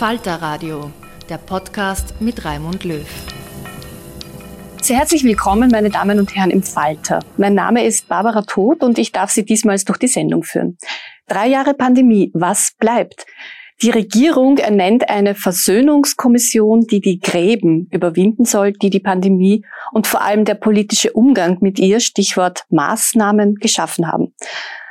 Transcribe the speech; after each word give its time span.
Falter 0.00 0.36
Radio, 0.36 0.90
der 1.28 1.36
Podcast 1.36 2.22
mit 2.22 2.46
Raimund 2.46 2.84
Löw. 2.84 3.06
Sehr 4.80 4.96
herzlich 4.96 5.24
willkommen, 5.24 5.70
meine 5.70 5.90
Damen 5.90 6.18
und 6.18 6.34
Herren, 6.34 6.50
im 6.50 6.62
Falter. 6.62 7.20
Mein 7.36 7.52
Name 7.52 7.84
ist 7.84 8.08
Barbara 8.08 8.40
Todt 8.40 8.82
und 8.82 8.98
ich 8.98 9.12
darf 9.12 9.28
Sie 9.28 9.44
diesmals 9.44 9.84
durch 9.84 9.98
die 9.98 10.08
Sendung 10.08 10.42
führen. 10.42 10.78
Drei 11.28 11.48
Jahre 11.48 11.74
Pandemie, 11.74 12.30
was 12.32 12.72
bleibt? 12.78 13.26
Die 13.82 13.90
Regierung 13.90 14.56
ernennt 14.56 15.10
eine 15.10 15.34
Versöhnungskommission, 15.34 16.86
die 16.86 17.02
die 17.02 17.20
Gräben 17.20 17.86
überwinden 17.90 18.46
soll, 18.46 18.72
die 18.72 18.88
die 18.88 19.00
Pandemie 19.00 19.66
und 19.92 20.06
vor 20.06 20.22
allem 20.22 20.46
der 20.46 20.54
politische 20.54 21.12
Umgang 21.12 21.58
mit 21.60 21.78
ihr, 21.78 22.00
Stichwort 22.00 22.64
Maßnahmen, 22.70 23.56
geschaffen 23.56 24.10
haben. 24.10 24.32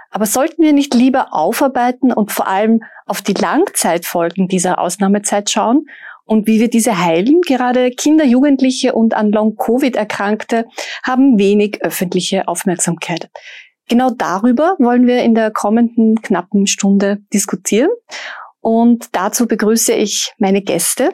Aber 0.09 0.25
sollten 0.25 0.64
wir 0.64 0.74
nicht 0.74 0.94
lieber 0.94 1.34
aufarbeiten 1.34 2.12
und 2.12 2.31
vor 2.31 2.47
allem 2.47 2.81
auf 3.06 3.22
die 3.22 3.34
Langzeitfolgen 3.34 4.47
dieser 4.47 4.80
Ausnahmezeit 4.80 5.50
schauen 5.50 5.86
und 6.25 6.47
wie 6.47 6.59
wir 6.59 6.70
diese 6.70 7.03
heilen? 7.03 7.42
Gerade 7.42 7.90
Kinder, 7.92 8.24
Jugendliche 8.24 8.94
und 8.94 9.16
an 9.16 9.31
Long-Covid 9.31 9.96
Erkrankte 9.96 10.66
haben 11.03 11.40
wenig 11.40 11.81
öffentliche 11.81 12.48
Aufmerksamkeit. 12.48 13.30
Genau 13.88 14.12
darüber 14.12 14.75
wollen 14.78 15.08
wir 15.08 15.24
in 15.24 15.34
der 15.34 15.50
kommenden 15.50 16.22
knappen 16.22 16.68
Stunde 16.68 17.18
diskutieren. 17.34 17.90
Und 18.62 19.08
dazu 19.14 19.48
begrüße 19.48 19.94
ich 19.94 20.34
meine 20.38 20.62
Gäste. 20.62 21.14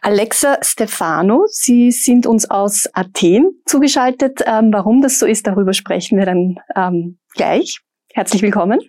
Alexa 0.00 0.58
Stefano, 0.62 1.44
Sie 1.48 1.90
sind 1.92 2.26
uns 2.26 2.50
aus 2.50 2.88
Athen 2.94 3.62
zugeschaltet. 3.66 4.40
Ähm, 4.44 4.70
warum 4.72 5.02
das 5.02 5.18
so 5.18 5.26
ist, 5.26 5.46
darüber 5.46 5.74
sprechen 5.74 6.18
wir 6.18 6.26
dann 6.26 6.56
ähm, 6.74 7.18
gleich. 7.34 7.80
Herzlich 8.14 8.42
willkommen. 8.42 8.80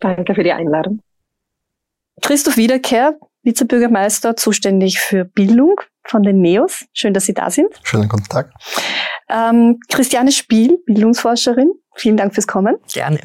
Danke 0.00 0.34
für 0.34 0.42
die 0.42 0.52
Einladung. 0.52 1.00
Christoph 2.22 2.56
Wiederkehr, 2.56 3.16
Vizebürgermeister, 3.42 4.36
zuständig 4.36 4.98
für 4.98 5.24
Bildung 5.24 5.80
von 6.04 6.22
den 6.22 6.40
NEOS. 6.40 6.86
Schön, 6.92 7.14
dass 7.14 7.26
Sie 7.26 7.34
da 7.34 7.50
sind. 7.50 7.68
Schönen 7.84 8.08
guten 8.08 8.24
Tag. 8.24 8.52
Ähm, 9.28 9.78
Christiane 9.88 10.32
Spiel, 10.32 10.78
Bildungsforscherin. 10.86 11.70
Vielen 11.94 12.16
Dank 12.16 12.34
fürs 12.34 12.46
Kommen. 12.46 12.76
Gerne. 12.92 13.20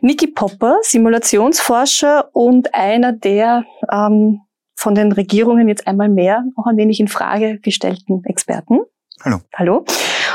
Niki 0.00 0.28
Popper, 0.28 0.78
Simulationsforscher 0.82 2.30
und 2.32 2.74
einer 2.74 3.12
der 3.12 3.64
ähm, 3.92 4.40
von 4.76 4.94
den 4.94 5.12
Regierungen 5.12 5.68
jetzt 5.68 5.86
einmal 5.86 6.08
mehr 6.08 6.44
auch 6.56 6.66
ein 6.66 6.76
wenig 6.76 7.00
in 7.00 7.08
Frage 7.08 7.58
gestellten 7.58 8.24
Experten. 8.24 8.80
Hallo. 9.24 9.40
Hallo. 9.54 9.84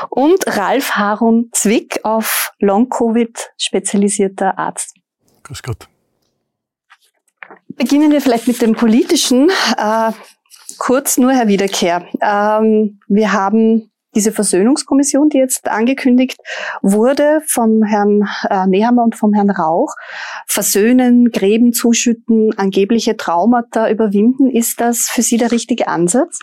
Und 0.09 0.45
Ralf 0.47 0.91
Harun 0.91 1.49
Zwick 1.51 1.99
auf 2.03 2.51
Long-Covid 2.59 3.51
spezialisierter 3.57 4.57
Arzt. 4.57 4.95
Grüß 5.43 5.63
Gott. 5.63 5.87
Beginnen 7.67 8.11
wir 8.11 8.21
vielleicht 8.21 8.47
mit 8.47 8.61
dem 8.61 8.73
Politischen. 8.73 9.49
Äh, 9.77 10.11
kurz 10.77 11.17
nur, 11.17 11.31
Herr 11.31 11.47
Wiederkehr. 11.47 12.05
Ähm, 12.21 12.99
wir 13.07 13.33
haben 13.33 13.91
diese 14.15 14.31
Versöhnungskommission, 14.31 15.29
die 15.29 15.39
jetzt 15.39 15.67
angekündigt 15.67 16.37
wurde 16.81 17.41
vom 17.47 17.83
Herrn 17.83 18.27
äh, 18.49 18.67
Nehammer 18.67 19.03
und 19.03 19.15
vom 19.15 19.33
Herrn 19.33 19.49
Rauch. 19.49 19.93
Versöhnen, 20.47 21.31
Gräben 21.31 21.73
zuschütten, 21.73 22.57
angebliche 22.57 23.17
Traumata 23.17 23.89
überwinden. 23.89 24.49
Ist 24.49 24.79
das 24.79 25.09
für 25.11 25.21
Sie 25.21 25.37
der 25.37 25.51
richtige 25.51 25.87
Ansatz? 25.87 26.39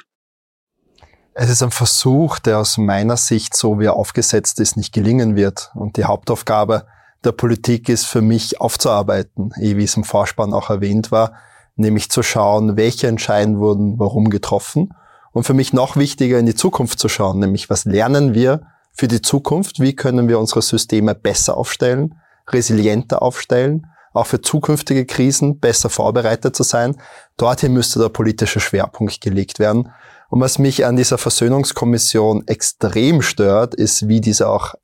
Es 1.35 1.49
ist 1.49 1.63
ein 1.63 1.71
Versuch, 1.71 2.39
der 2.39 2.59
aus 2.59 2.77
meiner 2.77 3.17
Sicht, 3.17 3.57
so 3.57 3.79
wie 3.79 3.87
er 3.87 3.95
aufgesetzt 3.95 4.59
ist, 4.61 4.77
nicht 4.77 4.93
gelingen 4.93 5.37
wird. 5.37 5.71
Und 5.75 5.97
die 5.97 6.05
Hauptaufgabe 6.05 6.87
der 7.25 7.33
Politik 7.33 7.89
ist 7.89 8.07
für 8.07 8.23
mich 8.23 8.61
aufzuarbeiten, 8.61 9.53
eh 9.61 9.77
wie 9.77 9.85
es 9.85 9.97
im 9.97 10.05
Vorspann 10.05 10.53
auch 10.53 10.71
erwähnt 10.71 11.13
war, 11.13 11.35
nämlich 11.77 12.11
zu 12.11 12.23
schauen, 12.23 12.77
welche 12.77 13.07
Entscheidungen 13.07 13.61
wurden 13.61 13.99
warum 13.99 14.31
getroffen. 14.31 14.95
Und 15.33 15.45
für 15.45 15.55
mich 15.55 15.73
noch 15.73 15.97
wichtiger 15.97 16.39
in 16.39 16.47
die 16.47 16.57
Zukunft 16.57 16.99
zu 16.99 17.09
schauen, 17.09 17.39
nämlich 17.39 17.71
was 17.71 17.85
lernen 17.85 18.35
wir 18.35 18.63
für 18.93 19.07
die 19.07 19.23
Zukunft, 19.23 19.79
wie 19.79 19.95
können 19.95 20.29
wir 20.29 20.41
unsere 20.41 20.63
Systeme 20.63 21.15
besser 21.15 21.57
aufstellen, 21.57 22.17
resilienter 22.49 23.23
aufstellen, 23.23 23.87
auch 24.13 24.27
für 24.27 24.41
zukünftige 24.41 25.07
Krisen 25.07 25.59
besser 25.59 25.91
vorbereitet 25.91 26.57
zu 26.57 26.63
sein. 26.63 26.97
Dorthin 27.37 27.73
müsste 27.73 27.99
der 28.01 28.09
politische 28.09 28.61
Schwerpunkt 28.61 29.21
gelegt 29.21 29.59
werden. 29.59 29.93
Und 30.29 30.41
was 30.41 30.59
mich 30.59 30.87
an 30.87 30.97
dieser 30.97 31.19
Versöhnungskommission 31.19 32.47
extrem 32.47 33.23
stört, 33.23 33.75
ist, 33.75 34.09
wie 34.09 34.21
diese 34.21 34.49
auch 34.49 34.75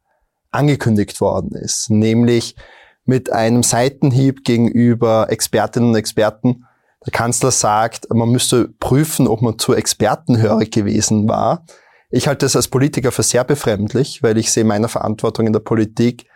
angekündigt 0.51 1.21
worden 1.21 1.53
ist, 1.53 1.91
nämlich 1.91 2.57
mit 3.05 3.31
einem 3.33 3.63
Seitenhieb 3.63 4.45
gegenüber 4.45 5.27
Expertinnen 5.31 5.91
und 5.91 5.97
Experten. 5.97 6.67
Der 7.05 7.13
Kanzler 7.13 7.53
sagt, 7.53 8.13
man 8.13 8.31
müsste 8.31 8.69
prüfen, 8.81 9.29
ob 9.29 9.43
man 9.43 9.59
zu 9.59 9.75
expertenhörig 9.75 10.73
gewesen 10.73 11.29
war. 11.29 11.65
Ich 12.11 12.27
halte 12.27 12.47
das 12.47 12.57
als 12.57 12.69
Politiker 12.69 13.13
für 13.13 13.23
sehr 13.23 13.45
befremdlich, 13.45 14.23
weil 14.23 14.39
ich 14.39 14.51
sehe 14.51 14.65
meine 14.65 14.89
Verantwortung 14.89 15.47
in 15.47 15.53
der 15.53 15.61
Politik 15.61 16.27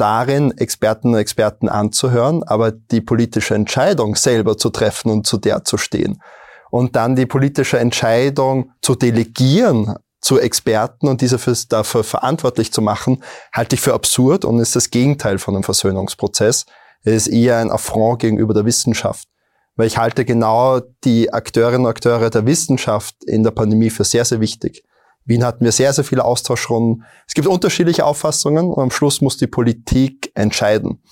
darin, 0.00 0.56
Experten 0.56 1.08
und 1.08 1.18
Experten 1.18 1.68
anzuhören, 1.68 2.42
aber 2.42 2.72
die 2.72 3.00
politische 3.00 3.54
Entscheidung 3.54 4.16
selber 4.16 4.56
zu 4.56 4.70
treffen 4.70 5.10
und 5.10 5.26
zu 5.26 5.36
der 5.36 5.64
zu 5.64 5.76
stehen. 5.76 6.22
Und 6.70 6.96
dann 6.96 7.16
die 7.16 7.26
politische 7.26 7.78
Entscheidung 7.78 8.72
zu 8.82 8.94
delegieren 8.94 9.96
zu 10.20 10.38
Experten 10.38 11.08
und 11.08 11.20
diese 11.20 11.38
für, 11.38 11.56
dafür 11.68 12.04
verantwortlich 12.04 12.72
zu 12.72 12.82
machen, 12.82 13.22
halte 13.52 13.76
ich 13.76 13.80
für 13.80 13.94
absurd 13.94 14.44
und 14.44 14.58
ist 14.58 14.76
das 14.76 14.90
Gegenteil 14.90 15.38
von 15.38 15.54
einem 15.54 15.64
Versöhnungsprozess. 15.64 16.66
Es 17.02 17.26
ist 17.26 17.28
eher 17.28 17.58
ein 17.58 17.70
Affront 17.70 18.20
gegenüber 18.20 18.52
der 18.54 18.64
Wissenschaft. 18.64 19.28
Weil 19.76 19.86
ich 19.86 19.96
halte 19.96 20.24
genau 20.24 20.80
die 21.04 21.32
Akteurinnen 21.32 21.82
und 21.82 21.90
Akteure 21.90 22.30
der 22.30 22.46
Wissenschaft 22.46 23.14
in 23.24 23.44
der 23.44 23.52
Pandemie 23.52 23.90
für 23.90 24.02
sehr, 24.02 24.24
sehr 24.24 24.40
wichtig. 24.40 24.82
Wien 25.28 25.44
hatten 25.44 25.64
wir 25.64 25.72
sehr, 25.72 25.92
sehr 25.92 26.04
viele 26.04 26.24
Austauschrunden. 26.24 27.04
Es 27.26 27.34
gibt 27.34 27.46
unterschiedliche 27.46 28.04
Auffassungen 28.04 28.70
und 28.70 28.82
am 28.82 28.90
Schluss 28.90 29.20
muss 29.20 29.36
die 29.36 29.46
Politik 29.46 30.32
entscheiden. 30.34 31.02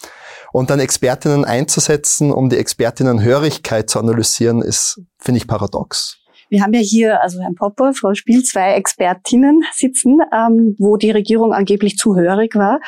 Und 0.53 0.71
dann 0.71 0.81
Expertinnen 0.81 1.45
einzusetzen, 1.45 2.33
um 2.33 2.49
die 2.49 2.57
Expertinnenhörigkeit 2.57 3.91
zu 3.91 3.99
analysieren, 3.99 4.63
ist, 4.63 5.03
finde 5.19 5.39
ich, 5.39 5.47
paradox. 5.47 6.19
Wir 6.49 6.63
haben 6.63 6.73
ja 6.73 6.81
hier, 6.81 7.21
also 7.21 7.41
Herrn 7.41 7.57
Popper, 7.57 7.93
Frau 7.93 8.15
Spiel, 8.15 8.43
zwei 8.45 8.73
Expertinnen 8.75 9.63
sitzen, 9.75 10.19
ähm, 10.33 10.77
wo 10.79 10.97
die 10.97 11.11
Regierung 11.11 11.53
angeblich 11.53 11.97
zuhörig 11.97 12.55
war. 12.55 12.81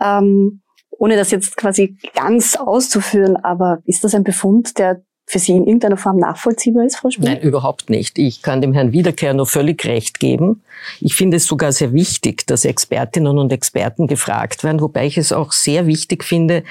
Ähm, 0.00 0.62
ohne 0.90 1.16
das 1.16 1.30
jetzt 1.30 1.56
quasi 1.56 1.96
ganz 2.14 2.56
auszuführen, 2.56 3.36
aber 3.36 3.78
ist 3.84 4.04
das 4.04 4.14
ein 4.14 4.24
Befund, 4.24 4.78
der 4.78 5.02
für 5.26 5.38
Sie 5.38 5.52
in 5.52 5.64
irgendeiner 5.64 5.96
Form 5.96 6.18
nachvollziehbar 6.18 6.84
ist, 6.84 6.96
Frau 6.96 7.10
Spiel? 7.10 7.24
Nein, 7.24 7.40
überhaupt 7.40 7.90
nicht. 7.90 8.18
Ich 8.18 8.42
kann 8.42 8.60
dem 8.60 8.72
Herrn 8.72 8.92
Wiederkehr 8.92 9.34
nur 9.34 9.46
völlig 9.46 9.84
recht 9.84 10.20
geben. 10.20 10.62
Ich 11.00 11.14
finde 11.14 11.36
es 11.36 11.46
sogar 11.46 11.72
sehr 11.72 11.92
wichtig, 11.92 12.46
dass 12.46 12.64
Expertinnen 12.64 13.38
und 13.38 13.52
Experten 13.52 14.06
gefragt 14.06 14.64
werden, 14.64 14.80
wobei 14.80 15.06
ich 15.06 15.16
es 15.16 15.32
auch 15.32 15.52
sehr 15.52 15.86
wichtig 15.86 16.24
finde, 16.24 16.64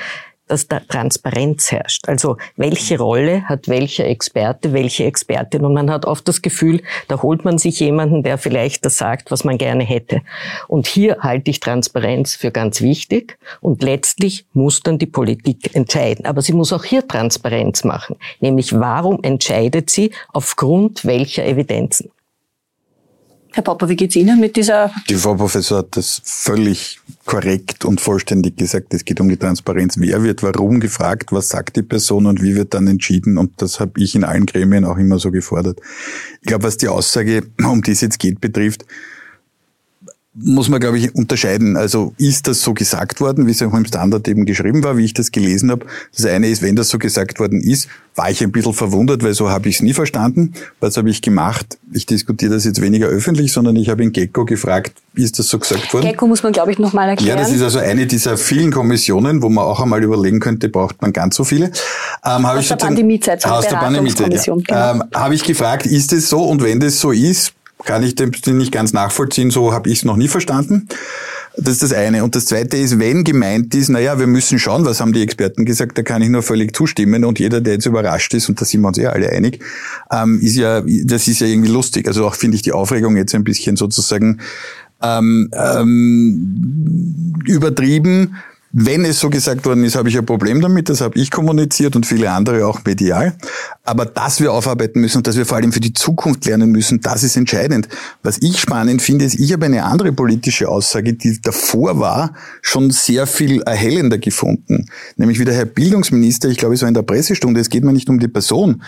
dass 0.51 0.67
da 0.67 0.81
Transparenz 0.81 1.71
herrscht. 1.71 2.07
Also 2.07 2.35
welche 2.57 2.97
Rolle 2.99 3.43
hat 3.43 3.69
welcher 3.69 4.05
Experte, 4.05 4.73
welche 4.73 5.05
Expertin? 5.05 5.63
Und 5.63 5.73
man 5.73 5.89
hat 5.89 6.05
oft 6.05 6.27
das 6.27 6.41
Gefühl, 6.41 6.81
da 7.07 7.21
holt 7.21 7.45
man 7.45 7.57
sich 7.57 7.79
jemanden, 7.79 8.21
der 8.21 8.37
vielleicht 8.37 8.83
das 8.83 8.97
sagt, 8.97 9.31
was 9.31 9.45
man 9.45 9.57
gerne 9.57 9.85
hätte. 9.85 10.21
Und 10.67 10.87
hier 10.87 11.19
halte 11.21 11.51
ich 11.51 11.61
Transparenz 11.61 12.35
für 12.35 12.51
ganz 12.51 12.81
wichtig. 12.81 13.37
Und 13.61 13.81
letztlich 13.81 14.45
muss 14.53 14.81
dann 14.81 14.99
die 14.99 15.05
Politik 15.05 15.73
entscheiden. 15.73 16.25
Aber 16.25 16.41
sie 16.41 16.53
muss 16.53 16.73
auch 16.73 16.83
hier 16.83 17.07
Transparenz 17.07 17.85
machen. 17.85 18.17
Nämlich, 18.41 18.77
warum 18.77 19.23
entscheidet 19.23 19.89
sie 19.89 20.11
aufgrund 20.33 21.05
welcher 21.05 21.45
Evidenzen? 21.45 22.11
Herr 23.53 23.63
Popper, 23.63 23.89
wie 23.89 23.97
geht's 23.97 24.15
Ihnen 24.15 24.39
mit 24.39 24.55
dieser? 24.55 24.91
Die 25.09 25.15
Frau 25.15 25.35
Professor 25.35 25.79
hat 25.79 25.97
das 25.97 26.21
völlig 26.23 27.01
korrekt 27.25 27.83
und 27.83 27.99
vollständig 27.99 28.55
gesagt. 28.55 28.93
Es 28.93 29.03
geht 29.03 29.19
um 29.19 29.27
die 29.27 29.35
Transparenz. 29.35 29.95
Wer 29.97 30.23
wird 30.23 30.41
warum 30.41 30.79
gefragt? 30.79 31.33
Was 31.33 31.49
sagt 31.49 31.75
die 31.75 31.81
Person 31.81 32.27
und 32.27 32.41
wie 32.41 32.55
wird 32.55 32.73
dann 32.73 32.87
entschieden? 32.87 33.37
Und 33.37 33.61
das 33.61 33.81
habe 33.81 33.99
ich 33.99 34.15
in 34.15 34.23
allen 34.23 34.45
Gremien 34.45 34.85
auch 34.85 34.97
immer 34.97 35.19
so 35.19 35.31
gefordert. 35.31 35.81
Ich 36.41 36.47
glaube, 36.47 36.63
was 36.63 36.77
die 36.77 36.87
Aussage, 36.87 37.43
um 37.61 37.81
die 37.81 37.91
es 37.91 37.99
jetzt 37.99 38.19
geht, 38.19 38.39
betrifft, 38.39 38.85
muss 40.33 40.69
man, 40.69 40.79
glaube 40.79 40.97
ich, 40.97 41.13
unterscheiden. 41.13 41.75
Also 41.75 42.13
ist 42.17 42.47
das 42.47 42.61
so 42.61 42.73
gesagt 42.73 43.19
worden, 43.19 43.47
wie 43.47 43.51
es 43.51 43.61
auch 43.61 43.73
im 43.73 43.85
Standard 43.85 44.27
eben 44.29 44.45
geschrieben 44.45 44.81
war, 44.83 44.95
wie 44.95 45.03
ich 45.03 45.13
das 45.13 45.31
gelesen 45.31 45.69
habe. 45.71 45.85
Das 46.15 46.25
eine 46.25 46.47
ist, 46.47 46.61
wenn 46.61 46.77
das 46.77 46.87
so 46.87 46.97
gesagt 46.99 47.39
worden 47.39 47.61
ist, 47.61 47.89
war 48.15 48.29
ich 48.29 48.41
ein 48.41 48.51
bisschen 48.51 48.73
verwundert, 48.73 49.23
weil 49.23 49.33
so 49.33 49.49
habe 49.49 49.67
ich 49.67 49.75
es 49.75 49.81
nie 49.81 49.93
verstanden. 49.93 50.53
Was 50.79 50.95
habe 50.95 51.09
ich 51.09 51.21
gemacht? 51.21 51.77
Ich 51.91 52.05
diskutiere 52.05 52.53
das 52.53 52.63
jetzt 52.63 52.81
weniger 52.81 53.07
öffentlich, 53.07 53.51
sondern 53.51 53.75
ich 53.75 53.89
habe 53.89 54.03
in 54.03 54.13
Gecko 54.13 54.45
gefragt, 54.45 54.93
ist 55.15 55.37
das 55.37 55.49
so 55.49 55.59
gesagt 55.59 55.93
worden? 55.93 56.05
Gecko 56.05 56.27
muss 56.27 56.43
man, 56.43 56.53
glaube 56.53 56.71
ich, 56.71 56.79
nochmal 56.79 57.09
erklären. 57.09 57.37
Ja, 57.37 57.43
das 57.43 57.53
ist 57.53 57.61
also 57.61 57.79
eine 57.79 58.07
dieser 58.07 58.37
vielen 58.37 58.71
Kommissionen, 58.71 59.41
wo 59.41 59.49
man 59.49 59.65
auch 59.65 59.81
einmal 59.81 60.01
überlegen 60.01 60.39
könnte, 60.39 60.69
braucht 60.69 61.01
man 61.01 61.11
ganz 61.11 61.35
so 61.35 61.43
viele. 61.43 61.71
Ähm, 62.23 62.45
aus 62.45 62.69
der 62.69 62.77
Pandemiezeit. 62.77 63.45
Aus 63.45 63.67
der 63.67 63.77
Pandemiezeit, 63.77 64.33
ja. 64.33 64.53
Genau. 64.55 64.91
Ähm, 64.91 65.03
habe 65.13 65.35
ich 65.35 65.43
gefragt, 65.43 65.85
ist 65.85 66.13
es 66.13 66.29
so? 66.29 66.43
Und 66.43 66.63
wenn 66.63 66.79
das 66.79 66.99
so 66.99 67.11
ist, 67.11 67.53
kann 67.85 68.03
ich 68.03 68.15
den 68.15 68.31
nicht 68.57 68.71
ganz 68.71 68.93
nachvollziehen, 68.93 69.51
so 69.51 69.73
habe 69.73 69.89
ich 69.89 69.99
es 69.99 70.05
noch 70.05 70.17
nie 70.17 70.27
verstanden. 70.27 70.87
Das 71.57 71.73
ist 71.73 71.83
das 71.83 71.93
eine. 71.93 72.23
Und 72.23 72.35
das 72.35 72.45
zweite 72.45 72.77
ist, 72.77 72.97
wenn 72.97 73.25
gemeint 73.25 73.75
ist, 73.75 73.89
naja, 73.89 74.17
wir 74.17 74.27
müssen 74.27 74.57
schauen, 74.57 74.85
was 74.85 75.01
haben 75.01 75.11
die 75.11 75.21
Experten 75.21 75.65
gesagt, 75.65 75.97
da 75.97 76.03
kann 76.03 76.21
ich 76.21 76.29
nur 76.29 76.43
völlig 76.43 76.75
zustimmen. 76.75 77.25
Und 77.25 77.39
jeder, 77.39 77.59
der 77.59 77.73
jetzt 77.73 77.85
überrascht 77.85 78.33
ist, 78.33 78.47
und 78.47 78.61
da 78.61 78.65
sind 78.65 78.81
wir 78.81 78.87
uns 78.87 78.97
ja 78.97 79.09
alle 79.09 79.29
einig, 79.29 79.61
ähm, 80.11 80.39
ist 80.39 80.55
ja, 80.55 80.81
das 80.81 81.27
ist 81.27 81.41
ja 81.41 81.47
irgendwie 81.47 81.71
lustig. 81.71 82.07
Also 82.07 82.25
auch 82.25 82.35
finde 82.35 82.55
ich 82.55 82.61
die 82.61 82.71
Aufregung 82.71 83.17
jetzt 83.17 83.35
ein 83.35 83.43
bisschen 83.43 83.75
sozusagen 83.75 84.39
ähm, 85.01 85.49
ähm, 85.53 87.33
übertrieben. 87.45 88.35
Wenn 88.73 89.03
es 89.03 89.19
so 89.19 89.29
gesagt 89.29 89.65
worden 89.65 89.83
ist, 89.83 89.95
habe 89.95 90.07
ich 90.07 90.17
ein 90.17 90.25
Problem 90.25 90.61
damit, 90.61 90.87
das 90.87 91.01
habe 91.01 91.19
ich 91.19 91.29
kommuniziert 91.29 91.95
und 91.97 92.05
viele 92.05 92.31
andere 92.31 92.65
auch 92.65 92.85
medial. 92.85 93.35
Aber 93.83 94.05
dass 94.05 94.39
wir 94.39 94.53
aufarbeiten 94.53 95.01
müssen 95.01 95.17
und 95.17 95.27
dass 95.27 95.35
wir 95.35 95.45
vor 95.45 95.57
allem 95.57 95.73
für 95.73 95.81
die 95.81 95.93
Zukunft 95.93 96.45
lernen 96.45 96.71
müssen, 96.71 97.01
das 97.01 97.23
ist 97.23 97.35
entscheidend. 97.35 97.89
Was 98.23 98.37
ich 98.41 98.59
spannend 98.59 99.01
finde, 99.01 99.25
ist, 99.25 99.37
ich 99.39 99.51
habe 99.51 99.65
eine 99.65 99.83
andere 99.83 100.13
politische 100.13 100.69
Aussage, 100.69 101.13
die 101.13 101.41
davor 101.41 101.99
war, 101.99 102.33
schon 102.61 102.91
sehr 102.91 103.27
viel 103.27 103.61
erhellender 103.63 104.17
gefunden. 104.17 104.85
Nämlich 105.17 105.39
wie 105.39 105.45
der 105.45 105.55
Herr 105.55 105.65
Bildungsminister, 105.65 106.47
ich 106.47 106.57
glaube, 106.57 106.75
es 106.75 106.81
war 106.81 106.87
in 106.87 106.93
der 106.93 107.01
Pressestunde, 107.01 107.59
es 107.59 107.69
geht 107.69 107.83
mir 107.83 107.91
nicht 107.91 108.09
um 108.09 108.19
die 108.19 108.29
Person, 108.29 108.81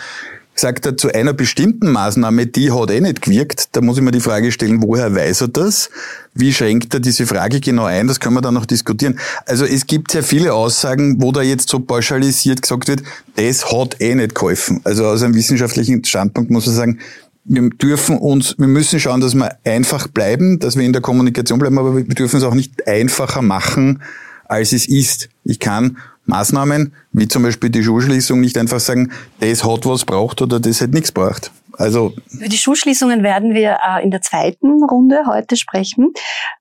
gesagt 0.54 0.86
hat, 0.86 1.00
zu 1.00 1.12
einer 1.12 1.32
bestimmten 1.32 1.90
Maßnahme, 1.90 2.46
die 2.46 2.70
hat 2.70 2.90
eh 2.90 3.00
nicht 3.00 3.22
gewirkt. 3.22 3.68
Da 3.72 3.80
muss 3.80 3.96
ich 3.96 4.02
mir 4.02 4.12
die 4.12 4.20
Frage 4.20 4.52
stellen, 4.52 4.82
woher 4.82 5.14
weiß 5.14 5.42
er 5.42 5.48
das? 5.48 5.90
Wie 6.32 6.52
schränkt 6.52 6.94
er 6.94 7.00
diese 7.00 7.26
Frage 7.26 7.60
genau 7.60 7.84
ein? 7.84 8.06
Das 8.06 8.20
können 8.20 8.34
wir 8.34 8.40
dann 8.40 8.54
noch 8.54 8.66
diskutieren. 8.66 9.18
Also 9.46 9.64
es 9.64 9.86
gibt 9.86 10.12
sehr 10.12 10.22
viele 10.22 10.54
Aussagen, 10.54 11.20
wo 11.20 11.32
da 11.32 11.42
jetzt 11.42 11.68
so 11.68 11.80
pauschalisiert 11.80 12.62
gesagt 12.62 12.88
wird, 12.88 13.02
das 13.36 13.70
hat 13.72 14.00
eh 14.00 14.14
nicht 14.14 14.34
geholfen. 14.34 14.80
Also 14.84 15.06
aus 15.06 15.22
einem 15.22 15.34
wissenschaftlichen 15.34 16.04
Standpunkt 16.04 16.50
muss 16.50 16.66
man 16.66 16.74
sagen, 16.74 16.98
wir 17.44 17.68
dürfen 17.70 18.16
uns, 18.18 18.56
wir 18.58 18.66
müssen 18.66 18.98
schauen, 18.98 19.20
dass 19.20 19.34
wir 19.34 19.56
einfach 19.64 20.08
bleiben, 20.08 20.58
dass 20.58 20.76
wir 20.76 20.84
in 20.84 20.92
der 20.92 21.02
Kommunikation 21.02 21.58
bleiben, 21.58 21.78
aber 21.78 21.96
wir 21.96 22.04
dürfen 22.04 22.38
es 22.38 22.42
auch 22.42 22.54
nicht 22.54 22.86
einfacher 22.88 23.42
machen, 23.42 24.02
als 24.46 24.72
es 24.72 24.88
ist. 24.88 25.28
Ich 25.44 25.60
kann 25.60 25.98
Maßnahmen, 26.26 26.94
wie 27.12 27.28
zum 27.28 27.42
Beispiel 27.42 27.70
die 27.70 27.82
Schulschließung, 27.82 28.40
nicht 28.40 28.56
einfach 28.56 28.80
sagen, 28.80 29.12
das 29.40 29.64
hat 29.64 29.86
was 29.86 30.04
braucht 30.04 30.42
oder 30.42 30.60
das 30.60 30.80
hat 30.80 30.90
nichts 30.90 31.12
braucht. 31.12 31.52
Also 31.76 32.12
Über 32.30 32.48
die 32.48 32.56
Schulschließungen 32.56 33.22
werden 33.22 33.54
wir 33.54 33.78
äh, 33.86 34.02
in 34.02 34.10
der 34.10 34.20
zweiten 34.20 34.82
Runde 34.84 35.24
heute 35.26 35.56
sprechen. 35.56 36.12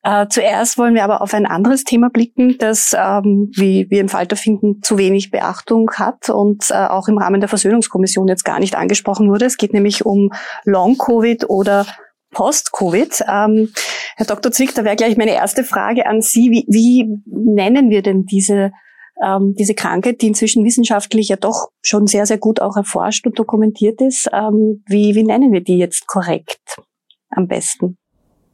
Äh, 0.02 0.28
zuerst 0.30 0.78
wollen 0.78 0.96
wir 0.96 1.04
aber 1.04 1.22
auf 1.22 1.34
ein 1.34 1.46
anderes 1.46 1.84
Thema 1.84 2.10
blicken, 2.10 2.58
das, 2.58 2.96
ähm, 2.98 3.52
wie 3.56 3.90
wir 3.90 4.02
im 4.02 4.10
Falter 4.10 4.36
finden, 4.36 4.82
zu 4.82 4.98
wenig 4.98 5.32
Beachtung 5.32 5.92
hat 5.94 6.30
und 6.30 6.70
äh, 6.72 6.74
auch 6.74 7.08
im 7.08 7.18
Rahmen 7.18 7.42
der 7.42 7.50
Versöhnungskommission 7.50 8.28
jetzt 8.28 8.46
gar 8.46 8.60
nicht 8.60 8.76
angesprochen 8.76 9.30
wurde. 9.30 9.46
Es 9.46 9.58
geht 9.58 9.74
nämlich 9.74 10.06
um 10.06 10.32
Long-Covid 10.66 11.50
oder 11.50 11.86
Post-Covid. 12.32 13.24
Ähm, 13.32 13.70
Herr 14.16 14.26
Dr. 14.26 14.52
Zwick, 14.52 14.74
da 14.76 14.84
wäre 14.84 14.96
gleich 14.96 15.18
meine 15.18 15.34
erste 15.34 15.64
Frage 15.64 16.08
an 16.08 16.22
Sie. 16.22 16.50
Wie, 16.50 16.66
wie 16.68 17.22
nennen 17.26 17.90
wir 17.90 18.02
denn 18.02 18.26
diese 18.26 18.72
ähm, 19.22 19.56
diese 19.58 19.74
Krankheit, 19.74 20.22
die 20.22 20.28
inzwischen 20.28 20.64
wissenschaftlich 20.64 21.30
ja 21.30 21.36
doch 21.36 21.70
schon 21.82 22.08
sehr, 22.08 22.26
sehr 22.26 22.38
gut 22.38 22.62
auch 22.62 22.78
erforscht 22.78 23.26
und 23.26 23.38
dokumentiert 23.38 24.02
ist. 24.02 24.30
Ähm, 24.34 24.84
wie, 24.88 25.16
wie 25.16 25.24
nennen 25.24 25.52
wir 25.52 25.62
die 25.62 25.78
jetzt 25.78 26.08
korrekt 26.08 26.78
am 27.30 27.48
besten? 27.48 27.98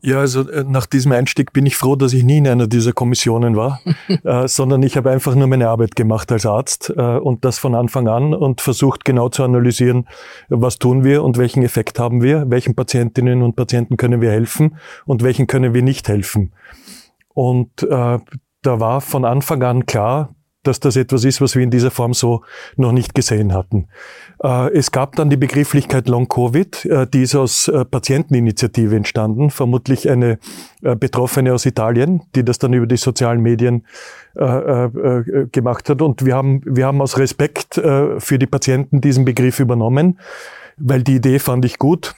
Ja, 0.01 0.19
also 0.19 0.49
äh, 0.49 0.63
nach 0.65 0.85
diesem 0.85 1.11
Einstieg 1.11 1.51
bin 1.51 1.65
ich 1.65 1.75
froh, 1.75 1.95
dass 1.97 2.13
ich 2.13 2.23
nie 2.23 2.37
in 2.37 2.47
einer 2.47 2.67
dieser 2.67 2.93
Kommissionen 2.93 3.57
war, 3.57 3.81
äh, 4.23 4.47
sondern 4.47 4.81
ich 4.83 4.95
habe 4.95 5.11
einfach 5.11 5.35
nur 5.35 5.47
meine 5.47 5.67
Arbeit 5.67 5.95
gemacht 5.95 6.31
als 6.31 6.45
Arzt 6.45 6.93
äh, 6.95 7.01
und 7.01 7.43
das 7.43 7.59
von 7.59 7.75
Anfang 7.75 8.07
an 8.07 8.33
und 8.33 8.61
versucht 8.61 9.03
genau 9.03 9.27
zu 9.27 9.43
analysieren, 9.43 10.07
was 10.47 10.79
tun 10.79 11.03
wir 11.03 11.23
und 11.23 11.37
welchen 11.37 11.63
Effekt 11.63 11.99
haben 11.99 12.21
wir, 12.21 12.49
welchen 12.49 12.75
Patientinnen 12.75 13.41
und 13.41 13.57
Patienten 13.57 13.97
können 13.97 14.21
wir 14.21 14.31
helfen 14.31 14.77
und 15.05 15.21
welchen 15.21 15.47
können 15.47 15.73
wir 15.73 15.81
nicht 15.81 16.07
helfen. 16.07 16.53
Und 17.33 17.83
äh, 17.83 18.19
da 18.61 18.79
war 18.79 19.01
von 19.01 19.25
Anfang 19.25 19.63
an 19.63 19.85
klar, 19.85 20.33
dass 20.63 20.79
das 20.79 20.95
etwas 20.95 21.23
ist, 21.23 21.39
was 21.39 21.55
wir 21.55 21.63
in 21.63 21.71
dieser 21.71 21.91
Form 21.91 22.13
so 22.13 22.41
noch 22.75 22.91
nicht 22.91 23.15
gesehen 23.15 23.53
hatten. 23.53 23.87
Äh, 24.43 24.73
es 24.73 24.91
gab 24.91 25.15
dann 25.15 25.29
die 25.29 25.37
Begrifflichkeit 25.37 26.09
Long 26.09 26.27
Covid, 26.27 26.85
äh, 26.85 27.07
die 27.07 27.23
ist 27.23 27.35
aus 27.35 27.67
äh, 27.69 27.85
Patienteninitiative 27.85 28.95
entstanden, 28.95 29.49
vermutlich 29.51 30.09
eine 30.09 30.39
Betroffene 30.81 31.53
aus 31.53 31.65
Italien, 31.65 32.21
die 32.35 32.45
das 32.45 32.57
dann 32.57 32.71
über 32.71 32.87
die 32.87 32.95
sozialen 32.95 33.41
Medien 33.41 33.85
gemacht 34.33 35.89
hat. 35.89 36.01
Und 36.01 36.25
wir 36.25 36.35
haben, 36.35 36.61
wir 36.63 36.85
haben 36.85 37.01
aus 37.01 37.17
Respekt 37.17 37.73
für 37.73 38.39
die 38.39 38.45
Patienten 38.45 39.01
diesen 39.01 39.25
Begriff 39.25 39.59
übernommen, 39.59 40.19
weil 40.77 41.03
die 41.03 41.15
Idee 41.15 41.39
fand 41.39 41.65
ich 41.65 41.79
gut. 41.79 42.15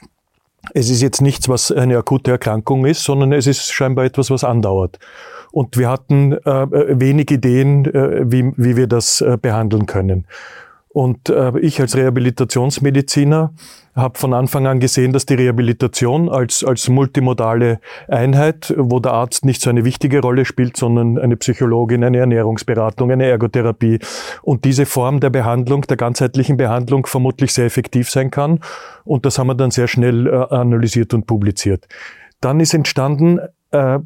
Es 0.74 0.90
ist 0.90 1.02
jetzt 1.02 1.20
nichts, 1.20 1.48
was 1.48 1.72
eine 1.72 1.98
akute 1.98 2.30
Erkrankung 2.30 2.86
ist, 2.86 3.02
sondern 3.02 3.32
es 3.32 3.48
ist 3.48 3.72
scheinbar 3.72 4.04
etwas, 4.04 4.30
was 4.30 4.44
andauert. 4.44 5.00
Und 5.52 5.76
wir 5.76 5.88
hatten 5.88 6.32
äh, 6.32 6.66
wenig 7.00 7.30
Ideen, 7.30 7.84
äh, 7.84 8.24
wie, 8.24 8.52
wie 8.56 8.76
wir 8.76 8.88
das 8.88 9.20
äh, 9.20 9.38
behandeln 9.40 9.86
können. 9.86 10.26
Und 10.92 11.30
äh, 11.30 11.58
ich 11.58 11.80
als 11.80 11.96
Rehabilitationsmediziner 11.96 13.54
habe 13.94 14.18
von 14.18 14.34
Anfang 14.34 14.66
an 14.66 14.78
gesehen, 14.78 15.12
dass 15.12 15.24
die 15.24 15.34
Rehabilitation 15.34 16.28
als, 16.28 16.64
als 16.64 16.88
multimodale 16.88 17.80
Einheit, 18.08 18.74
wo 18.76 19.00
der 19.00 19.12
Arzt 19.12 19.44
nicht 19.44 19.62
so 19.62 19.70
eine 19.70 19.84
wichtige 19.84 20.20
Rolle 20.20 20.44
spielt, 20.44 20.76
sondern 20.76 21.18
eine 21.18 21.36
Psychologin, 21.36 22.04
eine 22.04 22.18
Ernährungsberatung, 22.18 23.10
eine 23.10 23.26
Ergotherapie 23.26 24.00
und 24.42 24.64
diese 24.66 24.84
Form 24.84 25.20
der 25.20 25.30
Behandlung, 25.30 25.82
der 25.82 25.96
ganzheitlichen 25.96 26.58
Behandlung 26.58 27.06
vermutlich 27.06 27.54
sehr 27.54 27.66
effektiv 27.66 28.10
sein 28.10 28.30
kann. 28.30 28.60
Und 29.04 29.24
das 29.24 29.38
haben 29.38 29.46
wir 29.46 29.54
dann 29.54 29.70
sehr 29.70 29.88
schnell 29.88 30.26
äh, 30.26 30.54
analysiert 30.54 31.14
und 31.14 31.26
publiziert. 31.26 31.86
dann 32.42 32.60
ist 32.60 32.74
entstanden 32.74 33.38
äh, 33.72 34.00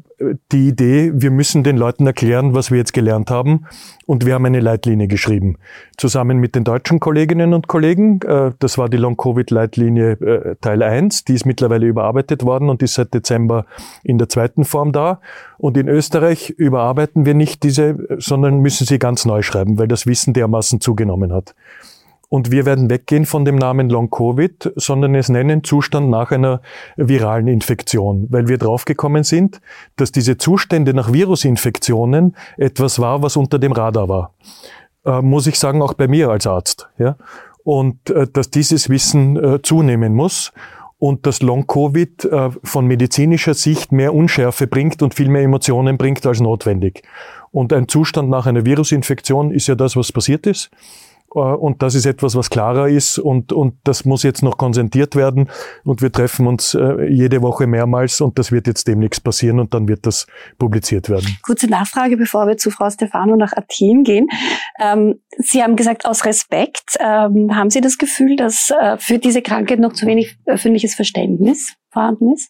die 0.51 0.69
Idee, 0.69 1.11
wir 1.13 1.29
müssen 1.29 1.63
den 1.63 1.77
Leuten 1.77 2.07
erklären, 2.07 2.53
was 2.53 2.71
wir 2.71 2.77
jetzt 2.77 2.93
gelernt 2.93 3.29
haben. 3.29 3.67
Und 4.05 4.25
wir 4.25 4.33
haben 4.33 4.45
eine 4.45 4.61
Leitlinie 4.61 5.07
geschrieben. 5.07 5.57
Zusammen 5.97 6.39
mit 6.39 6.55
den 6.55 6.63
deutschen 6.63 6.99
Kolleginnen 6.99 7.53
und 7.53 7.67
Kollegen. 7.67 8.21
Äh, 8.21 8.53
das 8.59 8.77
war 8.77 8.89
die 8.89 8.97
Long-Covid-Leitlinie 8.97 10.11
äh, 10.11 10.55
Teil 10.61 10.81
1. 10.81 11.25
Die 11.25 11.33
ist 11.33 11.45
mittlerweile 11.45 11.85
überarbeitet 11.85 12.43
worden 12.43 12.69
und 12.69 12.81
ist 12.81 12.95
seit 12.95 13.13
Dezember 13.13 13.65
in 14.03 14.17
der 14.17 14.29
zweiten 14.29 14.63
Form 14.63 14.91
da. 14.91 15.19
Und 15.57 15.77
in 15.77 15.87
Österreich 15.87 16.49
überarbeiten 16.49 17.25
wir 17.25 17.33
nicht 17.33 17.63
diese, 17.63 17.97
sondern 18.17 18.59
müssen 18.59 18.87
sie 18.87 18.99
ganz 18.99 19.25
neu 19.25 19.41
schreiben, 19.41 19.77
weil 19.77 19.87
das 19.87 20.07
Wissen 20.07 20.33
dermaßen 20.33 20.81
zugenommen 20.81 21.33
hat. 21.33 21.53
Und 22.29 22.51
wir 22.51 22.65
werden 22.65 22.89
weggehen 22.89 23.25
von 23.25 23.45
dem 23.45 23.55
Namen 23.55 23.89
Long 23.89 24.09
Covid, 24.09 24.73
sondern 24.75 25.15
es 25.15 25.29
nennen 25.29 25.63
Zustand 25.63 26.09
nach 26.09 26.31
einer 26.31 26.61
viralen 26.97 27.47
Infektion, 27.47 28.27
weil 28.29 28.49
wir 28.49 28.57
draufgekommen 28.57 29.23
sind, 29.23 29.61
dass 29.95 30.11
diese 30.11 30.37
Zustände 30.37 30.93
nach 30.93 31.13
Virusinfektionen 31.13 32.35
etwas 32.57 32.99
war, 32.99 33.21
was 33.21 33.37
unter 33.37 33.59
dem 33.59 33.71
Radar 33.71 34.09
war. 34.09 34.33
Äh, 35.05 35.21
muss 35.21 35.47
ich 35.47 35.57
sagen, 35.57 35.81
auch 35.81 35.93
bei 35.93 36.09
mir 36.09 36.29
als 36.29 36.45
Arzt. 36.45 36.89
Ja? 36.97 37.15
Und 37.63 38.09
äh, 38.09 38.27
dass 38.27 38.49
dieses 38.49 38.89
Wissen 38.89 39.37
äh, 39.41 39.61
zunehmen 39.61 40.13
muss 40.13 40.51
und 40.99 41.25
dass 41.25 41.41
Long-Covid 41.41 42.25
äh, 42.25 42.49
von 42.61 42.87
medizinischer 42.87 43.53
Sicht 43.53 43.93
mehr 43.93 44.13
Unschärfe 44.13 44.67
bringt 44.67 45.01
und 45.01 45.13
viel 45.13 45.29
mehr 45.29 45.43
Emotionen 45.43 45.97
bringt 45.97 46.25
als 46.25 46.41
notwendig. 46.41 47.03
Und 47.51 47.71
ein 47.71 47.87
Zustand 47.87 48.29
nach 48.29 48.47
einer 48.47 48.65
Virusinfektion 48.65 49.51
ist 49.51 49.67
ja 49.67 49.75
das, 49.75 49.95
was 49.95 50.11
passiert 50.11 50.45
ist. 50.45 50.69
Äh, 51.35 51.39
und 51.39 51.81
das 51.81 51.95
ist 51.95 52.05
etwas, 52.05 52.35
was 52.35 52.49
klarer 52.49 52.87
ist 52.87 53.19
und, 53.19 53.53
und 53.53 53.75
das 53.83 54.05
muss 54.05 54.23
jetzt 54.23 54.43
noch 54.43 54.57
konsentiert 54.57 55.15
werden. 55.15 55.49
Und 55.83 56.01
wir 56.01 56.11
treffen 56.11 56.47
uns 56.47 56.73
äh, 56.73 57.07
jede 57.07 57.41
Woche 57.41 57.67
mehrmals 57.67 58.21
und 58.21 58.37
das 58.39 58.51
wird 58.51 58.67
jetzt 58.67 58.87
demnächst 58.87 59.23
passieren 59.23 59.59
und 59.59 59.73
dann 59.73 59.87
wird 59.87 60.05
das 60.05 60.27
publiziert 60.57 61.09
werden. 61.09 61.37
Kurze 61.43 61.67
Nachfrage, 61.67 62.17
bevor 62.17 62.47
wir 62.47 62.57
zu 62.57 62.71
Frau 62.71 62.89
Stefano 62.89 63.35
nach 63.35 63.53
Athen 63.53 64.03
gehen. 64.03 64.27
Ähm, 64.79 65.15
Sie 65.37 65.61
haben 65.61 65.75
gesagt, 65.75 66.05
aus 66.05 66.25
Respekt, 66.25 66.97
ähm, 66.99 67.55
haben 67.55 67.69
Sie 67.69 67.81
das 67.81 67.97
Gefühl, 67.97 68.35
dass 68.35 68.71
äh, 68.71 68.97
für 68.97 69.19
diese 69.19 69.41
Krankheit 69.41 69.79
noch 69.79 69.93
zu 69.93 70.07
wenig 70.07 70.37
öffentliches 70.45 70.95
Verständnis 70.95 71.73
vorhanden 71.91 72.33
ist? 72.33 72.49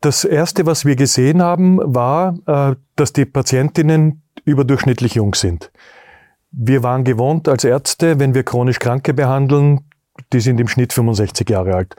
Das 0.00 0.24
Erste, 0.24 0.66
was 0.66 0.84
wir 0.84 0.94
gesehen 0.94 1.42
haben, 1.42 1.78
war, 1.82 2.36
dass 2.96 3.12
die 3.14 3.24
Patientinnen 3.24 4.22
überdurchschnittlich 4.44 5.14
jung 5.14 5.34
sind. 5.34 5.72
Wir 6.58 6.82
waren 6.82 7.04
gewohnt 7.04 7.48
als 7.48 7.64
Ärzte, 7.64 8.18
wenn 8.18 8.34
wir 8.34 8.42
chronisch 8.42 8.78
Kranke 8.78 9.12
behandeln, 9.12 9.80
die 10.32 10.40
sind 10.40 10.58
im 10.58 10.68
Schnitt 10.68 10.94
65 10.94 11.50
Jahre 11.50 11.74
alt. 11.74 11.96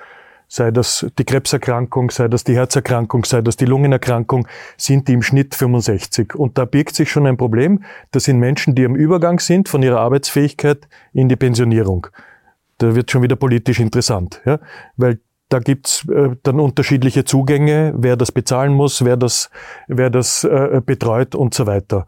Sei 0.48 0.72
das 0.72 1.06
die 1.20 1.26
Krebserkrankung, 1.26 2.10
sei 2.10 2.28
das 2.28 2.44
die 2.44 2.56
Herzerkrankung, 2.56 3.24
sei 3.26 3.42
das 3.42 3.56
die 3.56 3.66
Lungenerkrankung, 3.66 4.48
sind 4.76 5.08
die 5.08 5.14
im 5.14 5.22
Schnitt 5.22 5.54
65. 5.54 6.34
Und 6.34 6.58
da 6.58 6.66
birgt 6.66 6.96
sich 6.96 7.12
schon 7.12 7.28
ein 7.28 7.38
Problem. 7.38 7.84
Das 8.10 8.24
sind 8.24 8.40
Menschen, 8.40 8.74
die 8.74 8.84
am 8.84 8.96
Übergang 8.96 9.40
sind 9.40 9.70
von 9.70 9.84
ihrer 9.84 10.00
Arbeitsfähigkeit 10.00 10.88
in 11.14 11.30
die 11.30 11.36
Pensionierung. 11.36 12.08
Da 12.80 12.96
wird 12.96 13.12
schon 13.12 13.22
wieder 13.22 13.36
politisch 13.36 13.80
interessant, 13.80 14.42
ja? 14.44 14.60
weil 14.96 15.20
da 15.50 15.60
gibt's 15.60 16.04
äh, 16.10 16.36
dann 16.42 16.60
unterschiedliche 16.60 17.26
Zugänge, 17.26 17.94
wer 17.96 18.18
das 18.18 18.32
bezahlen 18.32 18.74
muss, 18.74 19.06
wer 19.06 19.18
das, 19.18 19.52
wer 19.88 20.10
das 20.10 20.44
äh, 20.44 20.82
betreut 20.84 21.36
und 21.36 21.54
so 21.54 21.68
weiter. 21.68 22.08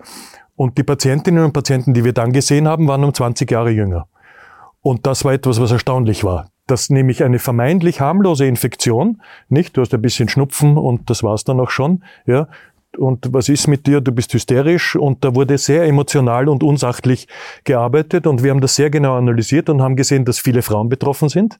Und 0.59 0.77
die 0.77 0.83
Patientinnen 0.83 1.45
und 1.45 1.53
Patienten, 1.53 1.93
die 1.93 2.03
wir 2.03 2.11
dann 2.11 2.33
gesehen 2.33 2.67
haben, 2.67 2.85
waren 2.89 3.05
um 3.05 3.13
20 3.13 3.49
Jahre 3.49 3.69
jünger. 3.69 4.07
Und 4.81 5.07
das 5.07 5.23
war 5.23 5.31
etwas, 5.31 5.61
was 5.61 5.71
erstaunlich 5.71 6.25
war. 6.25 6.49
Dass 6.67 6.89
nämlich 6.89 7.23
eine 7.23 7.39
vermeintlich 7.39 8.01
harmlose 8.01 8.45
Infektion, 8.45 9.21
nicht? 9.47 9.77
Du 9.77 9.79
hast 9.79 9.93
ein 9.93 10.01
bisschen 10.01 10.27
Schnupfen 10.27 10.77
und 10.77 11.09
das 11.09 11.23
war's 11.23 11.45
dann 11.45 11.61
auch 11.61 11.69
schon, 11.69 12.03
ja. 12.25 12.49
Und 12.97 13.31
was 13.31 13.47
ist 13.47 13.67
mit 13.67 13.87
dir? 13.87 14.01
Du 14.01 14.11
bist 14.11 14.33
hysterisch 14.33 14.97
und 14.97 15.23
da 15.23 15.33
wurde 15.33 15.57
sehr 15.57 15.85
emotional 15.85 16.49
und 16.49 16.61
unsachlich 16.61 17.29
gearbeitet 17.63 18.27
und 18.27 18.43
wir 18.43 18.51
haben 18.51 18.59
das 18.59 18.75
sehr 18.75 18.89
genau 18.89 19.15
analysiert 19.15 19.69
und 19.69 19.81
haben 19.81 19.95
gesehen, 19.95 20.25
dass 20.25 20.39
viele 20.39 20.61
Frauen 20.61 20.89
betroffen 20.89 21.29
sind 21.29 21.57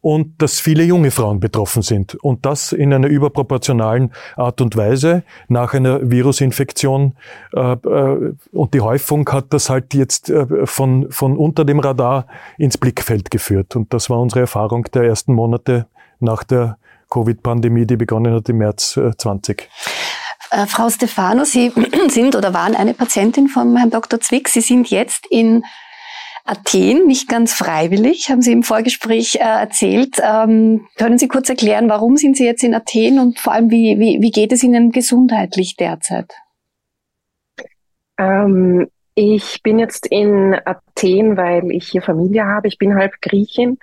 und 0.00 0.40
dass 0.40 0.60
viele 0.60 0.84
junge 0.84 1.10
Frauen 1.10 1.40
betroffen 1.40 1.82
sind. 1.82 2.14
Und 2.14 2.46
das 2.46 2.72
in 2.72 2.94
einer 2.94 3.08
überproportionalen 3.08 4.12
Art 4.36 4.60
und 4.60 4.76
Weise 4.76 5.24
nach 5.48 5.74
einer 5.74 6.08
Virusinfektion. 6.08 7.16
Äh, 7.52 7.72
äh, 7.72 8.34
und 8.52 8.74
die 8.74 8.80
Häufung 8.80 9.28
hat 9.30 9.46
das 9.50 9.70
halt 9.70 9.94
jetzt 9.94 10.30
äh, 10.30 10.66
von, 10.66 11.10
von 11.10 11.36
unter 11.36 11.64
dem 11.64 11.80
Radar 11.80 12.26
ins 12.58 12.78
Blickfeld 12.78 13.30
geführt. 13.30 13.74
Und 13.74 13.92
das 13.92 14.08
war 14.08 14.20
unsere 14.20 14.40
Erfahrung 14.40 14.84
der 14.94 15.02
ersten 15.02 15.34
Monate 15.34 15.86
nach 16.20 16.44
der 16.44 16.78
Covid-Pandemie, 17.10 17.86
die 17.86 17.96
begonnen 17.96 18.34
hat 18.34 18.48
im 18.48 18.58
März 18.58 19.00
20. 19.16 19.68
Frau 20.66 20.90
Stefano, 20.90 21.44
Sie 21.44 21.72
sind 22.08 22.36
oder 22.36 22.52
waren 22.52 22.74
eine 22.74 22.94
Patientin 22.94 23.48
von 23.48 23.76
Herrn 23.76 23.90
Dr. 23.90 24.20
Zwick. 24.20 24.48
Sie 24.48 24.60
sind 24.60 24.90
jetzt 24.90 25.26
in 25.30 25.64
Athen, 26.48 27.06
nicht 27.06 27.28
ganz 27.28 27.52
freiwillig, 27.52 28.30
haben 28.30 28.40
Sie 28.40 28.52
im 28.52 28.62
Vorgespräch 28.62 29.36
äh, 29.36 29.38
erzählt. 29.40 30.16
Ähm, 30.22 30.86
können 30.96 31.18
Sie 31.18 31.28
kurz 31.28 31.48
erklären, 31.48 31.88
warum 31.88 32.16
sind 32.16 32.36
Sie 32.36 32.44
jetzt 32.44 32.64
in 32.64 32.74
Athen 32.74 33.18
und 33.18 33.38
vor 33.38 33.52
allem, 33.52 33.70
wie, 33.70 33.98
wie, 33.98 34.22
wie 34.22 34.30
geht 34.30 34.52
es 34.52 34.62
Ihnen 34.62 34.90
gesundheitlich 34.90 35.76
derzeit? 35.76 36.32
Ähm, 38.18 38.88
ich 39.14 39.62
bin 39.62 39.78
jetzt 39.78 40.06
in 40.06 40.56
Athen, 40.64 41.36
weil 41.36 41.70
ich 41.70 41.88
hier 41.88 42.02
Familie 42.02 42.46
habe. 42.46 42.68
Ich 42.68 42.78
bin 42.78 42.94
halb 42.94 43.20
Griechin 43.20 43.78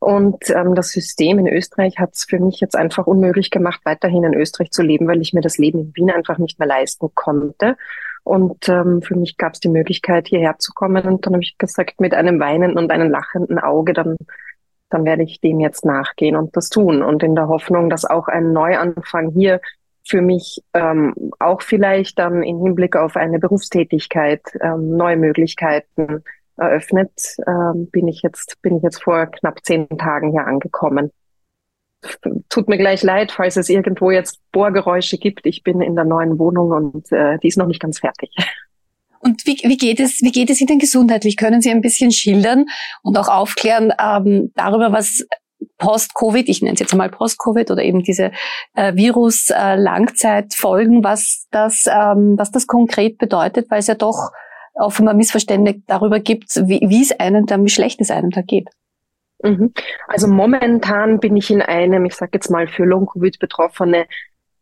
und 0.00 0.50
ähm, 0.50 0.74
das 0.74 0.90
System 0.90 1.38
in 1.38 1.48
Österreich 1.48 1.98
hat 1.98 2.14
es 2.14 2.24
für 2.24 2.38
mich 2.38 2.60
jetzt 2.60 2.76
einfach 2.76 3.06
unmöglich 3.06 3.50
gemacht, 3.50 3.80
weiterhin 3.84 4.24
in 4.24 4.34
Österreich 4.34 4.70
zu 4.70 4.82
leben, 4.82 5.06
weil 5.08 5.20
ich 5.20 5.32
mir 5.32 5.40
das 5.40 5.58
Leben 5.58 5.80
in 5.80 5.96
Wien 5.96 6.10
einfach 6.10 6.38
nicht 6.38 6.58
mehr 6.58 6.68
leisten 6.68 7.10
konnte. 7.14 7.76
Und 8.28 8.68
ähm, 8.68 9.00
für 9.00 9.16
mich 9.16 9.38
gab 9.38 9.54
es 9.54 9.60
die 9.60 9.70
Möglichkeit, 9.70 10.28
hierher 10.28 10.58
zu 10.58 10.74
kommen. 10.74 11.06
Und 11.06 11.24
dann 11.24 11.32
habe 11.32 11.42
ich 11.42 11.56
gesagt, 11.56 11.98
mit 11.98 12.12
einem 12.12 12.38
weinenden 12.38 12.76
und 12.76 12.90
einem 12.90 13.10
lachenden 13.10 13.58
Auge, 13.58 13.94
dann, 13.94 14.16
dann 14.90 15.06
werde 15.06 15.22
ich 15.22 15.40
dem 15.40 15.60
jetzt 15.60 15.86
nachgehen 15.86 16.36
und 16.36 16.54
das 16.54 16.68
tun. 16.68 17.02
Und 17.02 17.22
in 17.22 17.34
der 17.34 17.48
Hoffnung, 17.48 17.88
dass 17.88 18.04
auch 18.04 18.28
ein 18.28 18.52
Neuanfang 18.52 19.30
hier 19.30 19.62
für 20.06 20.20
mich 20.20 20.62
ähm, 20.74 21.14
auch 21.38 21.62
vielleicht 21.62 22.18
dann 22.18 22.42
im 22.42 22.62
Hinblick 22.62 22.96
auf 22.96 23.16
eine 23.16 23.38
Berufstätigkeit 23.38 24.42
ähm, 24.60 24.94
neue 24.94 25.16
Möglichkeiten 25.16 26.22
eröffnet, 26.58 27.36
ähm, 27.46 27.88
bin 27.90 28.08
ich 28.08 28.20
jetzt 28.22 28.60
bin 28.60 28.76
ich 28.76 28.82
jetzt 28.82 29.02
vor 29.02 29.24
knapp 29.26 29.64
zehn 29.64 29.88
Tagen 29.88 30.32
hier 30.32 30.46
angekommen 30.46 31.12
tut 32.48 32.68
mir 32.68 32.78
gleich 32.78 33.02
leid, 33.02 33.32
falls 33.32 33.56
es 33.56 33.68
irgendwo 33.68 34.10
jetzt 34.10 34.40
Bohrgeräusche 34.52 35.18
gibt. 35.18 35.46
Ich 35.46 35.62
bin 35.62 35.80
in 35.80 35.96
der 35.96 36.04
neuen 36.04 36.38
Wohnung 36.38 36.70
und 36.70 37.12
äh, 37.12 37.38
die 37.38 37.48
ist 37.48 37.58
noch 37.58 37.66
nicht 37.66 37.80
ganz 37.80 37.98
fertig. 37.98 38.30
Und 39.20 39.44
wie, 39.46 39.58
wie, 39.64 39.76
geht 39.76 40.00
es, 40.00 40.22
wie 40.22 40.30
geht 40.30 40.50
es 40.50 40.60
Ihnen 40.60 40.78
gesundheitlich? 40.78 41.36
Können 41.36 41.60
Sie 41.60 41.70
ein 41.70 41.80
bisschen 41.80 42.12
schildern 42.12 42.66
und 43.02 43.18
auch 43.18 43.28
aufklären 43.28 43.92
ähm, 44.00 44.52
darüber, 44.54 44.92
was 44.92 45.26
Post-Covid, 45.78 46.48
ich 46.48 46.62
nenne 46.62 46.74
es 46.74 46.80
jetzt 46.80 46.92
einmal 46.92 47.10
Post-Covid 47.10 47.70
oder 47.70 47.82
eben 47.82 48.02
diese 48.02 48.32
äh, 48.74 48.94
Virus-Langzeitfolgen, 48.94 51.00
äh, 51.00 51.04
was 51.04 51.46
das, 51.50 51.86
ähm, 51.86 52.34
was 52.36 52.52
das 52.52 52.66
konkret 52.66 53.18
bedeutet, 53.18 53.70
weil 53.70 53.80
es 53.80 53.88
ja 53.88 53.94
doch 53.94 54.30
offenbar 54.74 55.14
Missverständnisse 55.14 55.82
darüber 55.86 56.20
gibt, 56.20 56.54
wie, 56.66 56.80
wie 56.86 57.02
es 57.02 57.18
einem 57.18 57.46
dann, 57.46 57.64
wie 57.64 57.70
schlecht 57.70 58.00
es 58.00 58.12
einem 58.12 58.30
da 58.30 58.42
geht. 58.42 58.68
Mhm. 59.42 59.72
Also 60.06 60.26
momentan 60.26 61.20
bin 61.20 61.36
ich 61.36 61.50
in 61.50 61.62
einem, 61.62 62.04
ich 62.04 62.14
sage 62.16 62.32
jetzt 62.34 62.50
mal 62.50 62.66
für 62.66 62.84
Long-Covid-Betroffene, 62.84 64.06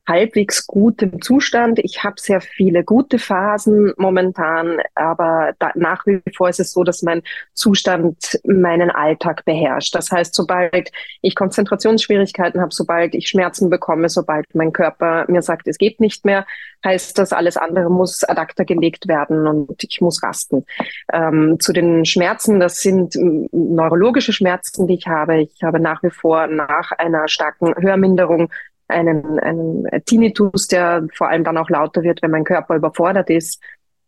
halbwegs 0.06 0.66
gutem 0.66 1.20
Zustand. 1.20 1.78
Ich 1.80 2.04
habe 2.04 2.16
sehr 2.18 2.40
viele 2.40 2.84
gute 2.84 3.18
Phasen 3.18 3.92
momentan, 3.96 4.78
aber 4.94 5.54
da, 5.58 5.72
nach 5.74 6.06
wie 6.06 6.20
vor 6.34 6.48
ist 6.48 6.60
es 6.60 6.72
so, 6.72 6.84
dass 6.84 7.02
mein 7.02 7.22
Zustand 7.54 8.38
meinen 8.44 8.90
Alltag 8.90 9.44
beherrscht. 9.44 9.94
Das 9.94 10.10
heißt, 10.10 10.34
sobald 10.34 10.90
ich 11.22 11.34
Konzentrationsschwierigkeiten 11.34 12.60
habe, 12.60 12.72
sobald 12.72 13.14
ich 13.14 13.28
Schmerzen 13.28 13.70
bekomme, 13.70 14.08
sobald 14.08 14.46
mein 14.54 14.72
Körper 14.72 15.24
mir 15.28 15.42
sagt, 15.42 15.66
es 15.66 15.78
geht 15.78 16.00
nicht 16.00 16.24
mehr, 16.24 16.46
heißt 16.84 17.18
das, 17.18 17.32
alles 17.32 17.56
andere 17.56 17.90
muss 17.90 18.22
ad 18.22 18.40
acta 18.40 18.64
gelegt 18.64 19.08
werden 19.08 19.46
und 19.46 19.82
ich 19.82 20.00
muss 20.00 20.22
rasten. 20.22 20.64
Ähm, 21.12 21.58
zu 21.58 21.72
den 21.72 22.04
Schmerzen, 22.04 22.60
das 22.60 22.80
sind 22.80 23.16
neurologische 23.16 24.32
Schmerzen, 24.32 24.86
die 24.86 24.94
ich 24.94 25.06
habe. 25.06 25.40
Ich 25.40 25.62
habe 25.62 25.80
nach 25.80 26.02
wie 26.02 26.10
vor 26.10 26.46
nach 26.46 26.92
einer 26.92 27.28
starken 27.28 27.74
Hörminderung 27.76 28.50
einen, 28.88 29.38
einen 29.38 29.86
Tinnitus, 30.04 30.68
der 30.68 31.06
vor 31.14 31.28
allem 31.28 31.44
dann 31.44 31.58
auch 31.58 31.70
lauter 31.70 32.02
wird, 32.02 32.22
wenn 32.22 32.30
mein 32.30 32.44
Körper 32.44 32.76
überfordert 32.76 33.30
ist. 33.30 33.62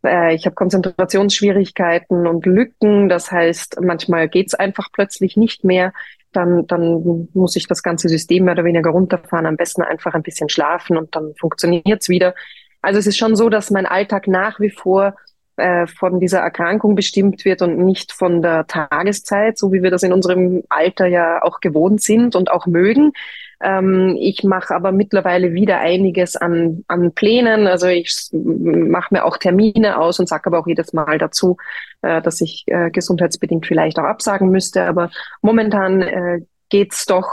Äh, 0.05 0.35
ich 0.35 0.45
habe 0.45 0.55
Konzentrationsschwierigkeiten 0.55 2.27
und 2.27 2.45
Lücken. 2.45 3.09
Das 3.09 3.31
heißt, 3.31 3.79
manchmal 3.81 4.29
geht's 4.29 4.53
einfach 4.53 4.89
plötzlich 4.91 5.37
nicht 5.37 5.63
mehr. 5.63 5.93
Dann, 6.31 6.67
dann 6.67 7.27
muss 7.33 7.55
ich 7.55 7.67
das 7.67 7.81
ganze 7.81 8.07
System 8.07 8.45
mehr 8.45 8.53
oder 8.53 8.63
weniger 8.63 8.91
runterfahren. 8.91 9.45
Am 9.45 9.57
besten 9.57 9.81
einfach 9.81 10.13
ein 10.13 10.23
bisschen 10.23 10.49
schlafen 10.49 10.97
und 10.97 11.15
dann 11.15 11.33
funktioniert's 11.39 12.09
wieder. 12.09 12.35
Also 12.81 12.99
es 12.99 13.07
ist 13.07 13.17
schon 13.17 13.35
so, 13.35 13.49
dass 13.49 13.71
mein 13.71 13.85
Alltag 13.85 14.27
nach 14.27 14.59
wie 14.59 14.69
vor 14.69 15.15
äh, 15.57 15.87
von 15.87 16.19
dieser 16.19 16.39
Erkrankung 16.39 16.95
bestimmt 16.95 17.43
wird 17.43 17.61
und 17.61 17.77
nicht 17.79 18.13
von 18.13 18.41
der 18.41 18.67
Tageszeit, 18.67 19.57
so 19.57 19.73
wie 19.73 19.83
wir 19.83 19.91
das 19.91 20.03
in 20.03 20.13
unserem 20.13 20.63
Alter 20.69 21.07
ja 21.07 21.43
auch 21.43 21.59
gewohnt 21.59 22.01
sind 22.01 22.35
und 22.35 22.51
auch 22.51 22.65
mögen. 22.65 23.11
Ähm, 23.61 24.17
ich 24.19 24.43
mache 24.43 24.73
aber 24.73 24.91
mittlerweile 24.91 25.53
wieder 25.53 25.79
einiges 25.79 26.35
an, 26.35 26.83
an 26.87 27.13
Plänen. 27.13 27.67
Also 27.67 27.87
ich 27.87 28.29
mache 28.31 29.13
mir 29.13 29.25
auch 29.25 29.37
Termine 29.37 29.99
aus 29.99 30.19
und 30.19 30.29
sage 30.29 30.47
aber 30.47 30.59
auch 30.59 30.67
jedes 30.67 30.93
Mal 30.93 31.17
dazu, 31.17 31.57
äh, 32.01 32.21
dass 32.21 32.41
ich 32.41 32.63
äh, 32.67 32.89
gesundheitsbedingt 32.89 33.65
vielleicht 33.65 33.99
auch 33.99 34.05
absagen 34.05 34.49
müsste. 34.49 34.83
Aber 34.83 35.11
momentan 35.41 36.01
äh, 36.01 36.41
geht's 36.69 37.05
doch 37.05 37.29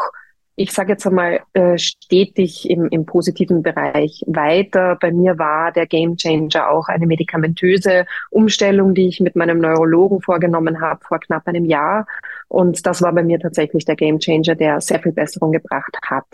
ich 0.57 0.73
sage 0.73 0.93
jetzt 0.93 1.07
einmal, 1.07 1.41
äh, 1.53 1.77
stetig 1.77 2.69
im, 2.69 2.89
im 2.89 3.05
positiven 3.05 3.63
Bereich 3.63 4.25
weiter. 4.27 4.97
Bei 4.99 5.13
mir 5.13 5.39
war 5.39 5.71
der 5.71 5.87
Gamechanger 5.87 6.71
auch 6.71 6.89
eine 6.89 7.07
medikamentöse 7.07 8.07
Umstellung, 8.31 8.95
die 8.95 9.09
ich 9.09 9.21
mit 9.21 9.37
meinem 9.37 9.59
Neurologen 9.59 10.23
vorgenommen 10.23 10.81
habe 10.81 11.05
vor 11.05 11.21
knapp 11.21 11.47
einem 11.47 11.67
Jahr. 11.67 12.07
Und 12.49 12.87
das 12.87 13.03
war 13.03 13.13
bei 13.13 13.23
mir 13.23 13.39
tatsächlich 13.39 13.85
der 13.85 13.97
Gamechanger, 13.97 14.55
der 14.55 14.81
sehr 14.81 15.01
viel 15.01 15.13
Besserung 15.13 15.53
gebracht 15.53 15.97
hat. 16.03 16.27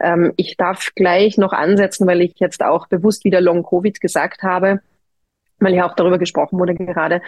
Ähm, 0.00 0.32
ich 0.36 0.58
darf 0.58 0.90
gleich 0.94 1.38
noch 1.38 1.52
ansetzen, 1.52 2.06
weil 2.06 2.20
ich 2.20 2.34
jetzt 2.36 2.62
auch 2.62 2.86
bewusst 2.88 3.24
wieder 3.24 3.40
Long 3.40 3.62
Covid 3.62 3.98
gesagt 3.98 4.42
habe 4.42 4.80
weil 5.64 5.74
ja 5.74 5.88
auch 5.88 5.94
darüber 5.94 6.18
gesprochen 6.18 6.58
wurde 6.58 6.74
gerade 6.74 7.22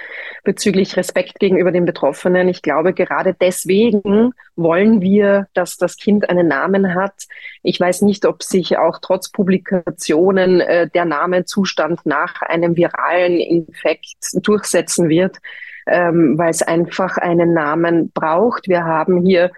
bezüglich 0.44 0.96
Respekt 0.96 1.40
gegenüber 1.40 1.72
den 1.72 1.84
Betroffenen. 1.84 2.48
Ich 2.48 2.62
glaube, 2.62 2.92
gerade 2.92 3.34
deswegen 3.34 4.32
wollen 4.54 5.00
wir, 5.00 5.48
dass 5.54 5.76
das 5.76 5.96
Kind 5.96 6.28
einen 6.28 6.48
Namen 6.48 6.94
hat. 6.94 7.26
Ich 7.62 7.80
weiß 7.80 8.02
nicht, 8.02 8.26
ob 8.26 8.42
sich 8.42 8.78
auch 8.78 8.98
trotz 9.00 9.30
Publikationen 9.30 10.60
äh, 10.60 10.88
der 10.88 11.04
Namenzustand 11.04 12.04
nach 12.04 12.42
einem 12.42 12.76
viralen 12.76 13.38
Infekt 13.38 14.16
durchsetzen 14.34 15.08
wird, 15.08 15.38
ähm, 15.86 16.38
weil 16.38 16.50
es 16.50 16.62
einfach 16.62 17.16
einen 17.16 17.54
Namen 17.54 18.10
braucht. 18.12 18.68
Wir 18.68 18.84
haben 18.84 19.24
hier 19.24 19.50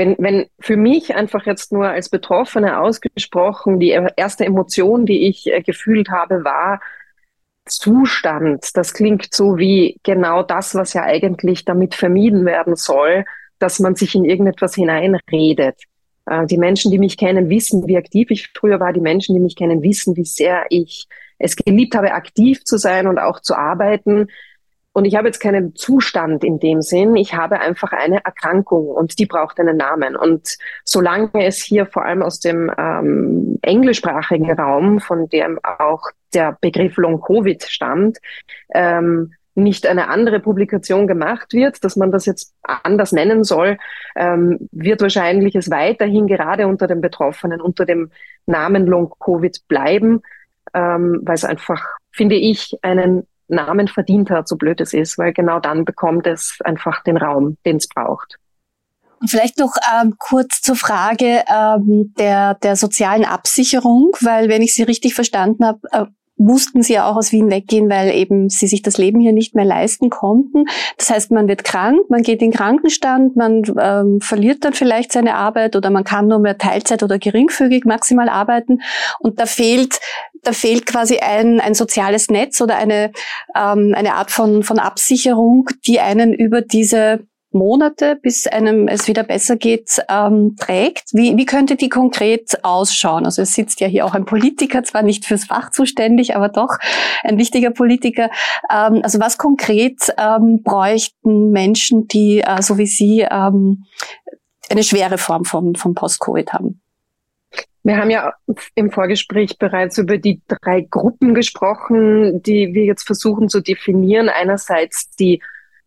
wenn, 0.00 0.16
wenn 0.18 0.46
für 0.58 0.76
mich 0.76 1.14
einfach 1.14 1.44
jetzt 1.46 1.72
nur 1.72 1.88
als 1.88 2.08
Betroffene 2.08 2.80
ausgesprochen 2.80 3.80
die 3.80 3.90
erste 4.16 4.46
Emotion, 4.46 5.04
die 5.04 5.28
ich 5.28 5.46
äh, 5.52 5.60
gefühlt 5.60 6.10
habe, 6.10 6.44
war, 6.44 6.80
Zustand, 7.70 8.76
das 8.76 8.94
klingt 8.94 9.32
so 9.32 9.56
wie 9.58 9.98
genau 10.02 10.42
das, 10.42 10.74
was 10.74 10.92
ja 10.92 11.02
eigentlich 11.02 11.64
damit 11.64 11.94
vermieden 11.94 12.44
werden 12.44 12.76
soll, 12.76 13.24
dass 13.58 13.80
man 13.80 13.94
sich 13.94 14.14
in 14.14 14.24
irgendetwas 14.24 14.74
hineinredet. 14.74 15.76
Äh, 16.26 16.46
die 16.46 16.58
Menschen, 16.58 16.90
die 16.90 16.98
mich 16.98 17.16
kennen, 17.16 17.48
wissen, 17.48 17.86
wie 17.86 17.96
aktiv 17.96 18.30
ich 18.30 18.50
früher 18.56 18.80
war. 18.80 18.92
Die 18.92 19.00
Menschen, 19.00 19.34
die 19.34 19.40
mich 19.40 19.56
kennen, 19.56 19.82
wissen, 19.82 20.16
wie 20.16 20.24
sehr 20.24 20.66
ich 20.70 21.06
es 21.38 21.56
geliebt 21.56 21.94
habe, 21.94 22.12
aktiv 22.12 22.64
zu 22.64 22.76
sein 22.76 23.06
und 23.06 23.18
auch 23.18 23.40
zu 23.40 23.54
arbeiten. 23.54 24.26
Und 24.92 25.04
ich 25.04 25.14
habe 25.14 25.28
jetzt 25.28 25.40
keinen 25.40 25.76
Zustand 25.76 26.42
in 26.42 26.58
dem 26.58 26.82
Sinn. 26.82 27.14
Ich 27.14 27.34
habe 27.34 27.60
einfach 27.60 27.92
eine 27.92 28.24
Erkrankung 28.24 28.88
und 28.88 29.18
die 29.18 29.26
braucht 29.26 29.60
einen 29.60 29.76
Namen. 29.76 30.16
Und 30.16 30.56
solange 30.84 31.46
es 31.46 31.62
hier 31.62 31.86
vor 31.86 32.04
allem 32.04 32.22
aus 32.22 32.40
dem 32.40 32.72
ähm, 32.76 33.58
englischsprachigen 33.62 34.50
Raum, 34.52 34.98
von 34.98 35.28
dem 35.28 35.60
auch 35.62 36.02
der 36.34 36.56
Begriff 36.60 36.96
Long-Covid 36.96 37.62
stammt, 37.64 38.18
ähm, 38.74 39.32
nicht 39.54 39.86
eine 39.86 40.08
andere 40.08 40.40
Publikation 40.40 41.06
gemacht 41.06 41.52
wird, 41.52 41.82
dass 41.84 41.96
man 41.96 42.12
das 42.12 42.26
jetzt 42.26 42.54
anders 42.62 43.12
nennen 43.12 43.44
soll, 43.44 43.78
ähm, 44.16 44.68
wird 44.72 45.02
wahrscheinlich 45.02 45.54
es 45.54 45.70
weiterhin 45.70 46.26
gerade 46.26 46.66
unter 46.66 46.86
den 46.86 47.00
Betroffenen 47.00 47.60
unter 47.60 47.84
dem 47.84 48.10
Namen 48.46 48.86
Long-Covid 48.86 49.66
bleiben, 49.68 50.22
ähm, 50.72 51.20
weil 51.22 51.34
es 51.34 51.44
einfach, 51.44 51.84
finde 52.12 52.36
ich, 52.36 52.78
einen 52.82 53.26
Namen 53.48 53.88
verdient 53.88 54.30
hat, 54.30 54.48
so 54.48 54.56
blöd 54.56 54.80
es 54.80 54.94
ist, 54.94 55.18
weil 55.18 55.32
genau 55.32 55.58
dann 55.58 55.84
bekommt 55.84 56.26
es 56.26 56.58
einfach 56.64 57.02
den 57.02 57.16
Raum, 57.16 57.56
den 57.64 57.76
es 57.76 57.88
braucht. 57.88 58.38
Und 59.20 59.28
vielleicht 59.28 59.58
noch 59.58 59.74
ähm, 59.92 60.14
kurz 60.18 60.62
zur 60.62 60.76
Frage 60.76 61.42
ähm, 61.46 62.14
der, 62.18 62.54
der 62.54 62.76
sozialen 62.76 63.26
Absicherung, 63.26 64.12
weil 64.20 64.48
wenn 64.48 64.62
ich 64.62 64.74
Sie 64.74 64.82
richtig 64.82 65.14
verstanden 65.14 65.66
habe, 65.66 65.80
äh, 65.92 66.06
mussten 66.40 66.82
sie 66.82 66.94
ja 66.94 67.08
auch 67.08 67.16
aus 67.16 67.32
Wien 67.32 67.50
weggehen, 67.50 67.90
weil 67.90 68.14
eben 68.14 68.48
sie 68.48 68.66
sich 68.66 68.82
das 68.82 68.96
Leben 68.96 69.20
hier 69.20 69.32
nicht 69.32 69.54
mehr 69.54 69.64
leisten 69.64 70.08
konnten. 70.08 70.64
Das 70.96 71.10
heißt, 71.10 71.30
man 71.30 71.48
wird 71.48 71.64
krank, 71.64 72.00
man 72.08 72.22
geht 72.22 72.40
in 72.40 72.50
Krankenstand, 72.50 73.36
man 73.36 73.62
ähm, 73.78 74.20
verliert 74.20 74.64
dann 74.64 74.72
vielleicht 74.72 75.12
seine 75.12 75.34
Arbeit 75.34 75.76
oder 75.76 75.90
man 75.90 76.04
kann 76.04 76.28
nur 76.28 76.38
mehr 76.38 76.56
Teilzeit 76.56 77.02
oder 77.02 77.18
geringfügig 77.18 77.84
maximal 77.84 78.28
arbeiten 78.28 78.80
und 79.20 79.38
da 79.38 79.46
fehlt 79.46 80.00
da 80.42 80.52
fehlt 80.52 80.86
quasi 80.86 81.18
ein, 81.18 81.60
ein 81.60 81.74
soziales 81.74 82.28
Netz 82.28 82.62
oder 82.62 82.76
eine, 82.76 83.12
ähm, 83.54 83.92
eine 83.94 84.14
Art 84.14 84.30
von, 84.30 84.62
von 84.62 84.78
Absicherung, 84.78 85.68
die 85.86 86.00
einen 86.00 86.32
über 86.32 86.62
diese 86.62 87.26
Monate, 87.52 88.16
bis 88.20 88.46
einem 88.46 88.88
es 88.88 89.08
wieder 89.08 89.22
besser 89.22 89.56
geht, 89.56 90.00
ähm, 90.08 90.56
trägt. 90.58 91.12
Wie, 91.12 91.36
wie 91.36 91.46
könnte 91.46 91.76
die 91.76 91.88
konkret 91.88 92.64
ausschauen? 92.64 93.24
Also 93.24 93.42
es 93.42 93.54
sitzt 93.54 93.80
ja 93.80 93.86
hier 93.86 94.06
auch 94.06 94.14
ein 94.14 94.24
Politiker, 94.24 94.82
zwar 94.84 95.02
nicht 95.02 95.24
fürs 95.24 95.44
Fach 95.44 95.70
zuständig, 95.70 96.36
aber 96.36 96.48
doch 96.48 96.78
ein 97.22 97.38
wichtiger 97.38 97.70
Politiker. 97.70 98.30
Ähm, 98.72 99.00
also 99.02 99.18
was 99.20 99.38
konkret 99.38 100.00
ähm, 100.16 100.62
bräuchten 100.62 101.50
Menschen, 101.50 102.06
die 102.08 102.40
äh, 102.40 102.62
so 102.62 102.78
wie 102.78 102.86
Sie 102.86 103.26
ähm, 103.28 103.84
eine 104.68 104.84
schwere 104.84 105.18
Form 105.18 105.44
von, 105.44 105.74
von 105.74 105.94
Post-Covid 105.94 106.52
haben? 106.52 106.80
Wir 107.82 107.96
haben 107.96 108.10
ja 108.10 108.34
im 108.74 108.90
Vorgespräch 108.90 109.58
bereits 109.58 109.96
über 109.96 110.18
die 110.18 110.42
drei 110.46 110.82
Gruppen 110.82 111.34
gesprochen, 111.34 112.42
die 112.42 112.74
wir 112.74 112.84
jetzt 112.84 113.06
versuchen 113.06 113.48
zu 113.48 113.60
definieren. 113.60 114.28
Einerseits 114.28 115.10
die 115.16 115.42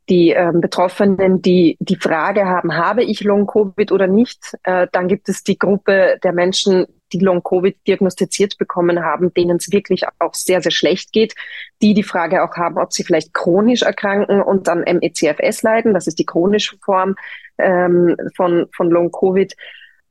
die 0.09 0.31
ähm, 0.31 0.61
Betroffenen, 0.61 1.41
die 1.41 1.77
die 1.79 1.95
Frage 1.95 2.45
haben, 2.45 2.75
habe 2.75 3.03
ich 3.03 3.23
Long-Covid 3.23 3.91
oder 3.91 4.07
nicht. 4.07 4.57
Äh, 4.63 4.87
dann 4.91 5.07
gibt 5.07 5.29
es 5.29 5.43
die 5.43 5.57
Gruppe 5.57 6.17
der 6.23 6.33
Menschen, 6.33 6.87
die 7.13 7.19
Long-Covid 7.19 7.75
diagnostiziert 7.87 8.57
bekommen 8.57 9.03
haben, 9.03 9.33
denen 9.33 9.57
es 9.57 9.71
wirklich 9.71 10.03
auch 10.19 10.33
sehr, 10.33 10.61
sehr 10.61 10.71
schlecht 10.71 11.13
geht, 11.13 11.35
die 11.81 11.93
die 11.93 12.03
Frage 12.03 12.43
auch 12.43 12.55
haben, 12.57 12.77
ob 12.77 12.91
sie 12.91 13.03
vielleicht 13.03 13.33
chronisch 13.33 13.83
erkranken 13.83 14.41
und 14.41 14.67
an 14.67 14.81
MECFS 14.81 15.61
leiden. 15.61 15.93
Das 15.93 16.07
ist 16.07 16.19
die 16.19 16.25
chronische 16.25 16.77
Form 16.83 17.15
ähm, 17.57 18.17
von, 18.35 18.67
von 18.75 18.89
Long-Covid. 18.89 19.55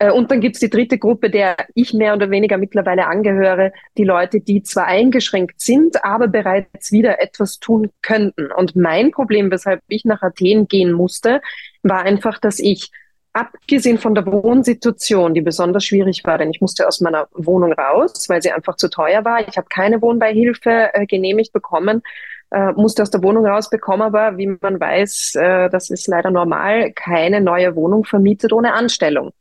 Äh, 0.03 0.11
und 0.11 0.31
dann 0.31 0.41
gibt's 0.41 0.59
die 0.59 0.71
dritte 0.71 0.99
Gruppe, 0.99 1.31
der 1.31 1.57
ich 1.75 1.95
mehr 1.95 2.15
oder 2.15 2.31
weniger 2.31 2.59
mittlerweile 2.59 3.07
angehöre, 3.07 3.73
die 3.97 4.05
Leute, 4.05 4.41
die 4.41 4.63
zwar 4.63 4.87
eingeschränkt 4.87 5.61
sind, 5.61 6.05
aber 6.05 6.27
bereits 6.27 6.91
wieder 6.91 7.23
etwas 7.23 7.61
tun 7.61 7.91
könnten. 8.03 8.51
Und 8.51 8.75
mein 8.75 9.13
Problem, 9.13 9.51
weshalb 9.51 9.81
ich 9.87 10.05
nach 10.05 10.23
Athen 10.23 10.67
gehen 10.67 10.93
musste, 10.93 11.41
war 11.85 12.03
einfach, 12.03 12.39
dass 12.41 12.59
ich 12.59 12.91
abgesehen 13.33 13.99
von 13.99 14.15
der 14.15 14.27
Wohnsituation, 14.27 15.35
die 15.35 15.41
besonders 15.41 15.85
schwierig 15.85 16.23
war, 16.25 16.37
denn 16.37 16.51
ich 16.51 16.61
musste 16.61 16.87
aus 16.87 17.01
meiner 17.01 17.29
Wohnung 17.33 17.73
raus, 17.73 18.29
weil 18.29 18.43
sie 18.43 18.53
einfach 18.53 18.77
zu 18.77 18.91
teuer 18.91 19.25
war. 19.25 19.47
Ich 19.49 19.57
habe 19.57 19.69
keine 19.71 20.03
Wohnbeihilfe 20.03 20.91
äh, 20.93 21.07
genehmigt 21.07 21.53
bekommen, 21.53 22.03
äh, 22.51 22.73
musste 22.73 23.03
aus 23.03 23.11
der 23.11 23.23
Wohnung 23.23 23.47
rausbekommen, 23.47 24.03
aber 24.03 24.37
wie 24.37 24.49
man 24.61 24.81
weiß, 24.81 25.37
äh, 25.37 25.71
das 25.71 25.91
ist 25.91 26.09
leider 26.09 26.31
normal, 26.31 26.93
keine 26.93 27.41
neue 27.41 27.75
Wohnung 27.77 28.05
vermietet 28.05 28.53
ohne 28.53 28.75
Anstellung. 28.75 29.33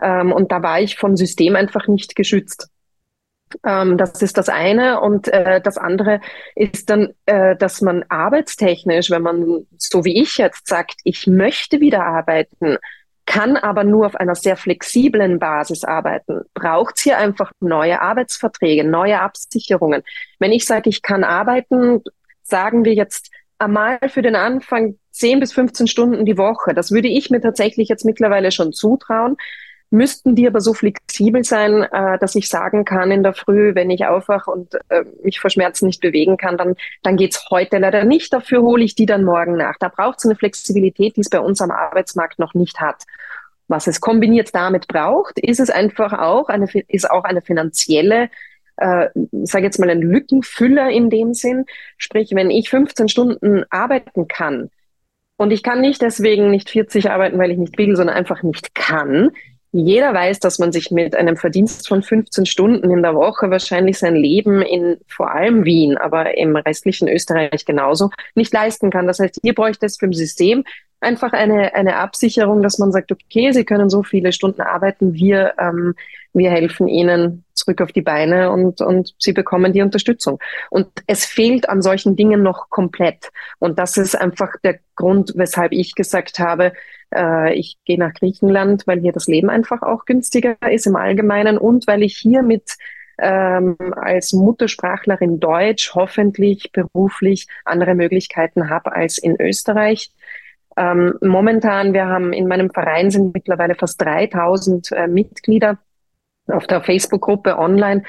Ähm, 0.00 0.32
und 0.32 0.52
da 0.52 0.62
war 0.62 0.80
ich 0.80 0.96
vom 0.96 1.16
System 1.16 1.56
einfach 1.56 1.88
nicht 1.88 2.14
geschützt. 2.16 2.68
Ähm, 3.64 3.96
das 3.96 4.22
ist 4.22 4.36
das 4.38 4.48
eine. 4.48 5.00
Und 5.00 5.28
äh, 5.28 5.60
das 5.60 5.78
andere 5.78 6.20
ist 6.54 6.90
dann, 6.90 7.14
äh, 7.26 7.56
dass 7.56 7.80
man 7.80 8.04
arbeitstechnisch, 8.08 9.10
wenn 9.10 9.22
man 9.22 9.66
so 9.76 10.04
wie 10.04 10.20
ich 10.20 10.38
jetzt 10.38 10.66
sagt, 10.66 11.00
ich 11.04 11.26
möchte 11.26 11.80
wieder 11.80 12.04
arbeiten, 12.04 12.78
kann 13.26 13.56
aber 13.58 13.84
nur 13.84 14.06
auf 14.06 14.16
einer 14.16 14.34
sehr 14.34 14.56
flexiblen 14.56 15.38
Basis 15.38 15.84
arbeiten, 15.84 16.42
braucht 16.54 16.96
es 16.96 17.02
hier 17.02 17.18
einfach 17.18 17.52
neue 17.60 18.00
Arbeitsverträge, 18.00 18.84
neue 18.84 19.20
Absicherungen. 19.20 20.02
Wenn 20.38 20.50
ich 20.50 20.64
sage, 20.64 20.88
ich 20.88 21.02
kann 21.02 21.24
arbeiten, 21.24 22.02
sagen 22.42 22.86
wir 22.86 22.94
jetzt 22.94 23.30
einmal 23.58 23.98
für 24.08 24.22
den 24.22 24.34
Anfang 24.34 24.98
10 25.10 25.40
bis 25.40 25.52
15 25.52 25.88
Stunden 25.88 26.24
die 26.24 26.38
Woche. 26.38 26.72
Das 26.72 26.90
würde 26.90 27.08
ich 27.08 27.28
mir 27.28 27.42
tatsächlich 27.42 27.88
jetzt 27.90 28.06
mittlerweile 28.06 28.50
schon 28.50 28.72
zutrauen 28.72 29.36
müssten 29.90 30.34
die 30.34 30.46
aber 30.46 30.60
so 30.60 30.74
flexibel 30.74 31.44
sein, 31.44 31.82
äh, 31.82 32.18
dass 32.18 32.34
ich 32.34 32.48
sagen 32.48 32.84
kann 32.84 33.10
in 33.10 33.22
der 33.22 33.34
Früh, 33.34 33.74
wenn 33.74 33.90
ich 33.90 34.06
aufwache 34.06 34.50
und 34.50 34.74
äh, 34.88 35.04
mich 35.22 35.40
vor 35.40 35.50
Schmerzen 35.50 35.86
nicht 35.86 36.00
bewegen 36.00 36.36
kann, 36.36 36.56
dann, 36.56 36.74
dann 37.02 37.16
geht's 37.16 37.46
heute 37.50 37.78
leider 37.78 38.04
nicht. 38.04 38.32
Dafür 38.32 38.62
hole 38.62 38.84
ich 38.84 38.94
die 38.94 39.06
dann 39.06 39.24
morgen 39.24 39.56
nach. 39.56 39.76
Da 39.78 39.88
braucht 39.88 40.18
es 40.18 40.26
eine 40.26 40.36
Flexibilität, 40.36 41.16
die 41.16 41.22
es 41.22 41.30
bei 41.30 41.40
uns 41.40 41.60
am 41.60 41.70
Arbeitsmarkt 41.70 42.38
noch 42.38 42.54
nicht 42.54 42.80
hat. 42.80 43.04
Was 43.66 43.86
es 43.86 44.00
kombiniert 44.00 44.54
damit 44.54 44.88
braucht, 44.88 45.38
ist 45.38 45.60
es 45.60 45.70
einfach 45.70 46.12
auch 46.12 46.48
eine, 46.48 46.68
ist 46.88 47.10
auch 47.10 47.24
eine 47.24 47.42
finanzielle 47.42 48.30
äh, 48.78 49.08
sage 49.42 49.64
jetzt 49.64 49.78
mal 49.78 49.90
ein 49.90 50.00
Lückenfüller 50.00 50.90
in 50.90 51.10
dem 51.10 51.34
Sinn. 51.34 51.66
Sprich, 51.96 52.30
wenn 52.32 52.50
ich 52.50 52.70
15 52.70 53.08
Stunden 53.08 53.64
arbeiten 53.70 54.28
kann 54.28 54.70
und 55.36 55.50
ich 55.50 55.62
kann 55.62 55.80
nicht 55.80 56.00
deswegen 56.00 56.50
nicht 56.50 56.70
40 56.70 57.10
arbeiten, 57.10 57.38
weil 57.38 57.50
ich 57.50 57.58
nicht 57.58 57.76
will, 57.78 57.96
sondern 57.96 58.16
einfach 58.16 58.42
nicht 58.42 58.74
kann, 58.74 59.30
jeder 59.72 60.14
weiß, 60.14 60.40
dass 60.40 60.58
man 60.58 60.72
sich 60.72 60.90
mit 60.90 61.14
einem 61.14 61.36
Verdienst 61.36 61.86
von 61.88 62.02
15 62.02 62.46
Stunden 62.46 62.90
in 62.90 63.02
der 63.02 63.14
Woche 63.14 63.50
wahrscheinlich 63.50 63.98
sein 63.98 64.16
Leben 64.16 64.62
in 64.62 64.96
vor 65.06 65.30
allem 65.30 65.64
Wien, 65.64 65.98
aber 65.98 66.38
im 66.38 66.56
restlichen 66.56 67.08
Österreich 67.08 67.66
genauso 67.66 68.10
nicht 68.34 68.52
leisten 68.52 68.90
kann. 68.90 69.06
Das 69.06 69.18
heißt, 69.18 69.40
hier 69.42 69.54
bräuchte 69.54 69.86
es 69.86 69.98
für 69.98 70.06
ein 70.06 70.12
System 70.14 70.64
einfach 71.00 71.32
eine, 71.32 71.74
eine 71.74 71.96
Absicherung, 71.96 72.62
dass 72.62 72.78
man 72.78 72.92
sagt, 72.92 73.12
okay, 73.12 73.52
Sie 73.52 73.64
können 73.64 73.90
so 73.90 74.02
viele 74.02 74.32
Stunden 74.32 74.62
arbeiten, 74.62 75.14
wir, 75.14 75.54
ähm, 75.58 75.94
wir 76.32 76.50
helfen 76.50 76.88
Ihnen 76.88 77.44
zurück 77.54 77.80
auf 77.80 77.92
die 77.92 78.02
Beine 78.02 78.50
und, 78.50 78.80
und 78.80 79.14
Sie 79.18 79.32
bekommen 79.32 79.72
die 79.72 79.82
Unterstützung. 79.82 80.38
Und 80.70 80.88
es 81.06 81.24
fehlt 81.24 81.68
an 81.68 81.82
solchen 81.82 82.16
Dingen 82.16 82.42
noch 82.42 82.70
komplett. 82.70 83.30
Und 83.58 83.78
das 83.78 83.96
ist 83.96 84.18
einfach 84.18 84.54
der 84.64 84.80
Grund, 84.96 85.32
weshalb 85.36 85.72
ich 85.72 85.94
gesagt 85.94 86.38
habe, 86.38 86.72
äh, 87.14 87.54
ich 87.54 87.78
gehe 87.84 87.98
nach 87.98 88.14
Griechenland, 88.14 88.86
weil 88.86 89.00
hier 89.00 89.12
das 89.12 89.26
Leben 89.26 89.50
einfach 89.50 89.82
auch 89.82 90.04
günstiger 90.04 90.56
ist 90.70 90.86
im 90.86 90.96
Allgemeinen 90.96 91.58
und 91.58 91.86
weil 91.86 92.02
ich 92.02 92.16
hier 92.16 92.42
mit 92.42 92.76
ähm, 93.18 93.76
als 93.96 94.32
Muttersprachlerin 94.32 95.40
Deutsch 95.40 95.94
hoffentlich 95.94 96.70
beruflich 96.72 97.48
andere 97.64 97.94
Möglichkeiten 97.94 98.70
habe 98.70 98.92
als 98.92 99.18
in 99.18 99.40
Österreich. 99.40 100.12
Ähm, 100.76 101.14
momentan, 101.20 101.92
wir 101.92 102.06
haben 102.06 102.32
in 102.32 102.46
meinem 102.46 102.70
Verein 102.70 103.10
sind 103.10 103.34
mittlerweile 103.34 103.74
fast 103.74 104.00
3000 104.00 104.92
äh, 104.92 105.08
Mitglieder 105.08 105.78
auf 106.46 106.66
der 106.66 106.82
Facebook-Gruppe 106.82 107.58
online. 107.58 108.04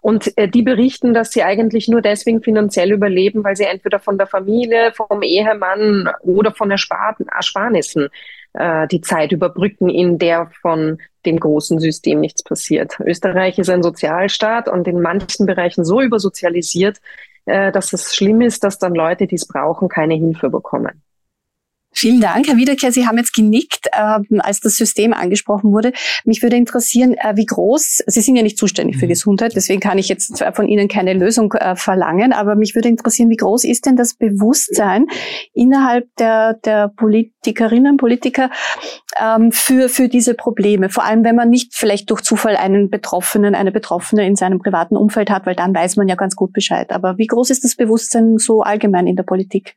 Und 0.00 0.36
äh, 0.36 0.48
die 0.48 0.62
berichten, 0.62 1.14
dass 1.14 1.30
sie 1.30 1.42
eigentlich 1.42 1.88
nur 1.88 2.00
deswegen 2.00 2.42
finanziell 2.42 2.92
überleben, 2.92 3.44
weil 3.44 3.56
sie 3.56 3.64
entweder 3.64 4.00
von 4.00 4.18
der 4.18 4.26
Familie, 4.26 4.92
vom 4.92 5.22
Ehemann 5.22 6.10
oder 6.22 6.52
von 6.52 6.70
Ersparnissen 6.70 8.08
äh, 8.54 8.86
die 8.88 9.00
Zeit 9.00 9.32
überbrücken, 9.32 9.88
in 9.88 10.18
der 10.18 10.50
von 10.62 10.98
dem 11.26 11.38
großen 11.38 11.78
System 11.78 12.20
nichts 12.20 12.42
passiert. 12.42 12.98
Österreich 13.00 13.58
ist 13.58 13.70
ein 13.70 13.82
Sozialstaat 13.82 14.68
und 14.68 14.86
in 14.88 15.00
manchen 15.00 15.46
Bereichen 15.46 15.84
so 15.84 16.00
übersozialisiert, 16.00 17.00
äh, 17.46 17.72
dass 17.72 17.92
es 17.92 18.14
schlimm 18.14 18.40
ist, 18.40 18.64
dass 18.64 18.78
dann 18.78 18.94
Leute, 18.94 19.26
die 19.26 19.36
es 19.36 19.46
brauchen, 19.46 19.88
keine 19.88 20.14
Hilfe 20.14 20.50
bekommen. 20.50 21.02
Vielen 21.96 22.20
Dank, 22.20 22.48
Herr 22.48 22.56
Wiederkehr. 22.56 22.90
Sie 22.90 23.06
haben 23.06 23.18
jetzt 23.18 23.32
genickt, 23.32 23.86
äh, 23.92 24.18
als 24.40 24.60
das 24.60 24.76
System 24.76 25.12
angesprochen 25.12 25.72
wurde. 25.72 25.92
Mich 26.24 26.42
würde 26.42 26.56
interessieren, 26.56 27.14
äh, 27.14 27.36
wie 27.36 27.46
groß, 27.46 28.02
Sie 28.06 28.20
sind 28.20 28.34
ja 28.34 28.42
nicht 28.42 28.58
zuständig 28.58 28.96
für 28.96 29.06
mhm. 29.06 29.10
Gesundheit, 29.10 29.52
deswegen 29.54 29.80
kann 29.80 29.98
ich 29.98 30.08
jetzt 30.08 30.44
von 30.54 30.66
Ihnen 30.66 30.88
keine 30.88 31.14
Lösung 31.14 31.52
äh, 31.52 31.76
verlangen, 31.76 32.32
aber 32.32 32.56
mich 32.56 32.74
würde 32.74 32.88
interessieren, 32.88 33.30
wie 33.30 33.36
groß 33.36 33.64
ist 33.64 33.86
denn 33.86 33.96
das 33.96 34.14
Bewusstsein 34.14 35.06
innerhalb 35.52 36.08
der, 36.16 36.54
der 36.54 36.88
Politikerinnen, 36.88 37.96
Politiker 37.96 38.50
ähm, 39.20 39.52
für, 39.52 39.88
für 39.88 40.08
diese 40.08 40.34
Probleme? 40.34 40.88
Vor 40.88 41.04
allem, 41.04 41.24
wenn 41.24 41.36
man 41.36 41.48
nicht 41.48 41.74
vielleicht 41.74 42.10
durch 42.10 42.22
Zufall 42.22 42.56
einen 42.56 42.90
Betroffenen, 42.90 43.54
eine 43.54 43.70
Betroffene 43.70 44.26
in 44.26 44.34
seinem 44.34 44.58
privaten 44.58 44.96
Umfeld 44.96 45.30
hat, 45.30 45.46
weil 45.46 45.54
dann 45.54 45.74
weiß 45.74 45.96
man 45.96 46.08
ja 46.08 46.16
ganz 46.16 46.34
gut 46.34 46.52
Bescheid. 46.52 46.90
Aber 46.90 47.18
wie 47.18 47.26
groß 47.26 47.50
ist 47.50 47.62
das 47.62 47.76
Bewusstsein 47.76 48.38
so 48.38 48.62
allgemein 48.62 49.06
in 49.06 49.16
der 49.16 49.22
Politik? 49.22 49.76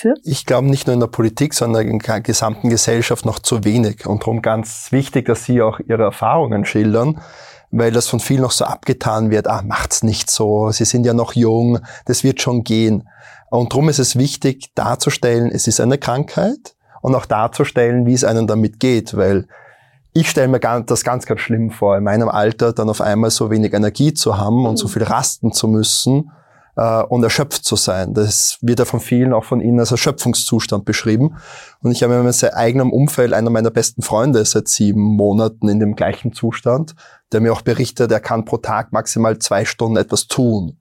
Für? 0.00 0.14
Ich 0.24 0.46
glaube 0.46 0.68
nicht 0.68 0.86
nur 0.86 0.94
in 0.94 1.00
der 1.00 1.06
Politik, 1.06 1.54
sondern 1.54 1.86
in 1.86 1.98
der 1.98 2.20
gesamten 2.20 2.70
Gesellschaft 2.70 3.24
noch 3.24 3.38
zu 3.38 3.64
wenig. 3.64 4.06
Und 4.06 4.22
darum 4.22 4.42
ganz 4.42 4.88
wichtig, 4.90 5.26
dass 5.26 5.44
Sie 5.44 5.62
auch 5.62 5.78
Ihre 5.80 6.02
Erfahrungen 6.02 6.64
schildern, 6.64 7.20
weil 7.70 7.92
das 7.92 8.08
von 8.08 8.18
vielen 8.18 8.42
noch 8.42 8.50
so 8.50 8.64
abgetan 8.64 9.30
wird, 9.30 9.46
ah, 9.46 9.62
macht's 9.62 10.02
nicht 10.02 10.30
so, 10.30 10.70
Sie 10.70 10.84
sind 10.84 11.04
ja 11.04 11.14
noch 11.14 11.34
jung, 11.34 11.78
das 12.06 12.24
wird 12.24 12.40
schon 12.40 12.64
gehen. 12.64 13.08
Und 13.50 13.72
darum 13.72 13.88
ist 13.88 13.98
es 13.98 14.16
wichtig, 14.16 14.74
darzustellen, 14.74 15.50
es 15.50 15.66
ist 15.66 15.80
eine 15.80 15.98
Krankheit 15.98 16.74
und 17.02 17.14
auch 17.14 17.26
darzustellen, 17.26 18.06
wie 18.06 18.14
es 18.14 18.24
einem 18.24 18.46
damit 18.46 18.80
geht, 18.80 19.16
weil 19.16 19.46
ich 20.12 20.28
stelle 20.28 20.48
mir 20.48 20.58
das 20.58 21.04
ganz, 21.04 21.26
ganz 21.26 21.40
schlimm 21.40 21.70
vor, 21.70 21.96
in 21.96 22.02
meinem 22.02 22.28
Alter 22.28 22.72
dann 22.72 22.90
auf 22.90 23.00
einmal 23.00 23.30
so 23.30 23.50
wenig 23.50 23.72
Energie 23.72 24.12
zu 24.12 24.38
haben 24.38 24.66
und 24.66 24.76
so 24.76 24.88
viel 24.88 25.04
rasten 25.04 25.52
zu 25.52 25.68
müssen 25.68 26.32
äh, 26.76 27.02
und 27.02 27.22
erschöpft 27.22 27.64
zu 27.64 27.76
sein. 27.76 28.14
Das 28.14 28.58
wird 28.60 28.78
ja 28.78 28.84
von 28.84 29.00
vielen, 29.00 29.32
auch 29.32 29.44
von 29.44 29.60
Ihnen, 29.60 29.80
als 29.80 29.90
Erschöpfungszustand 29.90 30.84
beschrieben. 30.84 31.36
Und 31.82 31.92
ich 31.92 32.02
habe 32.02 32.14
in 32.14 32.22
meinem 32.22 32.34
eigenen 32.52 32.90
Umfeld 32.90 33.32
einer 33.32 33.50
meiner 33.50 33.70
besten 33.70 34.02
Freunde 34.02 34.44
seit 34.44 34.68
sieben 34.68 35.02
Monaten 35.02 35.68
in 35.68 35.80
dem 35.80 35.96
gleichen 35.96 36.32
Zustand, 36.32 36.94
der 37.32 37.40
mir 37.40 37.52
auch 37.52 37.62
berichtet, 37.62 38.10
er 38.10 38.20
kann 38.20 38.44
pro 38.44 38.58
Tag 38.58 38.92
maximal 38.92 39.38
zwei 39.38 39.64
Stunden 39.64 39.96
etwas 39.96 40.26
tun. 40.26 40.78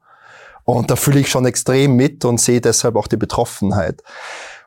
Und 0.63 0.91
da 0.91 0.95
fühle 0.95 1.19
ich 1.19 1.29
schon 1.29 1.45
extrem 1.45 1.95
mit 1.95 2.25
und 2.25 2.39
sehe 2.39 2.61
deshalb 2.61 2.95
auch 2.95 3.07
die 3.07 3.17
Betroffenheit. 3.17 4.03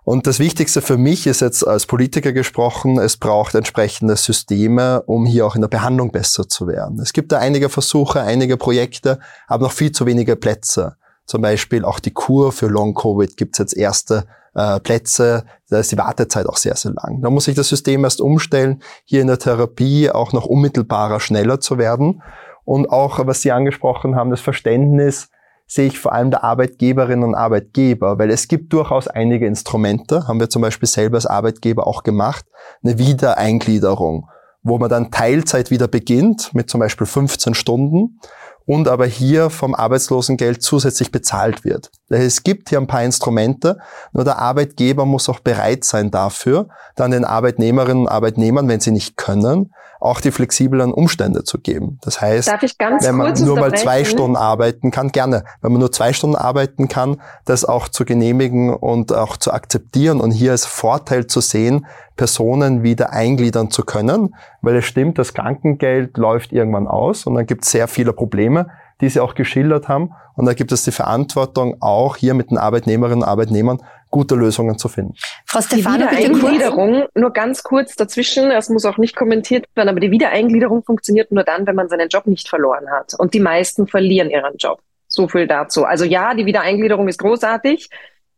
Und 0.05 0.27
das 0.27 0.41
Wichtigste 0.41 0.83
für 0.83 0.97
mich 0.97 1.29
ist 1.29 1.41
jetzt 1.41 1.65
als 1.65 1.87
Politiker 1.87 2.33
gesprochen, 2.33 2.99
es 2.99 3.17
braucht 3.17 3.55
entsprechende 3.55 4.17
Systeme, 4.17 5.03
um 5.03 5.27
hier 5.27 5.47
auch 5.47 5.55
in 5.55 5.61
der 5.61 5.69
Behandlung 5.69 6.11
besser 6.11 6.49
zu 6.49 6.67
werden. 6.67 6.99
Es 6.99 7.13
gibt 7.13 7.31
da 7.31 7.39
einige 7.39 7.69
Versuche, 7.69 8.21
einige 8.21 8.57
Projekte, 8.57 9.21
aber 9.47 9.63
noch 9.63 9.73
viel 9.73 9.93
zu 9.93 10.05
wenige 10.05 10.35
Plätze. 10.35 10.97
Zum 11.33 11.41
Beispiel 11.41 11.87
auch 11.87 11.99
die 11.99 12.11
Kur 12.11 12.53
für 12.53 12.67
Long-Covid 12.67 13.39
gibt 13.39 13.55
es 13.55 13.59
jetzt 13.59 13.75
erste 13.75 14.27
äh, 14.55 14.79
Plätze. 14.81 15.47
Da 15.71 15.79
ist 15.79 15.91
die 15.91 15.97
Wartezeit 15.97 16.45
auch 16.45 16.59
sehr, 16.59 16.77
sehr 16.77 16.93
lang. 16.93 17.23
Da 17.23 17.31
muss 17.31 17.47
sich 17.47 17.55
das 17.55 17.71
System 17.71 18.05
erst 18.05 18.21
umstellen, 18.21 18.83
hier 19.07 19.23
in 19.23 19.29
der 19.29 19.39
Therapie 19.39 20.11
auch 20.11 20.35
noch 20.35 20.45
unmittelbarer, 20.45 21.21
schneller 21.21 21.59
zu 21.59 21.79
werden. 21.79 22.23
Und 22.67 22.91
auch, 22.91 23.27
was 23.27 23.41
Sie 23.41 23.51
angesprochen 23.51 24.15
haben, 24.15 24.29
das 24.29 24.43
Verständnis, 24.43 25.31
sehe 25.67 25.87
ich 25.87 25.99
vor 25.99 26.13
allem 26.13 26.31
der 26.31 26.45
Arbeitgeberinnen 26.45 27.25
und 27.25 27.35
Arbeitgeber, 27.35 28.19
weil 28.19 28.29
es 28.29 28.47
gibt 28.47 28.75
durchaus 28.75 29.09
einige 29.09 29.47
Instrumente, 29.47 30.29
haben 30.29 30.39
wir 30.39 30.51
zum 30.51 30.61
Beispiel 30.61 30.87
selber 30.87 31.15
als 31.15 31.25
Arbeitgeber 31.25 31.87
auch 31.87 32.03
gemacht, 32.03 32.45
eine 32.85 32.99
Wiedereingliederung, 32.99 34.29
wo 34.63 34.77
man 34.77 34.91
dann 34.91 35.11
Teilzeit 35.11 35.71
wieder 35.71 35.89
beginnt 35.89 36.55
mit 36.55 36.69
zum 36.69 36.81
Beispiel 36.81 37.07
15 37.07 37.55
Stunden 37.55 38.19
und 38.67 38.89
aber 38.89 39.07
hier 39.07 39.51
vom 39.51 39.75
Arbeitslosengeld 39.75 40.63
zusätzlich 40.63 41.11
bezahlt 41.11 41.65
wird. 41.65 41.91
Es 42.13 42.43
gibt 42.43 42.69
hier 42.69 42.79
ein 42.79 42.87
paar 42.87 43.03
Instrumente, 43.03 43.79
nur 44.13 44.25
der 44.25 44.39
Arbeitgeber 44.39 45.07
muss 45.07 45.29
auch 45.29 45.41
bereit 45.41 45.85
sein 45.85 46.11
dafür, 46.11 46.69
dann 46.97 47.11
den 47.11 47.25
Arbeitnehmerinnen 47.25 48.03
und 48.03 48.09
Arbeitnehmern, 48.09 48.69
wenn 48.69 48.81
sie 48.81 48.91
nicht 48.91 49.17
können, 49.17 49.73
auch 50.03 50.21
die 50.21 50.33
flexiblen 50.33 50.93
Umstände 50.93 51.45
zu 51.45 51.59
geben. 51.59 51.99
Das 52.03 52.21
heißt, 52.21 52.49
wenn 52.49 53.15
man 53.15 53.33
nur 53.45 53.59
mal 53.59 53.73
zwei 53.73 54.05
Stunden 54.05 54.37
arbeiten 54.37 54.91
kann, 54.91 55.13
gerne, 55.13 55.45
wenn 55.61 55.73
man 55.73 55.81
nur 55.81 55.93
zwei 55.93 56.13
Stunden 56.13 56.35
arbeiten 56.35 56.89
kann, 56.89 57.21
das 57.45 57.65
auch 57.65 57.89
zu 57.89 58.05
genehmigen 58.05 58.75
und 58.75 59.15
auch 59.15 59.37
zu 59.37 59.53
akzeptieren 59.53 60.21
und 60.21 60.33
hier 60.33 60.51
als 60.51 60.67
Vorteil 60.67 61.29
zu 61.29 61.41
sehen, 61.41 61.87
Personen 62.17 62.83
wieder 62.83 63.13
eingliedern 63.13 63.71
zu 63.71 63.85
können, 63.85 64.35
weil 64.61 64.77
es 64.77 64.85
stimmt, 64.85 65.19
das 65.19 65.35
Krankengeld 65.35 66.17
läuft 66.19 66.53
irgendwann 66.53 66.89
aus 66.89 67.25
und 67.25 67.37
dann 67.37 67.47
gibt 67.47 67.65
es 67.65 67.71
sehr 67.71 67.89
viele 67.89 68.13
Probleme, 68.13 68.71
die 69.03 69.11
Sie 69.11 69.21
auch 69.21 69.35
geschildert 69.35 69.89
haben. 69.89 70.13
Und 70.35 70.47
da 70.47 70.55
gibt 70.55 70.73
es 70.73 70.85
die 70.85 70.93
Verantwortung, 70.93 71.77
auch 71.81 72.17
hier 72.17 72.33
mit 72.33 72.51
den 72.51 72.57
Arbeitnehmerinnen 72.57 73.23
und 73.23 73.29
Arbeitnehmern 73.29 73.83
gute 74.11 74.35
Lösungen 74.35 74.79
zu 74.79 74.89
finden. 74.89 75.15
Frau 75.47 75.61
Stefano, 75.61 76.07
die 76.11 76.17
Wiedereingliederung, 76.17 77.05
nur 77.15 77.33
ganz 77.33 77.63
kurz 77.63 77.97
dazwischen, 77.97 78.51
es 78.51 78.69
muss 78.69 78.85
auch 78.85 78.99
nicht 78.99 79.17
kommentiert 79.17 79.67
werden, 79.75 79.89
aber 79.89 80.01
die 80.01 80.11
Wiedereingliederung 80.11 80.85
funktioniert 80.85 81.33
nur 81.33 81.45
dann, 81.45 81.67
wenn 81.67 81.75
man 81.75 81.89
seinen 81.89 82.09
Job 82.09 82.27
nicht 82.27 82.49
verloren 82.49 82.91
hat. 82.91 83.15
Und 83.19 83.35
die 83.35 83.41
meisten 83.41 83.87
verlieren 83.87 84.31
ihren 84.31 84.57
Job. 84.57 84.81
So 85.09 85.29
viel 85.29 85.47
dazu. 85.47 85.85
Also 85.85 86.05
ja, 86.05 86.35
die 86.35 86.47
Wiedereingliederung 86.47 87.09
ist 87.09 87.19
großartig. 87.19 87.91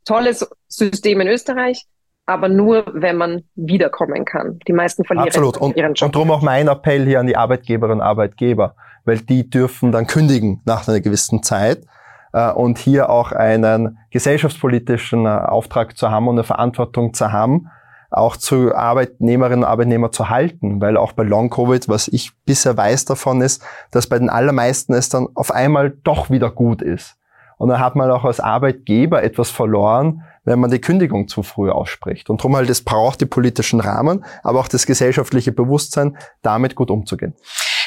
Tolles 0.04 0.48
System 0.68 1.20
in 1.20 1.28
Österreich 1.28 1.86
aber 2.26 2.48
nur, 2.48 2.86
wenn 2.92 3.16
man 3.16 3.44
wiederkommen 3.54 4.24
kann. 4.24 4.58
Die 4.66 4.72
meisten 4.72 5.04
verlieren 5.04 5.28
Absolut. 5.28 5.58
Und, 5.58 5.76
ihren 5.76 5.94
Job. 5.94 6.06
Und 6.06 6.14
darum 6.14 6.30
auch 6.30 6.42
mein 6.42 6.68
Appell 6.68 7.04
hier 7.04 7.20
an 7.20 7.26
die 7.26 7.36
Arbeitkeberinnen 7.36 8.00
und 8.00 8.06
Arbeitgeber, 8.06 8.76
weil 9.04 9.18
die 9.18 9.48
dürfen 9.48 9.92
dann 9.92 10.06
kündigen 10.06 10.60
nach 10.64 10.88
einer 10.88 11.00
gewissen 11.00 11.42
Zeit 11.42 11.84
äh, 12.32 12.50
und 12.50 12.78
hier 12.78 13.10
auch 13.10 13.32
einen 13.32 13.98
gesellschaftspolitischen 14.10 15.26
äh, 15.26 15.28
Auftrag 15.28 15.96
zu 15.96 16.10
haben 16.10 16.28
und 16.28 16.36
eine 16.36 16.44
Verantwortung 16.44 17.14
zu 17.14 17.32
haben, 17.32 17.70
auch 18.10 18.36
zu 18.36 18.74
Arbeitnehmerinnen 18.74 19.64
und 19.64 19.68
Arbeitnehmern 19.68 20.12
zu 20.12 20.28
halten, 20.30 20.80
weil 20.80 20.96
auch 20.96 21.12
bei 21.12 21.22
Long 21.22 21.50
Covid, 21.50 21.88
was 21.88 22.08
ich 22.08 22.32
bisher 22.44 22.76
weiß 22.76 23.06
davon 23.06 23.40
ist, 23.40 23.62
dass 23.90 24.06
bei 24.06 24.18
den 24.18 24.30
allermeisten 24.30 24.94
es 24.94 25.08
dann 25.08 25.28
auf 25.34 25.50
einmal 25.50 25.90
doch 26.04 26.30
wieder 26.30 26.50
gut 26.50 26.82
ist. 26.82 27.16
Und 27.56 27.68
dann 27.68 27.80
hat 27.80 27.96
man 27.96 28.10
auch 28.10 28.24
als 28.24 28.40
Arbeitgeber 28.40 29.22
etwas 29.22 29.50
verloren, 29.50 30.22
wenn 30.44 30.60
man 30.60 30.70
die 30.70 30.80
Kündigung 30.80 31.28
zu 31.28 31.42
früh 31.42 31.70
ausspricht. 31.70 32.28
Und 32.28 32.40
darum 32.40 32.56
halt, 32.56 32.68
es 32.68 32.82
braucht 32.82 33.20
die 33.20 33.26
politischen 33.26 33.80
Rahmen, 33.80 34.24
aber 34.42 34.60
auch 34.60 34.68
das 34.68 34.86
gesellschaftliche 34.86 35.52
Bewusstsein, 35.52 36.16
damit 36.42 36.74
gut 36.74 36.90
umzugehen. 36.90 37.34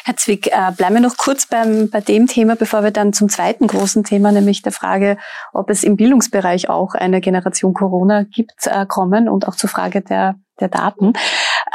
Herr 0.08 0.16
Zwick, 0.16 0.48
äh, 0.48 0.72
bleiben 0.72 0.96
wir 0.96 1.02
noch 1.02 1.18
kurz 1.18 1.48
beim, 1.48 1.90
bei 1.90 2.00
dem 2.00 2.28
Thema, 2.28 2.56
bevor 2.56 2.82
wir 2.82 2.92
dann 2.92 3.12
zum 3.12 3.28
zweiten 3.28 3.68
großen 3.68 4.06
Thema, 4.06 4.32
nämlich 4.32 4.62
der 4.62 4.72
Frage, 4.72 5.18
ob 5.52 5.70
es 5.70 5.84
im 5.84 5.98
Bildungsbereich 5.98 6.70
auch 6.70 6.94
eine 6.94 7.20
Generation 7.20 7.74
Corona 7.74 8.24
gibt, 8.24 8.68
äh, 8.68 8.86
kommen 8.86 9.28
und 9.28 9.50
auch 9.50 9.56
zur 9.56 9.70
Frage 9.70 10.00
der, 10.02 10.36
der 10.62 10.70
Daten. 10.70 11.12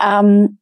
Ähm, 0.03 0.61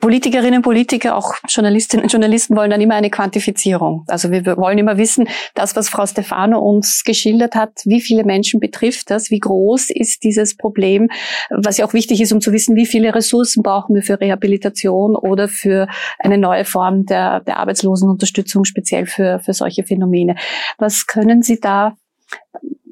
Politikerinnen 0.00 0.56
und 0.56 0.62
Politiker, 0.62 1.14
auch 1.14 1.34
Journalistinnen 1.46 2.04
und 2.04 2.12
Journalisten 2.12 2.56
wollen 2.56 2.70
dann 2.70 2.80
immer 2.80 2.94
eine 2.94 3.10
Quantifizierung. 3.10 4.04
Also 4.08 4.30
wir 4.30 4.44
wollen 4.56 4.78
immer 4.78 4.96
wissen, 4.96 5.28
das, 5.54 5.76
was 5.76 5.90
Frau 5.90 6.06
Stefano 6.06 6.58
uns 6.58 7.04
geschildert 7.04 7.54
hat, 7.54 7.72
wie 7.84 8.00
viele 8.00 8.24
Menschen 8.24 8.60
betrifft 8.60 9.10
das, 9.10 9.30
wie 9.30 9.38
groß 9.38 9.90
ist 9.90 10.24
dieses 10.24 10.56
Problem, 10.56 11.08
was 11.50 11.76
ja 11.76 11.86
auch 11.86 11.92
wichtig 11.92 12.20
ist, 12.20 12.32
um 12.32 12.40
zu 12.40 12.52
wissen, 12.52 12.76
wie 12.76 12.86
viele 12.86 13.14
Ressourcen 13.14 13.62
brauchen 13.62 13.94
wir 13.94 14.02
für 14.02 14.20
Rehabilitation 14.20 15.16
oder 15.16 15.48
für 15.48 15.86
eine 16.18 16.38
neue 16.38 16.64
Form 16.64 17.04
der, 17.04 17.40
der 17.40 17.58
Arbeitslosenunterstützung, 17.58 18.64
speziell 18.64 19.06
für, 19.06 19.40
für 19.40 19.52
solche 19.52 19.84
Phänomene. 19.84 20.36
Was 20.78 21.06
können 21.06 21.42
Sie 21.42 21.60
da 21.60 21.96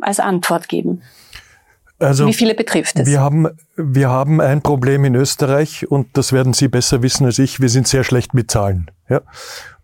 als 0.00 0.20
Antwort 0.20 0.68
geben? 0.68 1.02
Also, 1.98 2.26
Wie 2.26 2.34
viele 2.34 2.54
betrifft 2.54 2.98
es? 2.98 3.06
Wir 3.06 3.20
haben, 3.20 3.48
wir 3.76 4.08
haben 4.08 4.40
ein 4.40 4.62
Problem 4.62 5.04
in 5.04 5.14
Österreich 5.14 5.90
und 5.90 6.16
das 6.16 6.32
werden 6.32 6.52
Sie 6.52 6.68
besser 6.68 7.02
wissen 7.02 7.26
als 7.26 7.38
ich. 7.38 7.60
Wir 7.60 7.68
sind 7.68 7.88
sehr 7.88 8.04
schlecht 8.04 8.34
mit 8.34 8.50
Zahlen. 8.50 8.90
Ja? 9.08 9.22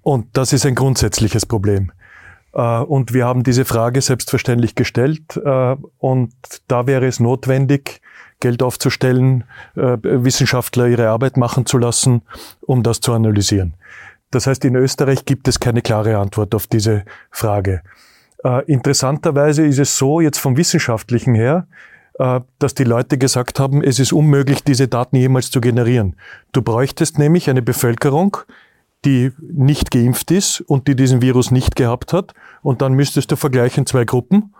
Und 0.02 0.36
das 0.36 0.52
ist 0.52 0.64
ein 0.64 0.74
grundsätzliches 0.74 1.44
Problem. 1.46 1.90
Äh, 2.54 2.78
und 2.78 3.12
wir 3.12 3.26
haben 3.26 3.42
diese 3.42 3.64
Frage 3.64 4.00
selbstverständlich 4.00 4.74
gestellt. 4.74 5.36
Äh, 5.36 5.76
und 5.98 6.32
da 6.68 6.86
wäre 6.86 7.06
es 7.06 7.20
notwendig, 7.20 8.00
Geld 8.40 8.62
aufzustellen, 8.62 9.44
äh, 9.74 9.96
Wissenschaftler 10.02 10.86
ihre 10.86 11.08
Arbeit 11.08 11.36
machen 11.36 11.66
zu 11.66 11.78
lassen, 11.78 12.22
um 12.60 12.82
das 12.82 13.00
zu 13.00 13.12
analysieren. 13.12 13.74
Das 14.30 14.46
heißt, 14.46 14.64
in 14.64 14.74
Österreich 14.76 15.24
gibt 15.24 15.48
es 15.48 15.60
keine 15.60 15.82
klare 15.82 16.18
Antwort 16.18 16.54
auf 16.54 16.66
diese 16.66 17.04
Frage. 17.30 17.82
Interessanterweise 18.66 19.64
ist 19.64 19.78
es 19.78 19.96
so, 19.96 20.20
jetzt 20.20 20.38
vom 20.38 20.58
Wissenschaftlichen 20.58 21.34
her, 21.34 21.66
dass 22.16 22.74
die 22.74 22.84
Leute 22.84 23.18
gesagt 23.18 23.58
haben, 23.58 23.82
es 23.82 23.98
ist 23.98 24.12
unmöglich, 24.12 24.62
diese 24.62 24.86
Daten 24.86 25.16
jemals 25.16 25.50
zu 25.50 25.60
generieren. 25.60 26.14
Du 26.52 26.62
bräuchtest 26.62 27.18
nämlich 27.18 27.50
eine 27.50 27.60
Bevölkerung, 27.60 28.36
die 29.04 29.32
nicht 29.40 29.90
geimpft 29.90 30.30
ist 30.30 30.60
und 30.60 30.88
die 30.88 30.96
diesen 30.96 31.22
Virus 31.22 31.50
nicht 31.50 31.76
gehabt 31.76 32.12
hat. 32.12 32.34
Und 32.62 32.82
dann 32.82 32.94
müsstest 32.94 33.30
du 33.30 33.36
vergleichen 33.36 33.86
zwei 33.86 34.04
Gruppen. 34.04 34.54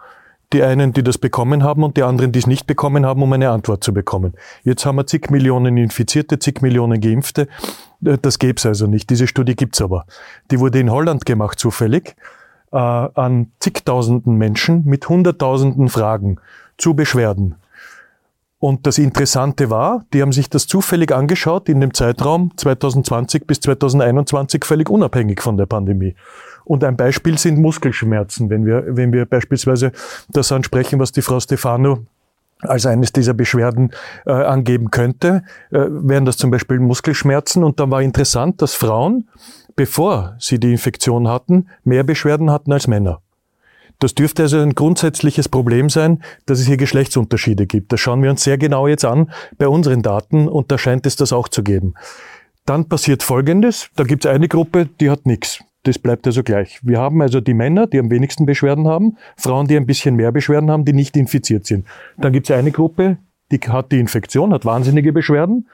Die 0.53 0.63
einen, 0.63 0.93
die 0.93 1.03
das 1.03 1.19
bekommen 1.19 1.65
haben 1.65 1.83
und 1.83 1.97
die 1.97 2.03
anderen, 2.03 2.31
die 2.31 2.39
es 2.39 2.47
nicht 2.47 2.67
bekommen 2.67 3.07
haben, 3.07 3.23
um 3.23 3.33
eine 3.33 3.51
Antwort 3.51 3.83
zu 3.83 3.93
bekommen. 3.93 4.35
Jetzt 4.63 4.85
haben 4.85 4.97
wir 4.97 5.07
zig 5.07 5.31
Millionen 5.31 5.77
Infizierte, 5.77 6.39
zig 6.39 6.61
Millionen 6.61 7.01
Geimpfte. 7.01 7.49
Äh, 8.05 8.19
das 8.21 8.39
gäbe 8.39 8.59
es 8.59 8.67
also 8.67 8.87
nicht. 8.87 9.11
Diese 9.11 9.27
Studie 9.27 9.57
gibt's 9.57 9.81
aber. 9.81 10.07
Die 10.51 10.61
wurde 10.61 10.79
in 10.79 10.91
Holland 10.91 11.25
gemacht 11.27 11.59
zufällig 11.59 12.15
äh, 12.73 12.77
an 12.77 13.53
zigtausenden 13.59 14.37
Menschen 14.37 14.85
mit 14.85 15.09
hunderttausenden 15.09 15.89
Fragen 15.89 16.37
zu 16.79 16.95
Beschwerden. 16.95 17.57
Und 18.59 18.87
das 18.87 18.97
Interessante 18.97 19.69
war, 19.69 20.07
die 20.15 20.23
haben 20.23 20.33
sich 20.33 20.49
das 20.49 20.67
zufällig 20.67 21.13
angeschaut 21.13 21.69
in 21.69 21.81
dem 21.81 21.93
Zeitraum 21.93 22.51
2020 22.57 23.47
bis 23.47 23.61
2021 23.61 24.65
völlig 24.65 24.89
unabhängig 24.89 25.43
von 25.43 25.59
der 25.59 25.67
Pandemie. 25.67 26.15
Und 26.65 26.83
ein 26.83 26.97
Beispiel 26.97 27.37
sind 27.37 27.59
Muskelschmerzen. 27.59 28.49
Wenn 28.49 28.65
wir, 28.65 28.85
wenn 28.97 29.13
wir 29.13 29.27
beispielsweise 29.27 29.93
das 30.31 30.51
ansprechen, 30.51 30.99
was 30.99 31.13
die 31.13 31.21
Frau 31.21 31.41
Stefano 31.41 32.07
als 32.61 32.87
eines 32.87 33.13
dieser 33.13 33.35
Beschwerden 33.35 33.91
äh, 34.25 34.33
angeben 34.33 34.91
könnte, 34.91 35.43
äh, 35.71 35.81
wären 35.91 36.25
das 36.25 36.39
zum 36.39 36.51
Beispiel 36.51 36.79
Muskelschmerzen. 36.79 37.65
Und 37.65 37.81
dann 37.81 37.91
war 37.91 38.01
interessant, 38.01 38.63
dass 38.63 38.73
Frauen, 38.73 39.29
bevor 39.77 40.37
sie 40.39 40.59
die 40.59 40.73
Infektion 40.73 41.29
hatten, 41.29 41.69
mehr 41.85 42.05
Beschwerden 42.05 42.51
hatten 42.51 42.73
als 42.73 42.87
Männer. 42.87 43.21
Das 44.05 44.15
dürfte 44.15 44.43
also 44.43 44.59
ein 44.59 44.75
grundsätzliches 44.75 45.49
Problem 45.49 45.89
sein, 45.89 46.23
dass 46.45 46.61
es 46.61 46.67
hier 46.67 46.77
Geschlechtsunterschiede 46.77 47.67
gibt. 47.67 47.91
Das 47.91 48.01
schauen 48.01 48.23
wir 48.23 48.29
uns 48.29 48.45
sehr 48.45 48.59
genau 48.59 48.87
jetzt 48.87 49.07
an 49.07 49.31
bei 49.57 49.67
unseren 49.67 50.03
Daten 50.03 50.47
und 50.47 50.71
da 50.71 50.77
scheint 50.77 51.07
es 51.07 51.17
das 51.17 51.33
auch 51.33 51.49
zu 51.49 51.63
geben. 51.63 51.95
Dann 52.67 52.87
passiert 52.87 53.23
Folgendes. 53.23 53.89
Da 53.97 54.05
gibt 54.05 54.27
es 54.27 54.31
eine 54.31 54.47
Gruppe, 54.47 54.91
die 55.01 55.09
hat 55.09 55.25
nichts. 55.25 55.65
Das 55.85 55.99
bleibt 55.99 56.27
also 56.27 56.43
gleich. 56.43 56.81
Wir 56.83 56.99
haben 56.99 57.23
also 57.23 57.41
die 57.41 57.55
Männer, 57.55 57.87
die 57.87 57.99
am 57.99 58.11
wenigsten 58.11 58.45
Beschwerden 58.45 58.89
haben, 58.89 59.17
Frauen, 59.39 59.69
die 59.69 59.77
ein 59.79 59.87
bisschen 59.87 60.17
mehr 60.17 60.33
Beschwerden 60.33 60.71
haben, 60.71 60.85
die 60.85 60.93
nicht 60.93 61.17
infiziert 61.17 61.65
sind. 61.65 61.87
Dann 62.19 62.35
gibt 62.35 62.51
es 62.51 62.55
eine 62.55 62.73
Gruppe, 62.73 63.17
die 63.51 63.61
hat 63.67 63.91
die 63.91 64.01
Infektion, 64.01 64.53
hat 64.53 64.67
wahnsinnige 64.67 65.15
Beschwerden. 65.15 65.71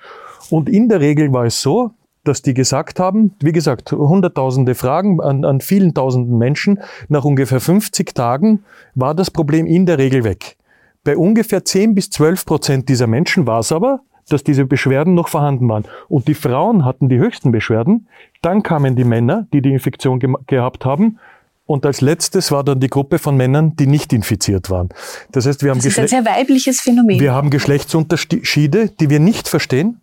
Und 0.51 0.69
in 0.69 0.89
der 0.89 1.01
Regel 1.01 1.33
war 1.33 1.47
es 1.47 1.61
so, 1.61 1.91
dass 2.25 2.43
die 2.43 2.55
gesagt 2.55 3.01
haben, 3.01 3.35
wie 3.41 3.53
gesagt, 3.53 3.93
hunderttausende 3.93 4.75
Fragen 4.75 5.21
an, 5.21 5.45
an 5.45 5.61
vielen 5.61 5.95
tausenden 5.95 6.37
Menschen. 6.39 6.81
Nach 7.09 7.25
ungefähr 7.25 7.61
50 7.61 8.15
Tagen 8.15 8.65
war 8.95 9.15
das 9.15 9.31
Problem 9.31 9.67
in 9.67 9.87
der 9.87 9.99
Regel 9.99 10.25
weg. 10.25 10.57
Bei 11.03 11.17
ungefähr 11.17 11.65
10 11.65 11.95
bis 11.95 12.11
12 12.11 12.45
Prozent 12.45 12.89
dieser 12.89 13.07
Menschen 13.07 13.47
war 13.47 13.61
es 13.61 13.73
aber, 13.73 14.01
dass 14.29 14.45
diese 14.45 14.67
Beschwerden 14.67 15.15
noch 15.15 15.29
vorhanden 15.29 15.69
waren. 15.69 15.85
Und 16.09 16.29
die 16.29 16.35
Frauen 16.35 16.85
hatten 16.85 17.09
die 17.09 17.19
höchsten 17.19 17.53
Beschwerden. 17.53 18.07
Dann 18.43 18.63
kamen 18.63 18.97
die 18.97 19.05
Männer, 19.05 19.47
die 19.53 19.63
die 19.63 19.73
Infektion 19.73 20.19
ge 20.21 20.33
gehabt 20.47 20.85
haben. 20.85 21.19
Und 21.65 21.87
als 21.87 22.01
letztes 22.01 22.51
war 22.51 22.65
dann 22.65 22.81
die 22.81 22.89
Gruppe 22.89 23.19
von 23.19 23.37
Männern, 23.37 23.77
die 23.77 23.87
nicht 23.87 24.13
infiziert 24.13 24.71
waren. 24.71 24.89
Das 25.31 25.47
heißt, 25.47 25.63
wir 25.63 25.71
haben, 25.71 25.79
das 25.79 25.87
ist 25.87 25.99
ein 25.99 26.09
sehr 26.09 26.25
weibliches 26.25 26.81
Phänomen. 26.81 27.21
wir 27.21 27.33
haben 27.33 27.49
Geschlechtsunterschiede, 27.49 28.89
die 28.89 29.09
wir 29.09 29.21
nicht 29.21 29.49
verstehen 29.49 30.01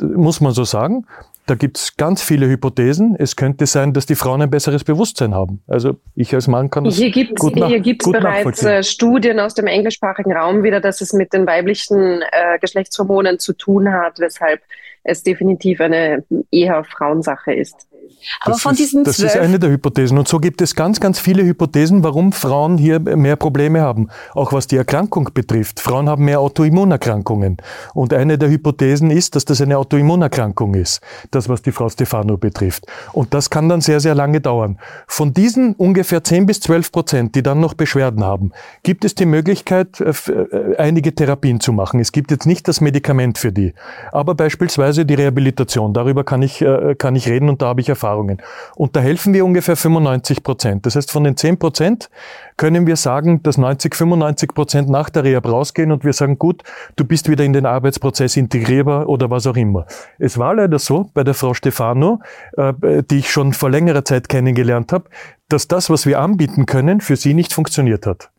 muss 0.00 0.40
man 0.40 0.52
so 0.52 0.64
sagen. 0.64 1.06
Da 1.46 1.54
gibt 1.54 1.78
es 1.78 1.96
ganz 1.96 2.22
viele 2.22 2.48
Hypothesen. 2.48 3.14
Es 3.18 3.36
könnte 3.36 3.66
sein, 3.66 3.92
dass 3.92 4.04
die 4.04 4.16
Frauen 4.16 4.42
ein 4.42 4.50
besseres 4.50 4.82
Bewusstsein 4.82 5.34
haben. 5.34 5.62
Also 5.68 5.96
ich 6.16 6.34
als 6.34 6.48
Mann 6.48 6.70
kann 6.70 6.84
das 6.84 6.96
hier 6.96 7.10
gibt's, 7.10 7.40
gut 7.40 7.54
nach, 7.54 7.68
Hier 7.68 7.80
gibt 7.80 8.04
es 8.04 8.10
bereits 8.10 8.64
äh, 8.64 8.82
Studien 8.82 9.38
aus 9.38 9.54
dem 9.54 9.68
englischsprachigen 9.68 10.32
Raum 10.32 10.64
wieder, 10.64 10.80
dass 10.80 11.00
es 11.00 11.12
mit 11.12 11.32
den 11.32 11.46
weiblichen 11.46 12.22
äh, 12.22 12.58
Geschlechtshormonen 12.60 13.38
zu 13.38 13.52
tun 13.52 13.92
hat, 13.92 14.18
weshalb 14.18 14.60
es 15.04 15.22
definitiv 15.22 15.80
eine 15.80 16.24
eher 16.50 16.82
Frauensache 16.84 17.52
ist. 17.52 17.86
Aber 18.40 18.52
das 18.52 18.62
von 18.62 18.72
ist, 18.72 18.80
diesen 18.80 19.04
Das 19.04 19.16
zwölf 19.16 19.34
ist 19.34 19.40
eine 19.40 19.58
der 19.58 19.70
Hypothesen. 19.70 20.18
Und 20.18 20.28
so 20.28 20.38
gibt 20.38 20.60
es 20.60 20.74
ganz, 20.74 21.00
ganz 21.00 21.18
viele 21.18 21.44
Hypothesen, 21.44 22.02
warum 22.02 22.32
Frauen 22.32 22.78
hier 22.78 22.98
mehr 23.00 23.36
Probleme 23.36 23.80
haben. 23.80 24.08
Auch 24.32 24.52
was 24.52 24.66
die 24.66 24.76
Erkrankung 24.76 25.30
betrifft. 25.34 25.80
Frauen 25.80 26.08
haben 26.08 26.24
mehr 26.24 26.40
Autoimmunerkrankungen. 26.40 27.58
Und 27.94 28.12
eine 28.12 28.38
der 28.38 28.48
Hypothesen 28.50 29.10
ist, 29.10 29.36
dass 29.36 29.44
das 29.44 29.60
eine 29.60 29.78
Autoimmunerkrankung 29.78 30.74
ist. 30.74 31.00
Das, 31.36 31.50
was 31.50 31.60
die 31.60 31.72
Frau 31.72 31.90
Stefano 31.90 32.38
betrifft. 32.38 32.86
Und 33.12 33.34
das 33.34 33.50
kann 33.50 33.68
dann 33.68 33.82
sehr, 33.82 34.00
sehr 34.00 34.14
lange 34.14 34.40
dauern. 34.40 34.78
Von 35.06 35.34
diesen 35.34 35.74
ungefähr 35.74 36.24
10 36.24 36.46
bis 36.46 36.60
12 36.60 36.90
Prozent, 36.90 37.34
die 37.34 37.42
dann 37.42 37.60
noch 37.60 37.74
Beschwerden 37.74 38.24
haben, 38.24 38.52
gibt 38.82 39.04
es 39.04 39.14
die 39.14 39.26
Möglichkeit, 39.26 40.00
äh, 40.00 40.12
äh, 40.32 40.76
einige 40.78 41.14
Therapien 41.14 41.60
zu 41.60 41.74
machen. 41.74 42.00
Es 42.00 42.10
gibt 42.10 42.30
jetzt 42.30 42.46
nicht 42.46 42.66
das 42.68 42.80
Medikament 42.80 43.36
für 43.36 43.52
die. 43.52 43.74
Aber 44.12 44.34
beispielsweise 44.34 45.04
die 45.04 45.12
Rehabilitation. 45.12 45.92
Darüber 45.92 46.24
kann 46.24 46.40
ich, 46.40 46.62
äh, 46.62 46.94
kann 46.94 47.14
ich 47.14 47.28
reden 47.28 47.50
und 47.50 47.60
da 47.60 47.66
habe 47.66 47.82
ich 47.82 47.88
Erfahrungen. 47.90 48.40
Und 48.74 48.96
da 48.96 49.00
helfen 49.00 49.34
wir 49.34 49.44
ungefähr 49.44 49.76
95 49.76 50.42
Prozent. 50.42 50.86
Das 50.86 50.96
heißt, 50.96 51.10
von 51.10 51.22
den 51.22 51.36
10 51.36 51.58
Prozent 51.58 52.08
können 52.56 52.86
wir 52.86 52.96
sagen, 52.96 53.42
dass 53.42 53.58
90, 53.58 53.94
95 53.94 54.54
Prozent 54.54 54.88
nach 54.88 55.10
der 55.10 55.24
Rehab 55.24 55.46
rausgehen 55.46 55.92
und 55.92 56.04
wir 56.04 56.12
sagen, 56.12 56.38
gut, 56.38 56.62
du 56.96 57.04
bist 57.04 57.28
wieder 57.28 57.44
in 57.44 57.52
den 57.52 57.66
Arbeitsprozess 57.66 58.36
integrierbar 58.36 59.08
oder 59.08 59.30
was 59.30 59.46
auch 59.46 59.56
immer. 59.56 59.86
Es 60.18 60.38
war 60.38 60.54
leider 60.54 60.78
so 60.78 61.10
bei 61.12 61.22
der 61.24 61.34
Frau 61.34 61.54
Stefano, 61.54 62.20
äh, 62.56 63.02
die 63.10 63.18
ich 63.18 63.30
schon 63.30 63.52
vor 63.52 63.70
längerer 63.70 64.04
Zeit 64.04 64.28
kennengelernt 64.28 64.92
habe, 64.92 65.08
dass 65.48 65.68
das, 65.68 65.90
was 65.90 66.06
wir 66.06 66.20
anbieten 66.20 66.66
können, 66.66 67.00
für 67.00 67.16
sie 67.16 67.34
nicht 67.34 67.52
funktioniert 67.52 68.06
hat. 68.06 68.30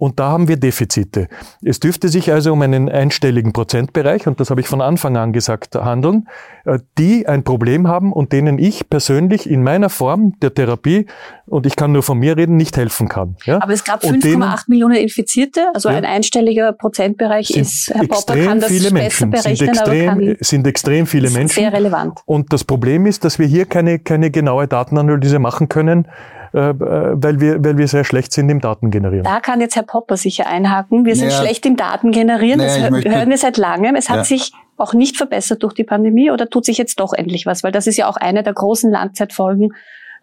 Und 0.00 0.20
da 0.20 0.28
haben 0.30 0.46
wir 0.46 0.56
Defizite. 0.56 1.26
Es 1.60 1.80
dürfte 1.80 2.08
sich 2.08 2.30
also 2.32 2.52
um 2.52 2.62
einen 2.62 2.88
einstelligen 2.88 3.52
Prozentbereich, 3.52 4.28
und 4.28 4.38
das 4.38 4.48
habe 4.50 4.60
ich 4.60 4.68
von 4.68 4.80
Anfang 4.80 5.16
an 5.16 5.32
gesagt, 5.32 5.74
handeln, 5.74 6.28
äh, 6.64 6.78
die 6.98 7.26
ein 7.26 7.42
Problem 7.42 7.88
haben 7.88 8.12
und 8.12 8.32
denen 8.32 8.60
ich 8.60 8.88
persönlich 8.88 9.50
in 9.50 9.64
meiner 9.64 9.90
Form 9.90 10.34
der 10.40 10.54
Therapie, 10.54 11.06
und 11.46 11.66
ich 11.66 11.74
kann 11.74 11.90
nur 11.90 12.04
von 12.04 12.16
mir 12.18 12.36
reden, 12.36 12.56
nicht 12.56 12.76
helfen 12.76 13.08
kann. 13.08 13.36
Ja? 13.44 13.60
Aber 13.60 13.72
es 13.72 13.82
gab 13.82 14.04
Und 14.04 14.22
5,8 14.22 14.64
Millionen 14.68 14.96
Infizierte, 14.96 15.66
also 15.74 15.88
Ja. 15.88 15.96
ein 15.96 16.04
einstelliger 16.04 16.72
Prozentbereich 16.74 17.48
sind 17.48 17.62
ist, 17.62 17.90
Herr 17.92 18.06
Popper 18.06 18.36
kann 18.36 18.60
das 18.60 18.70
viele 18.70 18.92
Menschen, 18.92 19.32
sind 19.32 19.42
berechnen, 19.42 19.78
aber 19.78 19.92
extrem, 19.92 20.36
sind 20.40 20.66
extrem 20.68 21.06
viele 21.06 21.26
ist 21.26 21.34
Menschen. 21.34 21.54
sehr 21.56 21.72
relevant. 21.72 22.20
Und 22.24 22.52
das 22.52 22.62
Problem 22.62 23.04
ist, 23.06 23.24
dass 23.24 23.40
wir 23.40 23.46
hier 23.46 23.66
keine, 23.66 23.98
keine 23.98 24.30
genaue 24.30 24.68
Datenanalyse 24.68 25.40
machen 25.40 25.68
können, 25.68 26.06
weil, 26.52 27.40
wir, 27.40 27.64
weil 27.64 27.76
wir 27.78 27.88
sehr 27.88 28.04
schlecht 28.04 28.32
sind 28.32 28.48
im 28.48 28.60
Datengenerieren. 28.60 29.24
Da 29.24 29.40
kann 29.40 29.60
jetzt 29.60 29.76
Herr 29.76 29.82
Popper 29.82 30.16
sicher 30.16 30.46
einhaken. 30.46 31.04
Wir 31.04 31.14
sind 31.16 31.28
Naja. 31.28 31.40
schlecht 31.42 31.66
im 31.66 31.76
Datengenerieren. 31.76 32.58
Naja, 32.58 32.82
das 32.82 32.90
möchte- 32.90 33.10
hören 33.14 33.28
wir 33.30 33.38
seit 33.38 33.56
langem. 33.56 33.94
Es 33.96 34.08
hat 34.08 34.16
Ja. 34.18 34.24
sich 34.24 34.52
auch 34.76 34.94
nicht 34.94 35.16
verbessert 35.16 35.62
durch 35.62 35.74
die 35.74 35.84
Pandemie 35.84 36.30
oder 36.30 36.48
tut 36.48 36.64
sich 36.64 36.78
jetzt 36.78 37.00
doch 37.00 37.12
endlich 37.12 37.46
was? 37.46 37.64
Weil 37.64 37.72
das 37.72 37.86
ist 37.86 37.96
ja 37.96 38.08
auch 38.08 38.16
eine 38.16 38.42
der 38.42 38.52
großen 38.54 38.90
Langzeitfolgen 38.90 39.72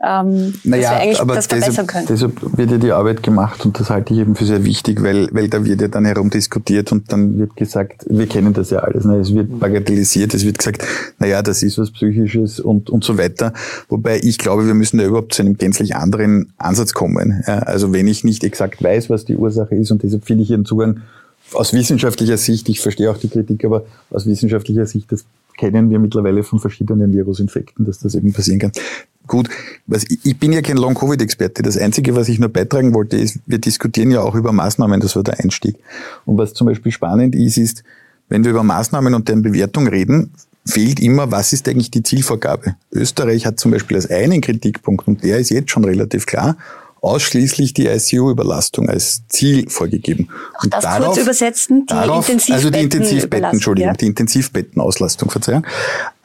ähm, 0.06 0.54
naja, 0.64 0.82
dass 0.82 0.92
wir 0.92 1.02
eigentlich 1.02 1.22
aber 1.22 1.36
das 1.36 1.48
verbessern 1.48 1.70
deshalb, 1.72 1.88
können. 1.88 2.06
Deshalb 2.08 2.58
wird 2.58 2.72
ja 2.72 2.78
die 2.78 2.92
Arbeit 2.92 3.24
gemacht 3.24 3.66
und 3.66 3.80
das 3.80 3.90
halte 3.90 4.14
ich 4.14 4.20
eben 4.20 4.36
für 4.36 4.46
sehr 4.46 4.64
wichtig, 4.64 5.02
weil, 5.02 5.30
weil 5.32 5.50
da 5.50 5.66
wird 5.66 5.82
ja 5.82 5.88
dann 5.88 6.06
herumdiskutiert 6.06 6.92
und 6.92 7.12
dann 7.12 7.40
wird 7.40 7.56
gesagt, 7.56 8.06
wir 8.08 8.28
kennen 8.28 8.54
das 8.54 8.70
ja 8.70 8.80
alles, 8.80 9.06
ne? 9.06 9.18
es 9.18 9.34
wird 9.34 9.60
bagatellisiert, 9.60 10.34
es 10.36 10.46
wird 10.46 10.60
gesagt, 10.60 10.84
naja, 11.18 11.42
das 11.42 11.64
ist 11.64 11.80
was 11.80 11.90
Psychisches 11.90 12.60
und, 12.60 12.90
und 12.90 13.04
so 13.04 13.18
weiter. 13.18 13.54
Wobei 13.90 14.20
ich 14.22 14.38
glaube, 14.38 14.68
wir 14.68 14.76
müssen 14.76 15.00
da 15.00 15.06
überhaupt 15.06 15.34
zu 15.34 15.42
einem 15.42 15.58
gänzlich 15.58 15.96
anderen 15.96 16.54
Ansatz 16.58 16.94
kommen. 16.94 17.44
Ja, 17.48 17.60
also 17.60 17.92
wenn 17.92 18.08
ich 18.08 18.24
nicht 18.24 18.44
exakt 18.44 18.84
weiß, 18.84 19.10
was 19.10 19.26
die 19.26 19.36
Ursache 19.36 19.76
ist 19.76 19.92
und 19.92 20.04
deshalb 20.04 20.26
finde 20.26 20.44
ich 20.44 20.52
Ihren 20.52 20.66
Zugang 20.66 21.02
aus 21.54 21.74
wissenschaftlicher 21.74 22.38
Sicht, 22.38 22.70
ich 22.70 22.80
verstehe 22.80 23.10
auch 23.10 23.18
die 23.18 23.30
Kritik, 23.30 23.66
aber 23.66 23.86
aus 24.10 24.26
wissenschaftlicher 24.26 24.86
Sicht, 24.86 25.12
das 25.12 25.26
kennen 25.58 25.90
wir 25.90 26.00
mittlerweile 26.00 26.44
von 26.44 26.60
verschiedenen 26.60 27.14
Virusinfekten, 27.14 27.86
dass 27.86 28.00
das 28.00 28.16
eben 28.16 28.34
passieren 28.34 28.60
kann. 28.60 28.72
Gut, 29.28 29.50
was, 29.88 30.06
ich 30.08 30.38
bin 30.38 30.54
ja 30.54 30.62
kein 30.62 30.78
Long-Covid-Experte. 30.78 31.64
Das 31.64 31.78
Einzige, 31.78 32.16
was 32.16 32.30
ich 32.30 32.40
nur 32.40 32.50
beitragen 32.50 32.94
wollte, 32.94 33.18
ist, 33.18 33.40
wir 33.46 33.58
diskutieren 33.58 34.12
ja 34.12 34.22
auch 34.22 34.36
über 34.36 34.52
Maßnahmen, 34.52 35.00
das 35.00 35.16
war 35.16 35.24
der 35.24 35.40
Einstieg. 35.40 35.76
Und 36.26 36.38
was 36.38 36.54
zum 36.54 36.68
Beispiel 36.68 36.92
spannend 36.92 37.36
ist, 37.36 37.58
ist, 37.58 37.84
wenn 38.30 38.44
wir 38.44 38.52
über 38.52 38.64
Maßnahmen 38.64 39.14
und 39.14 39.28
deren 39.28 39.42
Bewertung 39.42 39.88
reden, 39.88 40.32
fehlt 40.66 41.00
immer, 41.00 41.32
was 41.32 41.54
ist 41.54 41.68
eigentlich 41.68 41.92
die 41.92 42.04
Zielvorgabe. 42.04 42.76
Österreich 42.92 43.46
hat 43.46 43.60
zum 43.60 43.72
Beispiel 43.72 43.98
als 43.98 44.10
einen 44.10 44.42
Kritikpunkt, 44.42 45.08
und 45.08 45.24
der 45.24 45.38
ist 45.38 45.50
jetzt 45.50 45.72
schon 45.72 45.86
relativ 45.86 46.26
klar, 46.26 46.58
ausschließlich 47.02 47.74
die 47.74 47.86
ICU-Überlastung 47.86 48.90
als 48.90 49.28
Ziel 49.28 49.70
vorgegeben. 49.70 50.28
Auch 50.58 50.64
und 50.64 50.74
das 50.74 50.84
darauf, 50.84 51.14
kurz 51.14 51.18
übersetzen, 51.20 51.86
die 51.86 51.94
darauf, 51.94 52.28
Intensivbetten. 52.28 52.56
Also 52.56 52.70
die 52.72 52.80
Intensivbetten, 52.80 53.50
Entschuldigung, 53.52 53.92
ja? 53.92 53.98
die 53.98 54.08
Intensivbettenauslastung, 54.08 55.30
Verzeihung. 55.30 55.68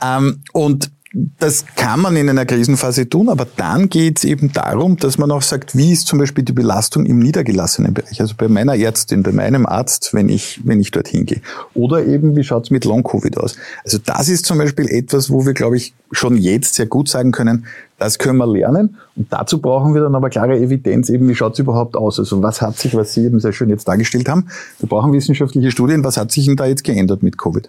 Ähm, 0.02 0.40
und 0.52 0.90
das 1.12 1.64
kann 1.74 2.00
man 2.00 2.14
in 2.14 2.28
einer 2.28 2.46
Krisenphase 2.46 3.08
tun, 3.08 3.28
aber 3.28 3.44
dann 3.56 3.88
geht 3.88 4.18
es 4.18 4.24
eben 4.24 4.52
darum, 4.52 4.96
dass 4.96 5.18
man 5.18 5.32
auch 5.32 5.42
sagt, 5.42 5.76
wie 5.76 5.90
ist 5.92 6.06
zum 6.06 6.20
Beispiel 6.20 6.44
die 6.44 6.52
Belastung 6.52 7.04
im 7.04 7.18
niedergelassenen 7.18 7.92
Bereich, 7.92 8.20
also 8.20 8.34
bei 8.38 8.46
meiner 8.46 8.76
Ärztin, 8.76 9.24
bei 9.24 9.32
meinem 9.32 9.66
Arzt, 9.66 10.14
wenn 10.14 10.28
ich, 10.28 10.60
wenn 10.64 10.80
ich 10.80 10.92
dorthin 10.92 11.26
gehe. 11.26 11.40
Oder 11.74 12.06
eben, 12.06 12.36
wie 12.36 12.44
schaut 12.44 12.64
es 12.64 12.70
mit 12.70 12.84
Long-Covid 12.84 13.38
aus? 13.38 13.56
Also 13.84 13.98
das 13.98 14.28
ist 14.28 14.46
zum 14.46 14.58
Beispiel 14.58 14.88
etwas, 14.88 15.30
wo 15.30 15.44
wir, 15.44 15.52
glaube 15.52 15.76
ich, 15.76 15.94
schon 16.12 16.36
jetzt 16.36 16.74
sehr 16.74 16.86
gut 16.86 17.08
sagen 17.08 17.32
können, 17.32 17.66
das 17.98 18.18
können 18.18 18.38
wir 18.38 18.46
lernen. 18.46 18.96
Und 19.16 19.32
dazu 19.32 19.60
brauchen 19.60 19.94
wir 19.94 20.02
dann 20.02 20.14
aber 20.14 20.30
klare 20.30 20.58
Evidenz, 20.58 21.10
eben 21.10 21.28
wie 21.28 21.34
schaut 21.34 21.54
es 21.54 21.58
überhaupt 21.58 21.96
aus? 21.96 22.20
Also 22.20 22.40
was 22.40 22.62
hat 22.62 22.78
sich, 22.78 22.94
was 22.94 23.14
Sie 23.14 23.24
eben 23.24 23.40
sehr 23.40 23.52
schön 23.52 23.68
jetzt 23.68 23.88
dargestellt 23.88 24.28
haben, 24.28 24.46
wir 24.78 24.88
brauchen 24.88 25.12
wissenschaftliche 25.12 25.72
Studien, 25.72 26.04
was 26.04 26.16
hat 26.16 26.30
sich 26.30 26.46
denn 26.46 26.56
da 26.56 26.66
jetzt 26.66 26.84
geändert 26.84 27.24
mit 27.24 27.36
Covid? 27.36 27.68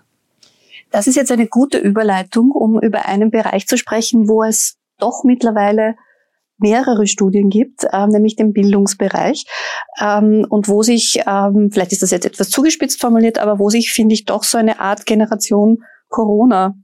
Das 0.92 1.08
ist 1.08 1.16
jetzt 1.16 1.32
eine 1.32 1.48
gute 1.48 1.78
Überleitung, 1.78 2.52
um 2.52 2.80
über 2.80 3.06
einen 3.06 3.32
Bereich 3.32 3.68
zu 3.68 3.78
sprechen, 3.78 4.28
wo 4.28 4.44
es 4.44 4.78
doch 4.98 5.24
mittlerweile 5.24 5.96
mehrere 6.58 7.08
Studien 7.08 7.50
gibt, 7.50 7.86
äh, 7.92 8.08
nämlich 8.08 8.36
den 8.36 8.54
Bildungsbereich 8.54 9.46
ähm, 10.00 10.46
und 10.50 10.68
wo 10.68 10.84
sich, 10.84 11.22
ähm, 11.26 11.70
vielleicht 11.72 11.92
ist 11.92 12.04
das 12.04 12.12
jetzt 12.12 12.26
etwas 12.26 12.50
zugespitzt 12.50 13.02
formuliert, 13.02 13.40
aber 13.40 13.58
wo 13.58 13.70
sich, 13.70 13.92
finde 13.92 14.14
ich, 14.14 14.26
doch 14.26 14.44
so 14.44 14.58
eine 14.58 14.80
Art 14.80 15.06
Generation 15.06 15.80
Corona 16.08 16.76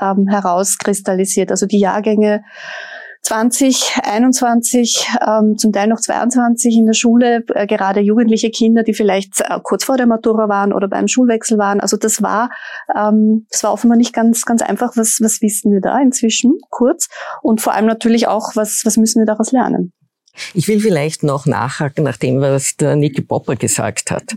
ähm, 0.00 0.28
herauskristallisiert. 0.28 1.50
Also 1.50 1.66
die 1.66 1.78
Jahrgänge 1.78 2.44
2021, 3.24 5.08
ähm, 5.26 5.56
zum 5.56 5.72
Teil 5.72 5.88
noch 5.88 5.98
22 5.98 6.76
in 6.76 6.86
der 6.86 6.92
Schule, 6.92 7.42
äh, 7.54 7.66
gerade 7.66 8.00
jugendliche 8.00 8.50
Kinder, 8.50 8.82
die 8.82 8.92
vielleicht 8.92 9.40
äh, 9.40 9.58
kurz 9.62 9.84
vor 9.84 9.96
der 9.96 10.06
Matura 10.06 10.50
waren 10.50 10.74
oder 10.74 10.88
beim 10.88 11.08
Schulwechsel 11.08 11.56
waren. 11.56 11.80
Also 11.80 11.96
das 11.96 12.22
war, 12.22 12.50
ähm, 12.94 13.46
das 13.50 13.64
war 13.64 13.72
offenbar 13.72 13.96
nicht 13.96 14.12
ganz, 14.12 14.44
ganz 14.44 14.60
einfach. 14.60 14.92
Was, 14.96 15.20
was 15.22 15.40
wissen 15.40 15.72
wir 15.72 15.80
da 15.80 15.98
inzwischen? 16.00 16.58
Kurz. 16.68 17.08
Und 17.42 17.62
vor 17.62 17.72
allem 17.72 17.86
natürlich 17.86 18.28
auch, 18.28 18.56
was, 18.56 18.82
was 18.84 18.98
müssen 18.98 19.20
wir 19.20 19.26
daraus 19.26 19.52
lernen? 19.52 19.92
Ich 20.52 20.68
will 20.68 20.80
vielleicht 20.80 21.22
noch 21.22 21.46
nachhaken 21.46 22.04
nach 22.04 22.18
dem, 22.18 22.40
was 22.40 22.76
der 22.76 22.94
Niki 22.96 23.22
Popper 23.22 23.56
gesagt 23.56 24.10
hat. 24.10 24.34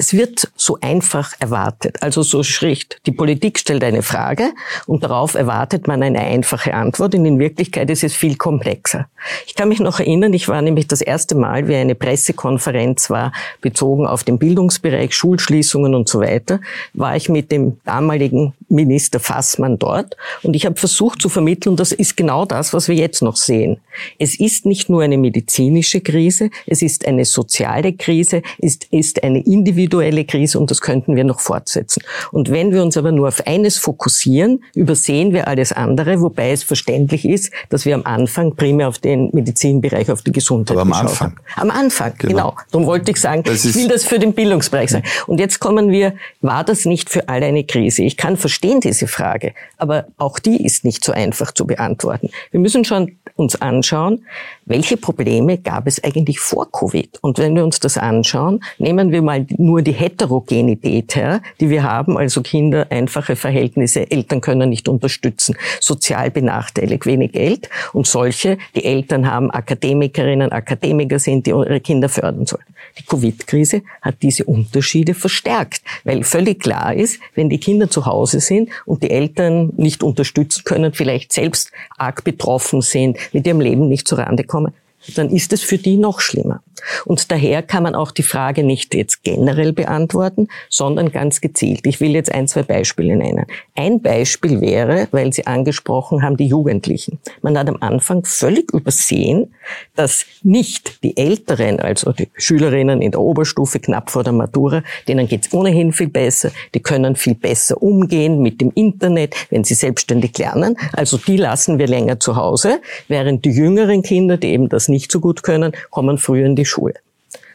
Es 0.00 0.14
wird 0.14 0.50
so 0.56 0.78
einfach 0.80 1.34
erwartet, 1.40 2.02
also 2.02 2.22
so 2.22 2.42
schlicht. 2.42 3.02
Die 3.04 3.12
Politik 3.12 3.58
stellt 3.58 3.84
eine 3.84 4.00
Frage 4.00 4.54
und 4.86 5.04
darauf 5.04 5.34
erwartet 5.34 5.88
man 5.88 6.02
eine 6.02 6.20
einfache 6.20 6.72
Antwort 6.72 7.14
und 7.14 7.26
in 7.26 7.38
Wirklichkeit 7.38 7.90
ist 7.90 8.02
es 8.02 8.14
viel 8.14 8.36
komplexer. 8.36 9.08
Ich 9.46 9.54
kann 9.54 9.68
mich 9.68 9.78
noch 9.78 10.00
erinnern, 10.00 10.32
ich 10.32 10.48
war 10.48 10.62
nämlich 10.62 10.88
das 10.88 11.02
erste 11.02 11.34
Mal, 11.34 11.68
wie 11.68 11.76
eine 11.76 11.94
Pressekonferenz 11.94 13.10
war, 13.10 13.34
bezogen 13.60 14.06
auf 14.06 14.24
den 14.24 14.38
Bildungsbereich, 14.38 15.14
Schulschließungen 15.14 15.94
und 15.94 16.08
so 16.08 16.22
weiter, 16.22 16.60
war 16.94 17.14
ich 17.14 17.28
mit 17.28 17.52
dem 17.52 17.78
damaligen 17.84 18.54
Minister 18.70 19.20
Fassmann 19.20 19.78
dort 19.78 20.16
und 20.42 20.54
ich 20.54 20.66
habe 20.66 20.76
versucht 20.76 21.20
zu 21.20 21.28
vermitteln, 21.28 21.76
das 21.76 21.92
ist 21.92 22.16
genau 22.16 22.44
das, 22.44 22.72
was 22.72 22.88
wir 22.88 22.94
jetzt 22.94 23.22
noch 23.22 23.36
sehen. 23.36 23.78
Es 24.18 24.38
ist 24.38 24.64
nicht 24.66 24.88
nur 24.88 25.02
eine 25.02 25.18
medizinische 25.18 26.00
Krise, 26.00 26.50
es 26.66 26.80
ist 26.82 27.06
eine 27.06 27.24
soziale 27.24 27.92
Krise, 27.92 28.42
es 28.58 28.78
ist 28.90 29.22
eine 29.22 29.40
individuelle 29.44 30.24
Krise 30.24 30.58
und 30.58 30.70
das 30.70 30.80
könnten 30.80 31.16
wir 31.16 31.24
noch 31.24 31.40
fortsetzen. 31.40 32.02
Und 32.32 32.50
wenn 32.50 32.72
wir 32.72 32.82
uns 32.82 32.96
aber 32.96 33.12
nur 33.12 33.28
auf 33.28 33.46
eines 33.46 33.78
fokussieren, 33.78 34.62
übersehen 34.74 35.32
wir 35.32 35.48
alles 35.48 35.72
andere, 35.72 36.20
wobei 36.20 36.52
es 36.52 36.62
verständlich 36.62 37.24
ist, 37.24 37.52
dass 37.68 37.84
wir 37.84 37.94
am 37.94 38.04
Anfang 38.04 38.54
primär 38.54 38.88
auf 38.88 38.98
den 38.98 39.30
Medizinbereich, 39.32 40.10
auf 40.10 40.22
die 40.22 40.32
Gesundheit 40.32 40.76
aber 40.76 40.82
am 40.82 40.92
Anfang. 40.92 41.36
Haben. 41.56 41.70
Am 41.70 41.76
Anfang, 41.76 42.12
genau. 42.18 42.32
genau. 42.32 42.56
Darum 42.70 42.86
wollte 42.86 43.10
ich 43.10 43.16
sagen, 43.18 43.42
das 43.42 43.64
ich 43.64 43.74
will 43.74 43.88
das 43.88 44.04
für 44.04 44.18
den 44.18 44.32
Bildungsbereich 44.32 44.90
sagen. 44.90 45.04
Und 45.26 45.40
jetzt 45.40 45.58
kommen 45.58 45.90
wir, 45.90 46.14
war 46.40 46.64
das 46.64 46.84
nicht 46.84 47.10
für 47.10 47.28
alle 47.28 47.46
eine 47.46 47.64
Krise? 47.64 48.02
Ich 48.02 48.16
kann 48.16 48.36
verstehen 48.36 48.59
diese 48.80 49.06
Frage, 49.06 49.54
aber 49.76 50.06
auch 50.18 50.38
die 50.38 50.64
ist 50.64 50.84
nicht 50.84 51.04
so 51.04 51.12
einfach 51.12 51.52
zu 51.52 51.66
beantworten. 51.66 52.30
Wir 52.50 52.60
müssen 52.60 52.84
schon 52.84 53.16
uns 53.36 53.60
anschauen, 53.60 54.24
welche 54.70 54.96
Probleme 54.96 55.58
gab 55.58 55.88
es 55.88 56.02
eigentlich 56.02 56.38
vor 56.38 56.70
Covid? 56.70 57.18
Und 57.22 57.38
wenn 57.38 57.56
wir 57.56 57.64
uns 57.64 57.80
das 57.80 57.98
anschauen, 57.98 58.62
nehmen 58.78 59.10
wir 59.10 59.20
mal 59.20 59.44
nur 59.58 59.82
die 59.82 59.90
Heterogenität 59.92 61.16
her, 61.16 61.42
die 61.58 61.70
wir 61.70 61.82
haben, 61.82 62.16
also 62.16 62.40
Kinder, 62.40 62.86
einfache 62.88 63.34
Verhältnisse, 63.34 64.08
Eltern 64.08 64.40
können 64.40 64.68
nicht 64.68 64.88
unterstützen, 64.88 65.56
sozial 65.80 66.30
benachteiligt, 66.30 67.04
wenig 67.04 67.32
Geld 67.32 67.68
und 67.92 68.06
solche, 68.06 68.58
die 68.76 68.84
Eltern 68.84 69.28
haben 69.28 69.50
Akademikerinnen, 69.50 70.52
Akademiker 70.52 71.18
sind, 71.18 71.46
die 71.46 71.50
ihre 71.50 71.80
Kinder 71.80 72.08
fördern 72.08 72.46
sollen. 72.46 72.64
Die 72.98 73.04
Covid-Krise 73.04 73.82
hat 74.00 74.22
diese 74.22 74.44
Unterschiede 74.44 75.14
verstärkt, 75.14 75.82
weil 76.04 76.22
völlig 76.22 76.60
klar 76.60 76.94
ist, 76.94 77.18
wenn 77.34 77.48
die 77.48 77.58
Kinder 77.58 77.90
zu 77.90 78.06
Hause 78.06 78.38
sind 78.38 78.70
und 78.86 79.02
die 79.02 79.10
Eltern 79.10 79.72
nicht 79.76 80.04
unterstützen 80.04 80.62
können, 80.64 80.92
vielleicht 80.92 81.32
selbst 81.32 81.72
arg 81.98 82.22
betroffen 82.22 82.82
sind, 82.82 83.18
mit 83.32 83.46
ihrem 83.46 83.60
Leben 83.60 83.88
nicht 83.88 84.06
zurande 84.06 84.44
kommen, 84.44 84.59
dann 85.14 85.30
ist 85.30 85.52
es 85.52 85.62
für 85.62 85.78
die 85.78 85.96
noch 85.96 86.20
schlimmer. 86.20 86.62
Und 87.04 87.30
daher 87.30 87.62
kann 87.62 87.82
man 87.82 87.94
auch 87.94 88.10
die 88.10 88.22
Frage 88.22 88.62
nicht 88.62 88.94
jetzt 88.94 89.22
generell 89.22 89.72
beantworten, 89.72 90.48
sondern 90.68 91.12
ganz 91.12 91.40
gezielt. 91.40 91.86
Ich 91.86 92.00
will 92.00 92.12
jetzt 92.12 92.32
ein, 92.32 92.48
zwei 92.48 92.62
Beispiele 92.62 93.16
nennen. 93.16 93.46
Ein 93.74 94.00
Beispiel 94.00 94.60
wäre, 94.60 95.08
weil 95.10 95.32
Sie 95.32 95.46
angesprochen 95.46 96.22
haben, 96.22 96.36
die 96.36 96.46
Jugendlichen. 96.46 97.18
Man 97.42 97.58
hat 97.58 97.68
am 97.68 97.78
Anfang 97.80 98.24
völlig 98.24 98.72
übersehen, 98.72 99.54
dass 99.94 100.26
nicht 100.42 101.02
die 101.02 101.16
Älteren, 101.16 101.80
also 101.80 102.12
die 102.12 102.28
Schülerinnen 102.34 103.02
in 103.02 103.10
der 103.10 103.20
Oberstufe 103.20 103.80
knapp 103.80 104.10
vor 104.10 104.24
der 104.24 104.32
Matura, 104.32 104.82
denen 105.08 105.28
geht's 105.28 105.52
ohnehin 105.52 105.92
viel 105.92 106.08
besser, 106.08 106.50
die 106.74 106.80
können 106.80 107.16
viel 107.16 107.34
besser 107.34 107.82
umgehen 107.82 108.42
mit 108.42 108.60
dem 108.60 108.72
Internet, 108.74 109.34
wenn 109.50 109.64
sie 109.64 109.74
selbstständig 109.74 110.36
lernen. 110.38 110.76
Also 110.92 111.16
die 111.18 111.36
lassen 111.36 111.78
wir 111.78 111.86
länger 111.86 112.20
zu 112.20 112.36
Hause, 112.36 112.80
während 113.08 113.44
die 113.44 113.50
jüngeren 113.50 114.02
Kinder, 114.02 114.36
die 114.36 114.48
eben 114.48 114.68
das 114.68 114.88
nicht 114.88 115.10
so 115.12 115.20
gut 115.20 115.42
können, 115.42 115.72
kommen 115.90 116.18
früher 116.18 116.46
in 116.46 116.56
die 116.56 116.64
Schule. 116.70 116.94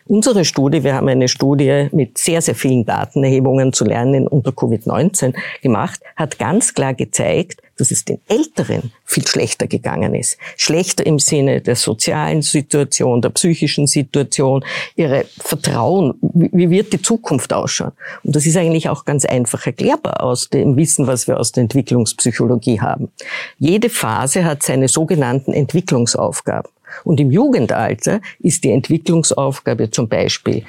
Unsere 0.07 0.45
Studie, 0.45 0.83
wir 0.83 0.93
haben 0.93 1.07
eine 1.07 1.27
Studie 1.27 1.87
mit 1.91 2.19
sehr, 2.19 2.39
sehr 2.39 2.53
vielen 2.53 2.85
Datenerhebungen 2.85 3.73
zu 3.73 3.85
lernen 3.85 4.27
unter 4.27 4.51
Covid-19 4.51 5.33
gemacht, 5.63 5.99
hat 6.15 6.37
ganz 6.37 6.75
klar 6.75 6.93
gezeigt, 6.93 7.63
dass 7.77 7.89
es 7.89 8.05
den 8.05 8.19
Älteren 8.27 8.91
viel 9.03 9.25
schlechter 9.25 9.65
gegangen 9.65 10.13
ist. 10.13 10.37
Schlechter 10.57 11.03
im 11.07 11.17
Sinne 11.17 11.59
der 11.59 11.75
sozialen 11.75 12.43
Situation, 12.43 13.23
der 13.23 13.29
psychischen 13.29 13.87
Situation, 13.87 14.63
ihre 14.95 15.25
Vertrauen, 15.39 16.13
wie 16.21 16.69
wird 16.69 16.93
die 16.93 17.01
Zukunft 17.01 17.51
ausschauen? 17.51 17.93
Und 18.23 18.35
das 18.35 18.45
ist 18.45 18.57
eigentlich 18.57 18.89
auch 18.89 19.05
ganz 19.05 19.25
einfach 19.25 19.65
erklärbar 19.65 20.21
aus 20.21 20.49
dem 20.49 20.77
Wissen, 20.77 21.07
was 21.07 21.27
wir 21.27 21.39
aus 21.39 21.51
der 21.51 21.63
Entwicklungspsychologie 21.63 22.79
haben. 22.79 23.11
Jede 23.57 23.89
Phase 23.89 24.45
hat 24.45 24.61
seine 24.61 24.87
sogenannten 24.87 25.51
Entwicklungsaufgaben. 25.51 26.69
Und 27.03 27.19
im 27.19 27.31
Jugendalter 27.31 28.21
ist 28.39 28.63
die 28.63 28.71
Entwicklungsaufgabe 28.71 29.91
zum 29.91 30.07
Beispiel 30.07 30.63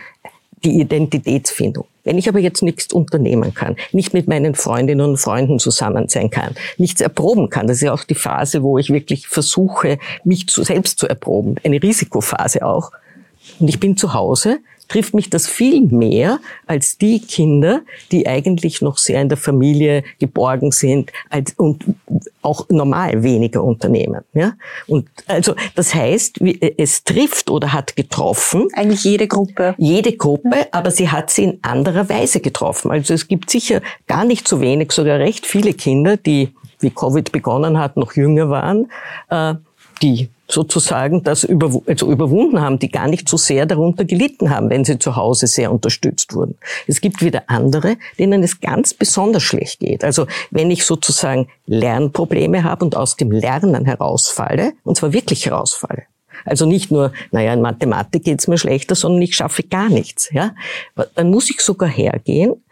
die 0.64 0.80
Identitätsfindung. 0.80 1.86
Wenn 2.04 2.18
ich 2.18 2.28
aber 2.28 2.38
jetzt 2.38 2.62
nichts 2.62 2.92
unternehmen 2.92 3.52
kann, 3.54 3.76
nicht 3.92 4.14
mit 4.14 4.28
meinen 4.28 4.54
Freundinnen 4.54 5.10
und 5.10 5.16
Freunden 5.16 5.58
zusammen 5.58 6.08
sein 6.08 6.30
kann, 6.30 6.54
nichts 6.78 7.00
erproben 7.00 7.50
kann, 7.50 7.66
das 7.66 7.78
ist 7.78 7.82
ja 7.82 7.92
auch 7.92 8.04
die 8.04 8.14
Phase, 8.14 8.62
wo 8.62 8.78
ich 8.78 8.90
wirklich 8.90 9.26
versuche, 9.26 9.98
mich 10.24 10.46
zu, 10.48 10.62
selbst 10.62 10.98
zu 10.98 11.08
erproben, 11.08 11.56
eine 11.64 11.82
Risikophase 11.82 12.64
auch. 12.64 12.92
Und 13.58 13.68
ich 13.68 13.80
bin 13.80 13.96
zu 13.96 14.14
Hause, 14.14 14.58
trifft 14.88 15.14
mich 15.14 15.30
das 15.30 15.48
viel 15.48 15.82
mehr 15.82 16.38
als 16.66 16.98
die 16.98 17.20
Kinder, 17.20 17.82
die 18.12 18.26
eigentlich 18.26 18.82
noch 18.82 18.98
sehr 18.98 19.20
in 19.20 19.28
der 19.28 19.38
Familie 19.38 20.04
geborgen 20.18 20.72
sind 20.72 21.12
als, 21.30 21.54
und 21.56 21.84
auch 22.42 22.68
normal 22.68 23.22
weniger 23.22 23.62
unternehmen. 23.62 24.22
Ja? 24.32 24.54
Und 24.86 25.08
also 25.26 25.54
das 25.74 25.94
heißt, 25.94 26.40
es 26.76 27.04
trifft 27.04 27.50
oder 27.50 27.72
hat 27.72 27.96
getroffen. 27.96 28.68
Eigentlich 28.74 29.04
jede 29.04 29.26
Gruppe. 29.26 29.74
Jede 29.78 30.16
Gruppe, 30.16 30.66
aber 30.72 30.90
sie 30.90 31.08
hat 31.08 31.30
sie 31.30 31.44
in 31.44 31.58
anderer 31.62 32.08
Weise 32.08 32.40
getroffen. 32.40 32.90
Also 32.90 33.14
es 33.14 33.28
gibt 33.28 33.50
sicher 33.50 33.80
gar 34.06 34.24
nicht 34.24 34.46
so 34.46 34.60
wenig, 34.60 34.92
sogar 34.92 35.18
recht 35.18 35.46
viele 35.46 35.74
Kinder, 35.74 36.16
die 36.16 36.52
wie 36.80 36.90
Covid 36.90 37.32
begonnen 37.32 37.78
hat, 37.78 37.96
noch 37.96 38.14
jünger 38.14 38.50
waren, 38.50 38.90
äh, 39.30 39.54
die 40.02 40.28
sozusagen 40.48 41.22
das 41.22 41.44
überw 41.44 41.82
also 41.86 42.10
überwunden 42.10 42.60
haben, 42.60 42.78
die 42.78 42.90
gar 42.90 43.08
nicht 43.08 43.28
so 43.28 43.36
sehr 43.36 43.66
darunter 43.66 44.04
gelitten 44.04 44.50
haben, 44.50 44.70
wenn 44.70 44.84
sie 44.84 44.98
zu 44.98 45.16
Hause 45.16 45.46
sehr 45.46 45.72
unterstützt 45.72 46.34
wurden. 46.34 46.56
Es 46.86 47.00
gibt 47.00 47.22
wieder 47.22 47.44
andere, 47.48 47.96
denen 48.18 48.42
es 48.42 48.60
ganz 48.60 48.94
besonders 48.94 49.42
schlecht 49.42 49.80
geht. 49.80 50.04
Also 50.04 50.26
wenn 50.50 50.70
ich 50.70 50.84
sozusagen 50.84 51.48
Lernprobleme 51.66 52.64
habe 52.64 52.84
und 52.84 52.96
aus 52.96 53.16
dem 53.16 53.30
Lernen 53.30 53.84
herausfalle, 53.84 54.72
und 54.84 54.96
zwar 54.96 55.12
wirklich 55.12 55.46
herausfalle, 55.46 56.04
also 56.44 56.66
nicht 56.66 56.90
nur, 56.92 57.12
naja, 57.32 57.52
in 57.52 57.60
Mathematik 57.60 58.24
geht's 58.24 58.46
mir 58.46 58.58
schlechter, 58.58 58.94
sondern 58.94 59.22
ich 59.22 59.34
schaffe 59.34 59.62
gar 59.62 59.88
nichts. 59.88 60.30
Ja? 60.32 60.54
Dann 61.14 61.30
muss 61.30 61.50
ich 61.50 61.60
sogar 61.60 61.88
hergehen 61.88 62.62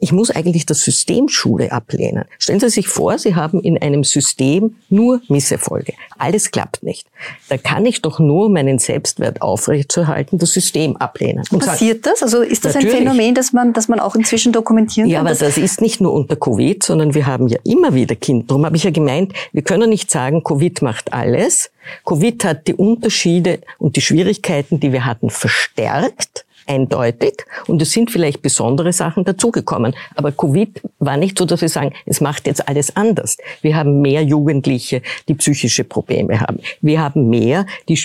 ich 0.00 0.12
muss 0.12 0.30
eigentlich 0.30 0.66
das 0.66 0.82
System 0.82 1.28
Schule 1.28 1.72
ablehnen. 1.72 2.24
Stellen 2.38 2.58
Sie 2.58 2.70
sich 2.70 2.88
vor, 2.88 3.18
Sie 3.18 3.34
haben 3.34 3.60
in 3.60 3.80
einem 3.80 4.02
System 4.02 4.76
nur 4.88 5.20
Misserfolge. 5.28 5.92
Alles 6.18 6.50
klappt 6.50 6.82
nicht. 6.82 7.06
Da 7.48 7.58
kann 7.58 7.84
ich 7.84 8.00
doch 8.00 8.18
nur 8.18 8.48
meinen 8.48 8.78
Selbstwert 8.78 9.42
aufrechtzuerhalten, 9.42 10.38
das 10.38 10.52
System 10.52 10.96
ablehnen. 10.96 11.44
Und 11.50 11.64
Passiert 11.64 12.04
sagen, 12.04 12.14
das? 12.14 12.22
Also 12.22 12.40
ist 12.40 12.64
das 12.64 12.74
natürlich. 12.74 12.96
ein 12.96 13.02
Phänomen, 13.02 13.34
das 13.34 13.52
man, 13.52 13.72
das 13.74 13.88
man 13.88 14.00
auch 14.00 14.14
inzwischen 14.14 14.52
dokumentieren 14.52 15.08
kann? 15.08 15.12
Ja, 15.12 15.20
aber 15.20 15.34
das 15.34 15.58
ist 15.58 15.82
nicht 15.82 16.00
nur 16.00 16.12
unter 16.14 16.36
Covid, 16.36 16.82
sondern 16.82 17.14
wir 17.14 17.26
haben 17.26 17.48
ja 17.48 17.58
immer 17.64 17.94
wieder 17.94 18.14
Kinder. 18.14 18.46
Darum 18.48 18.64
habe 18.64 18.76
ich 18.76 18.84
ja 18.84 18.90
gemeint, 18.90 19.34
wir 19.52 19.62
können 19.62 19.90
nicht 19.90 20.10
sagen, 20.10 20.42
Covid 20.42 20.80
macht 20.80 21.12
alles. 21.12 21.70
Covid 22.06 22.44
hat 22.44 22.66
die 22.66 22.74
Unterschiede 22.74 23.60
und 23.78 23.96
die 23.96 24.00
Schwierigkeiten, 24.00 24.80
die 24.80 24.92
wir 24.92 25.04
hatten, 25.04 25.28
verstärkt 25.28 26.46
eindeutig 26.66 27.44
und 27.66 27.80
es 27.82 27.92
sind 27.92 28.10
vielleicht 28.10 28.42
besondere 28.42 28.92
Sachen 28.92 29.24
dazugekommen. 29.24 29.94
Aber 30.14 30.32
Covid 30.32 30.80
war 30.98 31.16
nicht 31.16 31.38
so, 31.38 31.44
dass 31.44 31.60
wir 31.60 31.68
sagen, 31.68 31.92
es 32.06 32.20
macht 32.20 32.46
jetzt 32.46 32.68
alles 32.68 32.96
anders. 32.96 33.36
Wir 33.62 33.76
haben 33.76 34.00
mehr 34.00 34.22
Jugendliche, 34.22 35.02
die 35.28 35.34
psychische 35.34 35.84
Probleme 35.84 36.40
haben. 36.40 36.58
Wir 36.80 37.00
haben 37.00 37.28
mehr, 37.28 37.66
die 37.88 37.98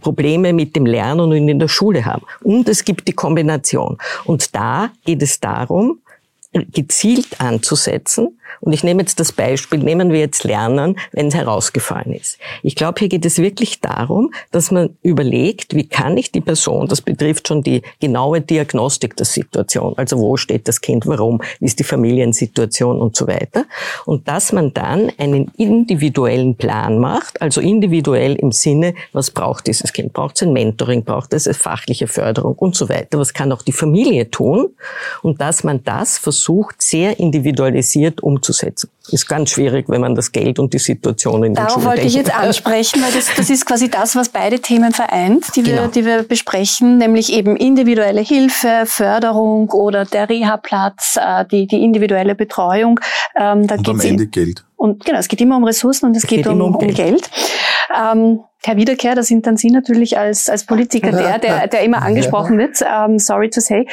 Probleme 0.00 0.52
mit 0.52 0.76
dem 0.76 0.86
Lernen 0.86 1.20
und 1.20 1.48
in 1.48 1.58
der 1.58 1.68
Schule 1.68 2.04
haben. 2.04 2.22
Und 2.42 2.68
es 2.68 2.84
gibt 2.84 3.08
die 3.08 3.12
Kombination. 3.12 3.98
Und 4.24 4.54
da 4.54 4.90
geht 5.04 5.22
es 5.22 5.40
darum, 5.40 5.98
gezielt 6.52 7.40
anzusetzen. 7.40 8.39
Und 8.60 8.72
ich 8.72 8.84
nehme 8.84 9.02
jetzt 9.02 9.20
das 9.20 9.32
Beispiel, 9.32 9.78
nehmen 9.78 10.12
wir 10.12 10.20
jetzt 10.20 10.44
Lernen, 10.44 10.96
wenn 11.12 11.28
es 11.28 11.34
herausgefallen 11.34 12.12
ist. 12.12 12.38
Ich 12.62 12.76
glaube, 12.76 12.98
hier 12.98 13.08
geht 13.08 13.24
es 13.24 13.38
wirklich 13.38 13.80
darum, 13.80 14.32
dass 14.50 14.70
man 14.70 14.96
überlegt, 15.02 15.74
wie 15.74 15.88
kann 15.88 16.16
ich 16.16 16.30
die 16.30 16.40
Person, 16.40 16.88
das 16.88 17.00
betrifft 17.00 17.48
schon 17.48 17.62
die 17.62 17.82
genaue 18.00 18.40
Diagnostik 18.40 19.16
der 19.16 19.26
Situation, 19.26 19.94
also 19.96 20.18
wo 20.18 20.36
steht 20.36 20.68
das 20.68 20.80
Kind, 20.80 21.06
warum, 21.06 21.40
wie 21.58 21.66
ist 21.66 21.78
die 21.78 21.84
Familiensituation 21.84 23.00
und 23.00 23.16
so 23.16 23.26
weiter. 23.26 23.64
Und 24.04 24.28
dass 24.28 24.52
man 24.52 24.74
dann 24.74 25.10
einen 25.18 25.50
individuellen 25.56 26.56
Plan 26.56 26.98
macht, 26.98 27.40
also 27.40 27.60
individuell 27.60 28.36
im 28.36 28.52
Sinne, 28.52 28.94
was 29.12 29.30
braucht 29.30 29.66
dieses 29.66 29.92
Kind? 29.92 30.12
Braucht 30.12 30.36
es 30.36 30.42
ein 30.42 30.52
Mentoring, 30.52 31.04
braucht 31.04 31.32
es 31.32 31.46
eine 31.46 31.54
fachliche 31.54 32.06
Förderung 32.06 32.54
und 32.54 32.76
so 32.76 32.88
weiter? 32.88 33.18
Was 33.18 33.32
kann 33.32 33.52
auch 33.52 33.62
die 33.62 33.72
Familie 33.72 34.30
tun? 34.30 34.68
Und 35.22 35.40
dass 35.40 35.64
man 35.64 35.82
das 35.84 36.18
versucht, 36.18 36.82
sehr 36.82 37.18
individualisiert 37.18 38.22
umzusetzen. 38.22 38.49
Ist 39.10 39.28
ganz 39.28 39.50
schwierig, 39.50 39.88
wenn 39.88 40.00
man 40.00 40.14
das 40.14 40.32
Geld 40.32 40.58
und 40.58 40.72
die 40.72 40.78
Situation 40.78 41.42
in 41.44 41.54
den 41.54 41.64
Darauf 41.66 41.84
wollte 41.84 42.02
ich 42.02 42.14
jetzt 42.14 42.34
ansprechen, 42.34 43.02
weil 43.02 43.12
das, 43.12 43.34
das 43.34 43.50
ist 43.50 43.66
quasi 43.66 43.90
das, 43.90 44.16
was 44.16 44.28
beide 44.28 44.60
Themen 44.60 44.92
vereint, 44.92 45.44
die 45.56 45.66
wir, 45.66 45.76
genau. 45.76 45.88
die 45.88 46.04
wir 46.04 46.22
besprechen, 46.22 46.98
nämlich 46.98 47.32
eben 47.32 47.56
individuelle 47.56 48.20
Hilfe, 48.20 48.84
Förderung 48.86 49.70
oder 49.70 50.04
der 50.04 50.28
Reha-Platz, 50.28 51.16
äh, 51.20 51.44
die, 51.46 51.66
die 51.66 51.82
individuelle 51.82 52.34
Betreuung. 52.34 53.00
Ähm, 53.36 53.66
da 53.66 53.76
und 53.76 53.88
am 53.88 54.00
Ende 54.00 54.26
Geld. 54.26 54.64
Und 54.76 55.04
genau, 55.04 55.18
es 55.18 55.28
geht 55.28 55.40
immer 55.40 55.56
um 55.56 55.64
Ressourcen 55.64 56.06
und 56.06 56.16
es, 56.16 56.24
es 56.24 56.28
geht, 56.28 56.44
geht, 56.44 56.46
um, 56.46 56.60
um 56.60 56.78
Geld. 56.78 56.90
Um 56.90 56.96
Geld. 56.96 57.30
Ähm, 57.94 58.40
Herr 58.62 58.76
Wiederkehr, 58.76 59.14
da 59.14 59.22
sind 59.22 59.46
dann 59.46 59.56
Sie 59.56 59.70
natürlich 59.70 60.18
als, 60.18 60.48
als 60.48 60.66
Politiker 60.66 61.12
der, 61.12 61.38
der, 61.38 61.66
der 61.66 61.82
immer 61.82 62.02
angesprochen 62.02 62.58
wird. 62.58 62.78
Ähm, 62.82 63.18
sorry 63.18 63.50
to 63.50 63.60
say. 63.60 63.86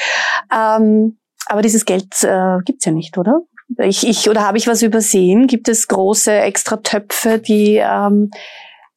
Ähm, 0.54 1.18
aber 1.48 1.62
dieses 1.62 1.86
Geld 1.86 2.24
äh, 2.24 2.58
gibt's 2.66 2.86
ja 2.86 2.92
nicht, 2.92 3.18
oder? 3.18 3.40
Ich, 3.80 4.08
ich 4.08 4.30
oder 4.30 4.42
habe 4.42 4.58
ich 4.58 4.68
was 4.68 4.82
übersehen? 4.82 5.48
Gibt 5.48 5.68
es 5.68 5.88
große 5.88 6.32
extra 6.32 6.78
Töpfe, 6.78 7.40
die 7.40 7.76
ähm, 7.76 8.32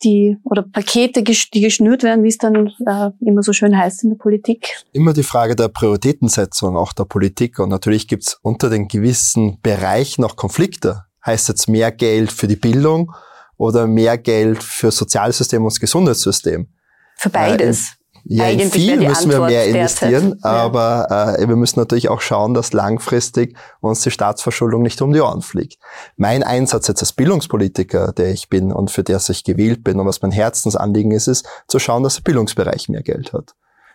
die 0.02 0.38
oder 0.44 0.62
Pakete, 0.62 1.22
die 1.22 1.60
geschnürt 1.60 2.02
werden, 2.02 2.24
wie 2.24 2.28
es 2.28 2.38
dann 2.38 2.72
äh, 2.86 3.10
immer 3.20 3.42
so 3.42 3.52
schön 3.52 3.76
heißt 3.76 4.04
in 4.04 4.10
der 4.10 4.16
Politik? 4.16 4.82
Immer 4.92 5.12
die 5.12 5.22
Frage 5.22 5.56
der 5.56 5.68
Prioritätensetzung 5.68 6.76
auch 6.76 6.92
der 6.92 7.04
Politik 7.04 7.58
und 7.58 7.68
natürlich 7.68 8.08
gibt's 8.08 8.38
unter 8.42 8.70
den 8.70 8.88
gewissen 8.88 9.58
Bereichen 9.60 10.24
auch 10.24 10.36
Konflikte. 10.36 11.04
Heißt 11.24 11.48
jetzt 11.48 11.68
mehr 11.68 11.92
Geld 11.92 12.32
für 12.32 12.46
die 12.46 12.56
Bildung 12.56 13.12
oder 13.58 13.86
mehr 13.86 14.16
Geld 14.16 14.62
für 14.62 14.90
Sozialsystem 14.90 15.62
und 15.62 15.72
das 15.72 15.80
Gesundheitssystem? 15.80 16.68
Für 17.16 17.28
beides. 17.28 17.99
Ja, 18.24 18.44
Eigentlich 18.44 18.66
in 18.66 18.70
viel 18.70 19.08
müssen 19.08 19.30
wir 19.30 19.40
mehr 19.40 19.66
investieren, 19.66 20.38
ja. 20.42 20.50
aber 20.50 21.36
äh, 21.38 21.48
wir 21.48 21.56
müssen 21.56 21.78
natürlich 21.78 22.08
auch 22.08 22.20
schauen, 22.20 22.54
dass 22.54 22.72
langfristig 22.72 23.56
uns 23.80 24.02
die 24.02 24.10
Staatsverschuldung 24.10 24.82
nicht 24.82 25.00
um 25.02 25.12
die 25.12 25.20
Ohren 25.20 25.42
fliegt. 25.42 25.78
Mein 26.16 26.42
Einsatz 26.42 26.88
jetzt 26.88 27.00
als 27.00 27.12
Bildungspolitiker, 27.12 28.12
der 28.12 28.30
ich 28.32 28.48
bin 28.48 28.72
und 28.72 28.90
für 28.90 29.02
der 29.02 29.20
ich 29.28 29.44
gewählt 29.44 29.84
bin 29.84 30.00
und 30.00 30.06
was 30.06 30.22
mein 30.22 30.32
Herzensanliegen 30.32 31.12
ist, 31.12 31.28
ist 31.28 31.46
zu 31.68 31.78
schauen, 31.78 32.02
dass 32.02 32.16
der 32.16 32.22
Bildungsbereich 32.22 32.88
mehr 32.88 33.02
Geld 33.02 33.32
hat. 33.32 33.54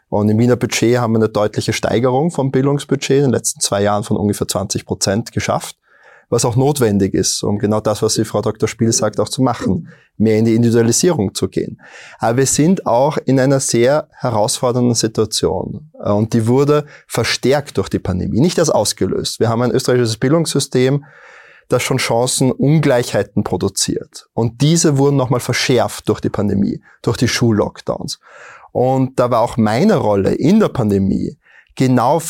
Und 0.09 0.29
im 0.29 0.37
Wiener 0.37 0.55
Budget 0.55 0.99
haben 0.99 1.13
wir 1.13 1.19
eine 1.19 1.29
deutliche 1.29 1.73
Steigerung 1.73 2.31
vom 2.31 2.51
Bildungsbudget 2.51 3.17
in 3.17 3.23
den 3.23 3.31
letzten 3.31 3.59
zwei 3.59 3.81
Jahren 3.81 4.03
von 4.03 4.17
ungefähr 4.17 4.47
20 4.47 4.85
Prozent 4.85 5.31
geschafft 5.31 5.77
was 6.29 6.45
auch 6.45 6.55
notwendig 6.55 7.13
ist, 7.13 7.43
um 7.43 7.59
genau 7.59 7.79
das, 7.79 8.01
was 8.01 8.15
die 8.15 8.25
Frau 8.25 8.41
Dr. 8.41 8.67
Spiel 8.67 8.91
sagt, 8.91 9.19
auch 9.19 9.29
zu 9.29 9.41
machen, 9.41 9.89
mehr 10.17 10.37
in 10.37 10.45
die 10.45 10.55
Individualisierung 10.55 11.33
zu 11.33 11.47
gehen. 11.47 11.81
Aber 12.19 12.37
wir 12.37 12.45
sind 12.45 12.85
auch 12.85 13.17
in 13.17 13.39
einer 13.39 13.59
sehr 13.59 14.07
herausfordernden 14.11 14.95
Situation 14.95 15.91
und 15.93 16.33
die 16.33 16.47
wurde 16.47 16.85
verstärkt 17.07 17.77
durch 17.77 17.89
die 17.89 17.99
Pandemie, 17.99 18.39
nicht 18.39 18.57
erst 18.57 18.73
ausgelöst. 18.73 19.39
Wir 19.39 19.49
haben 19.49 19.61
ein 19.61 19.71
österreichisches 19.71 20.17
Bildungssystem, 20.17 21.05
das 21.67 21.83
schon 21.83 21.99
Chancenungleichheiten 21.99 23.43
produziert. 23.43 24.27
Und 24.33 24.61
diese 24.61 24.97
wurden 24.97 25.15
nochmal 25.15 25.39
verschärft 25.39 26.07
durch 26.09 26.21
die 26.21 26.29
Pandemie, 26.29 26.81
durch 27.01 27.17
die 27.17 27.27
Schullockdowns. 27.27 28.19
Und 28.71 29.19
da 29.19 29.31
war 29.31 29.41
auch 29.41 29.57
meine 29.57 29.95
Rolle 29.95 30.33
in 30.33 30.59
der 30.59 30.69
Pandemie, 30.69 31.37
genau 31.75 32.21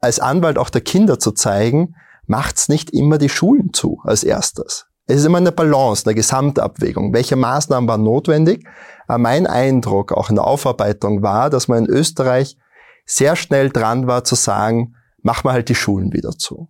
als 0.00 0.18
Anwalt 0.18 0.56
auch 0.56 0.70
der 0.70 0.80
Kinder 0.80 1.18
zu 1.18 1.32
zeigen, 1.32 1.94
macht's 2.30 2.68
nicht 2.68 2.90
immer 2.90 3.18
die 3.18 3.28
Schulen 3.28 3.72
zu 3.72 3.98
als 4.04 4.22
erstes. 4.22 4.86
Es 5.06 5.16
ist 5.16 5.24
immer 5.24 5.38
eine 5.38 5.50
Balance, 5.50 6.06
eine 6.06 6.14
Gesamtabwägung. 6.14 7.12
Welche 7.12 7.34
Maßnahmen 7.34 7.88
waren 7.88 8.04
notwendig? 8.04 8.64
Aber 9.08 9.18
mein 9.18 9.48
Eindruck 9.48 10.12
auch 10.12 10.30
in 10.30 10.36
der 10.36 10.46
Aufarbeitung 10.46 11.22
war, 11.22 11.50
dass 11.50 11.66
man 11.66 11.84
in 11.84 11.90
Österreich 11.90 12.56
sehr 13.04 13.34
schnell 13.34 13.70
dran 13.70 14.06
war 14.06 14.22
zu 14.22 14.36
sagen, 14.36 14.94
mach 15.22 15.42
mal 15.42 15.54
halt 15.54 15.68
die 15.68 15.74
Schulen 15.74 16.12
wieder 16.12 16.30
zu. 16.30 16.68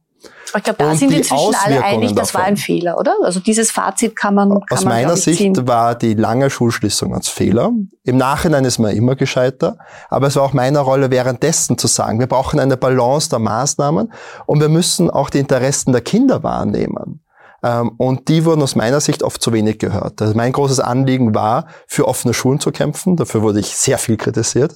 Ich 0.57 0.64
glaube, 0.64 0.79
da 0.79 0.91
und 0.91 0.97
sind 0.97 1.12
inzwischen 1.12 1.55
alle 1.64 1.85
einig, 1.85 2.14
das 2.14 2.29
davon. 2.29 2.41
war 2.41 2.49
ein 2.49 2.57
Fehler, 2.57 2.99
oder? 2.99 3.14
Also 3.23 3.41
dieses 3.41 3.71
Fazit 3.71 4.16
kann 4.16 4.35
man. 4.35 4.51
Kann 4.51 4.64
Aus 4.71 4.85
man, 4.85 4.95
meiner 4.95 5.16
Sicht 5.16 5.39
ziehen. 5.39 5.68
war 5.68 5.95
die 5.95 6.14
lange 6.14 6.51
Schulschließung 6.51 7.14
als 7.14 7.29
Fehler. 7.29 7.71
Im 8.05 8.16
Nachhinein 8.16 8.64
ist 8.64 8.79
man 8.79 8.95
immer 8.97 9.14
gescheiter. 9.14 9.79
Aber 10.09 10.27
es 10.27 10.37
war 10.37 10.43
auch 10.43 10.53
meine 10.53 10.81
Rolle 10.81 11.11
währenddessen 11.11 11.79
zu 11.79 11.87
sagen, 11.87 12.18
wir 12.18 12.27
brauchen 12.27 12.59
eine 12.59 12.77
Balance 12.77 13.29
der 13.31 13.39
Maßnahmen 13.39 14.12
und 14.47 14.61
wir 14.61 14.68
müssen 14.68 15.11
auch 15.11 15.31
die 15.31 15.39
Interessen 15.39 15.93
der 15.93 16.01
Kinder 16.01 16.43
wahrnehmen. 16.43 17.21
Ähm, 17.62 17.93
und 17.99 18.29
die 18.29 18.45
wurden 18.45 18.62
aus 18.62 18.75
meiner 18.75 19.01
Sicht 19.01 19.23
oft 19.23 19.43
zu 19.43 19.53
wenig 19.53 19.79
gehört. 19.79 20.21
Also 20.23 20.35
mein 20.35 20.53
großes 20.53 20.81
Anliegen 20.81 21.35
war, 21.35 21.66
für 21.87 22.09
offene 22.09 22.35
Schulen 22.35 22.61
zu 22.61 22.73
kämpfen. 22.73 23.16
Dafür 23.16 23.43
wurde 23.43 23.61
ich 23.61 23.77
sehr 23.77 23.99
viel 23.99 24.16
kritisiert. 24.16 24.75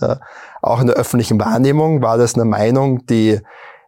Auch 0.62 0.80
in 0.80 0.86
der 0.86 0.96
öffentlichen 0.96 1.40
Wahrnehmung 1.40 2.02
war 2.02 2.18
das 2.18 2.34
eine 2.34 2.44
Meinung, 2.44 3.06
die 3.06 3.40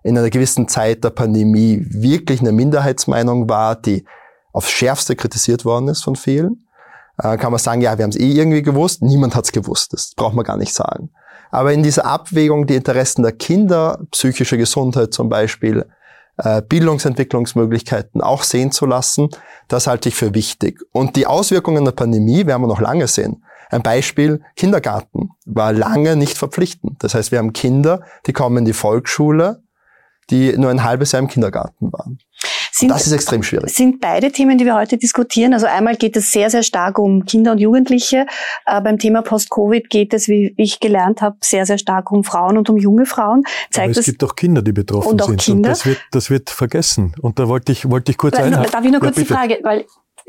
in 0.07 0.17
einer 0.17 0.31
gewissen 0.31 0.69
Zeit 0.69 1.03
der 1.03 1.11
Pandemie 1.11 1.85
wirklich 1.91 2.41
eine 2.41 2.53
Minderheitsmeinung 2.53 3.49
war, 3.49 3.75
die 3.75 4.05
aufs 4.53 4.71
Schärfste 4.71 5.17
kritisiert 5.17 5.65
worden 5.65 5.89
ist 5.89 6.05
von 6.05 6.15
vielen. 6.15 6.65
Äh, 7.19 7.37
kann 7.39 7.51
man 7.51 7.59
sagen, 7.59 7.81
ja, 7.81 7.99
wir 7.99 8.05
haben 8.05 8.11
es 8.11 8.17
eh 8.17 8.31
irgendwie 8.31 8.63
gewusst. 8.63 9.03
Niemand 9.03 9.35
hat 9.35 9.47
es 9.47 9.53
gewusst. 9.53 9.93
Das 9.93 10.13
braucht 10.15 10.35
man 10.35 10.45
gar 10.45 10.59
nicht 10.59 10.73
sagen. 10.73 11.11
Aber 11.51 11.73
in 11.73 11.83
dieser 11.83 12.07
Abwägung 12.07 12.69
die 12.69 12.77
Interessen 12.77 13.25
der 13.25 13.33
Kinder, 13.33 13.99
psychische 14.13 14.57
Gesundheit 14.57 15.13
zum 15.13 15.29
Beispiel, 15.29 15.87
äh, 16.37 16.63
Bildungsentwicklungsmöglichkeiten 16.63 18.21
auch 18.21 18.45
sehen 18.45 18.71
zu 18.71 18.87
lassen, 18.87 19.31
das 19.67 19.89
halte 19.89 20.09
ich 20.09 20.15
für 20.15 20.35
wichtig. 20.35 20.83
Und 20.93 21.17
die 21.17 21.27
Auswirkungen 21.27 21.85
der 21.85 21.93
Pandemie 21.93 22.47
werden 22.47 22.63
wir 22.63 22.69
noch 22.69 22.81
lange 22.81 23.09
sehen. 23.09 23.45
Ein 23.71 23.83
Beispiel, 23.83 24.41
Kindergarten 24.55 25.31
war 25.47 25.73
lange 25.73 26.15
nicht 26.15 26.39
verpflichtend. 26.39 27.03
Das 27.03 27.17
heißt, 27.17 27.33
wir 27.33 27.41
haben 27.41 27.53
Kinder, 27.53 28.03
die 28.27 28.33
kommen 28.33 28.59
in 28.59 28.65
die 28.65 28.73
Volksschule, 28.73 29.66
die 30.31 30.57
nur 30.57 30.71
ein 30.71 30.85
halbes 30.85 31.13
Jahr 31.13 31.23
im 31.23 31.29
Kindergarten 31.29 31.93
waren. 31.93 32.19
Sind, 32.73 32.91
das 32.91 33.07
ist 33.07 33.13
extrem 33.13 33.43
schwierig. 33.43 33.75
Sind 33.75 34.03
beide 34.03 34.31
Themen, 34.31 34.59
die 34.59 34.67
wir 34.67 34.75
heute 34.75 34.99
diskutieren. 34.99 35.55
Also 35.55 35.65
einmal 35.65 35.97
geht 35.97 36.15
es 36.15 36.31
sehr, 36.31 36.51
sehr 36.51 36.63
stark 36.63 36.99
um 36.99 37.25
Kinder 37.25 37.53
und 37.53 37.59
Jugendliche. 37.59 38.27
Äh, 38.67 38.83
beim 38.83 38.99
Thema 38.99 39.23
Post-Covid 39.23 39.89
geht 39.89 40.13
es, 40.13 40.29
wie 40.29 40.53
ich 40.59 40.79
gelernt 40.79 41.23
habe, 41.23 41.37
sehr, 41.41 41.65
sehr 41.65 41.79
stark 41.79 42.13
um 42.13 42.23
Frauen 42.23 42.59
und 42.59 42.69
um 42.69 42.77
junge 42.77 43.07
Frauen. 43.07 43.45
Zeigt 43.71 43.93
Aber 43.93 44.01
es 44.01 44.05
gibt 44.05 44.23
auch 44.23 44.37
Kinder, 44.37 44.61
die 44.61 44.73
betroffen 44.73 45.13
und 45.13 45.25
sind. 45.25 45.41
Kinder. 45.41 45.57
Und 45.57 45.73
das 45.73 45.87
wird, 45.87 46.01
das 46.11 46.29
wird 46.29 46.51
vergessen. 46.51 47.15
Und 47.23 47.39
da 47.39 47.49
wollte 47.49 47.73
ich, 47.73 47.89
wollte 47.89 48.13
ich 48.13 48.19
kurz 48.19 48.37
einhaken. 48.37 48.71
Darf 48.71 48.85
ich 48.85 48.91
nur 48.91 49.01
kurz 49.01 49.17
ja, 49.17 49.23
die 49.23 49.29
Frage, 49.29 49.59
weil 49.63 49.87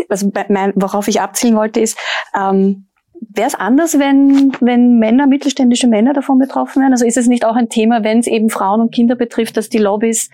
also 0.07 0.31
mein, 0.47 0.71
worauf 0.75 1.07
ich 1.09 1.19
abzielen 1.19 1.55
wollte, 1.55 1.81
ist, 1.81 1.97
ähm, 2.33 2.87
Wäre 3.19 3.47
es 3.47 3.55
anders, 3.55 3.99
wenn, 3.99 4.51
wenn 4.61 4.99
Männer, 4.99 5.27
mittelständische 5.27 5.87
Männer 5.87 6.13
davon 6.13 6.39
betroffen 6.39 6.81
wären? 6.81 6.91
Also 6.91 7.05
ist 7.05 7.17
es 7.17 7.27
nicht 7.27 7.45
auch 7.45 7.55
ein 7.55 7.69
Thema, 7.69 8.03
wenn 8.03 8.19
es 8.19 8.27
eben 8.27 8.49
Frauen 8.49 8.81
und 8.81 8.93
Kinder 8.93 9.15
betrifft, 9.15 9.57
dass 9.57 9.69
die 9.69 9.77
Lobbys 9.77 10.29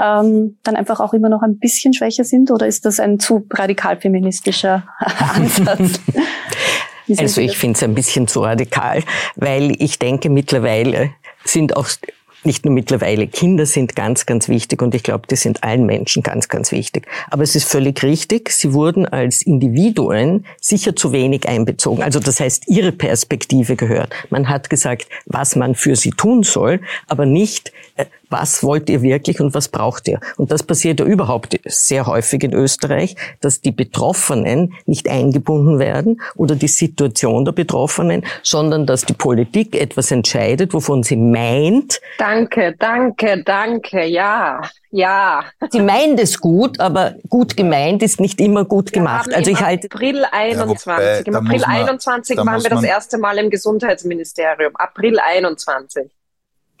ähm, 0.00 0.56
dann 0.62 0.76
einfach 0.76 1.00
auch 1.00 1.14
immer 1.14 1.28
noch 1.28 1.42
ein 1.42 1.58
bisschen 1.58 1.94
schwächer 1.94 2.24
sind? 2.24 2.50
Oder 2.50 2.66
ist 2.66 2.84
das 2.84 3.00
ein 3.00 3.18
zu 3.18 3.46
radikal 3.50 3.98
feministischer 3.98 4.84
Ansatz? 5.34 6.00
also 7.18 7.40
ich 7.40 7.56
finde 7.56 7.76
es 7.76 7.82
ein 7.82 7.94
bisschen 7.94 8.28
zu 8.28 8.40
radikal, 8.40 9.02
weil 9.36 9.74
ich 9.82 9.98
denke, 9.98 10.28
mittlerweile 10.28 11.10
sind 11.44 11.76
auch 11.76 11.88
nicht 12.44 12.64
nur 12.64 12.74
mittlerweile. 12.74 13.26
Kinder 13.26 13.66
sind 13.66 13.96
ganz, 13.96 14.26
ganz 14.26 14.48
wichtig 14.48 14.82
und 14.82 14.94
ich 14.94 15.02
glaube, 15.02 15.26
die 15.28 15.36
sind 15.36 15.62
allen 15.62 15.86
Menschen 15.86 16.22
ganz, 16.22 16.48
ganz 16.48 16.72
wichtig. 16.72 17.06
Aber 17.30 17.42
es 17.42 17.54
ist 17.54 17.68
völlig 17.68 18.02
richtig, 18.02 18.50
sie 18.50 18.72
wurden 18.72 19.06
als 19.06 19.42
Individuen 19.42 20.44
sicher 20.60 20.96
zu 20.96 21.12
wenig 21.12 21.48
einbezogen. 21.48 22.02
Also 22.02 22.20
das 22.20 22.40
heißt, 22.40 22.64
ihre 22.68 22.92
Perspektive 22.92 23.76
gehört. 23.76 24.14
Man 24.30 24.48
hat 24.48 24.70
gesagt, 24.70 25.06
was 25.26 25.56
man 25.56 25.74
für 25.74 25.96
sie 25.96 26.10
tun 26.10 26.42
soll, 26.42 26.80
aber 27.06 27.26
nicht, 27.26 27.72
was 28.30 28.62
wollt 28.62 28.88
ihr 28.88 29.02
wirklich 29.02 29.40
und 29.40 29.54
was 29.54 29.68
braucht 29.68 30.08
ihr? 30.08 30.20
Und 30.36 30.50
das 30.50 30.62
passiert 30.62 31.00
ja 31.00 31.06
überhaupt 31.06 31.58
sehr 31.66 32.06
häufig 32.06 32.42
in 32.42 32.54
Österreich, 32.54 33.14
dass 33.40 33.60
die 33.60 33.72
Betroffenen 33.72 34.74
nicht 34.86 35.08
eingebunden 35.08 35.78
werden 35.78 36.20
oder 36.34 36.56
die 36.56 36.68
Situation 36.68 37.44
der 37.44 37.52
Betroffenen, 37.52 38.24
sondern 38.42 38.86
dass 38.86 39.04
die 39.04 39.12
Politik 39.12 39.76
etwas 39.76 40.10
entscheidet, 40.10 40.72
wovon 40.72 41.02
sie 41.02 41.16
meint. 41.16 42.00
Danke, 42.18 42.74
danke, 42.78 43.42
danke, 43.44 44.04
ja. 44.04 44.62
Ja. 44.90 45.44
Sie 45.70 45.80
meint 45.80 46.20
es 46.20 46.38
gut, 46.38 46.78
aber 46.78 47.14
gut 47.30 47.56
gemeint 47.56 48.02
ist 48.02 48.20
nicht 48.20 48.40
immer 48.40 48.66
gut 48.66 48.92
gemacht. 48.92 49.32
also 49.32 49.50
ich 49.50 49.60
halte 49.60 49.88
April 49.90 50.26
21. 50.30 50.86
Ja, 50.86 50.96
wobei, 50.96 51.22
Im 51.24 51.34
April 51.34 51.60
man, 51.60 51.70
21 51.70 52.36
waren 52.36 52.62
wir 52.62 52.70
das 52.70 52.82
erste 52.82 53.18
Mal 53.18 53.38
im 53.38 53.48
Gesundheitsministerium. 53.48 54.76
April 54.76 55.18
21. 55.18 56.10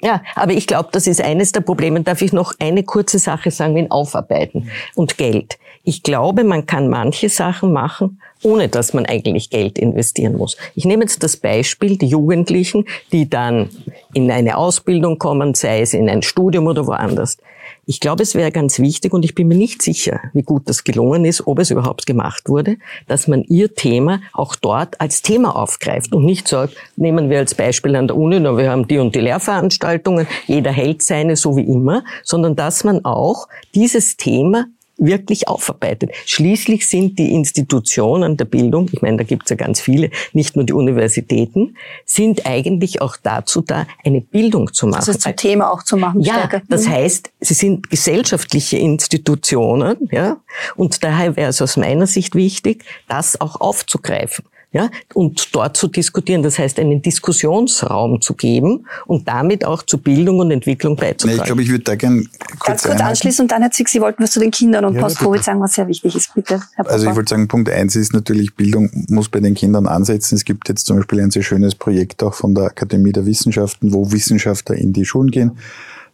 Ja, 0.04 0.20
aber 0.34 0.52
ich 0.52 0.66
glaube, 0.66 0.88
das 0.90 1.06
ist 1.06 1.20
eines 1.20 1.52
der 1.52 1.60
Probleme. 1.60 2.00
Darf 2.00 2.22
ich 2.22 2.32
noch 2.32 2.54
eine 2.58 2.82
kurze 2.82 3.20
Sache 3.20 3.52
sagen, 3.52 3.76
wenn 3.76 3.90
Aufarbeiten 3.90 4.68
und 4.96 5.16
Geld. 5.16 5.58
Ich 5.84 6.02
glaube, 6.02 6.42
man 6.42 6.66
kann 6.66 6.88
manche 6.88 7.28
Sachen 7.28 7.72
machen, 7.72 8.20
ohne 8.42 8.68
dass 8.68 8.94
man 8.94 9.06
eigentlich 9.06 9.50
Geld 9.50 9.78
investieren 9.78 10.36
muss. 10.36 10.56
Ich 10.74 10.84
nehme 10.84 11.02
jetzt 11.02 11.22
das 11.22 11.36
Beispiel, 11.36 11.96
die 11.96 12.06
Jugendlichen, 12.06 12.84
die 13.12 13.30
dann 13.30 13.70
in 14.12 14.30
eine 14.30 14.56
Ausbildung 14.56 15.18
kommen, 15.18 15.54
sei 15.54 15.80
es 15.80 15.94
in 15.94 16.08
ein 16.08 16.22
Studium 16.22 16.66
oder 16.66 16.86
woanders. 16.86 17.38
Ich 17.84 17.98
glaube, 17.98 18.22
es 18.22 18.36
wäre 18.36 18.52
ganz 18.52 18.78
wichtig, 18.78 19.12
und 19.12 19.24
ich 19.24 19.34
bin 19.34 19.48
mir 19.48 19.56
nicht 19.56 19.82
sicher, 19.82 20.20
wie 20.34 20.42
gut 20.42 20.68
das 20.68 20.84
gelungen 20.84 21.24
ist, 21.24 21.48
ob 21.48 21.58
es 21.58 21.72
überhaupt 21.72 22.06
gemacht 22.06 22.48
wurde, 22.48 22.76
dass 23.08 23.26
man 23.26 23.42
ihr 23.42 23.74
Thema 23.74 24.20
auch 24.32 24.54
dort 24.54 25.00
als 25.00 25.20
Thema 25.22 25.56
aufgreift 25.56 26.14
und 26.14 26.24
nicht 26.24 26.46
sagt, 26.46 26.76
nehmen 26.94 27.28
wir 27.28 27.38
als 27.38 27.56
Beispiel 27.56 27.96
an 27.96 28.06
der 28.06 28.16
Uni, 28.16 28.40
wir 28.40 28.70
haben 28.70 28.86
die 28.86 28.98
und 28.98 29.16
die 29.16 29.20
Lehrveranstaltungen, 29.20 30.28
jeder 30.46 30.70
hält 30.70 31.02
seine 31.02 31.34
so 31.34 31.56
wie 31.56 31.64
immer, 31.64 32.04
sondern 32.22 32.54
dass 32.54 32.84
man 32.84 33.04
auch 33.04 33.48
dieses 33.74 34.16
Thema 34.16 34.66
wirklich 35.06 35.48
aufarbeitet. 35.48 36.10
Schließlich 36.26 36.88
sind 36.88 37.18
die 37.18 37.32
Institutionen 37.32 38.36
der 38.36 38.44
Bildung, 38.44 38.88
ich 38.92 39.02
meine, 39.02 39.18
da 39.18 39.24
gibt 39.24 39.44
es 39.44 39.50
ja 39.50 39.56
ganz 39.56 39.80
viele, 39.80 40.10
nicht 40.32 40.56
nur 40.56 40.64
die 40.64 40.72
Universitäten, 40.72 41.76
sind 42.04 42.46
eigentlich 42.46 43.00
auch 43.00 43.16
dazu 43.22 43.60
da, 43.60 43.86
eine 44.04 44.20
Bildung 44.20 44.72
zu 44.72 44.86
machen. 44.86 44.98
Also 44.98 45.14
zum 45.14 45.36
Thema 45.36 45.72
auch 45.72 45.82
zu 45.82 45.96
machen. 45.96 46.20
Ja, 46.20 46.34
stärker. 46.34 46.62
das 46.68 46.86
mhm. 46.86 46.90
heißt, 46.90 47.30
sie 47.40 47.54
sind 47.54 47.90
gesellschaftliche 47.90 48.78
Institutionen, 48.78 50.08
ja, 50.10 50.38
und 50.76 51.02
daher 51.04 51.36
wäre 51.36 51.50
es 51.50 51.60
aus 51.62 51.76
meiner 51.76 52.06
Sicht 52.06 52.34
wichtig, 52.34 52.84
das 53.08 53.40
auch 53.40 53.60
aufzugreifen 53.60 54.44
ja, 54.72 54.90
und 55.12 55.54
dort 55.54 55.76
zu 55.76 55.86
diskutieren. 55.86 56.42
Das 56.42 56.58
heißt, 56.58 56.78
einen 56.78 57.02
Diskussionsraum 57.02 58.20
zu 58.22 58.34
geben 58.34 58.86
und 59.06 59.28
damit 59.28 59.64
auch 59.64 59.82
zu 59.82 59.98
Bildung 59.98 60.38
und 60.38 60.50
Entwicklung 60.50 60.96
beizutragen. 60.96 61.36
Nee, 61.36 61.42
ich 61.42 61.46
glaube, 61.46 61.62
ich 61.62 61.70
würde 61.70 61.84
da 61.84 61.94
gerne 61.94 62.24
kurz, 62.58 62.66
Ganz 62.66 62.82
kurz 62.84 63.00
anschließen 63.00 63.44
und 63.44 63.52
dann, 63.52 63.60
Herr 63.60 63.70
Zig, 63.70 63.88
Sie 63.88 64.00
wollten 64.00 64.22
was 64.22 64.30
zu 64.30 64.40
den 64.40 64.50
Kindern 64.50 64.86
und 64.86 64.94
ja, 64.94 65.02
Post-Covid 65.02 65.44
sagen, 65.44 65.60
was 65.60 65.74
sehr 65.74 65.86
wichtig 65.88 66.16
ist. 66.16 66.34
Bitte, 66.34 66.62
Herr 66.74 66.88
Also 66.88 67.08
ich 67.08 67.14
wollte 67.14 67.30
sagen, 67.30 67.48
Punkt 67.48 67.68
eins 67.68 67.96
ist 67.96 68.14
natürlich, 68.14 68.54
Bildung 68.54 68.90
muss 69.08 69.28
bei 69.28 69.40
den 69.40 69.54
Kindern 69.54 69.86
ansetzen. 69.86 70.36
Es 70.36 70.44
gibt 70.44 70.68
jetzt 70.70 70.86
zum 70.86 70.96
Beispiel 70.96 71.20
ein 71.20 71.30
sehr 71.30 71.42
schönes 71.42 71.74
Projekt 71.74 72.22
auch 72.22 72.34
von 72.34 72.54
der 72.54 72.64
Akademie 72.64 73.12
der 73.12 73.26
Wissenschaften, 73.26 73.92
wo 73.92 74.10
Wissenschaftler 74.10 74.76
in 74.76 74.94
die 74.94 75.04
Schulen 75.04 75.30
gehen. 75.30 75.52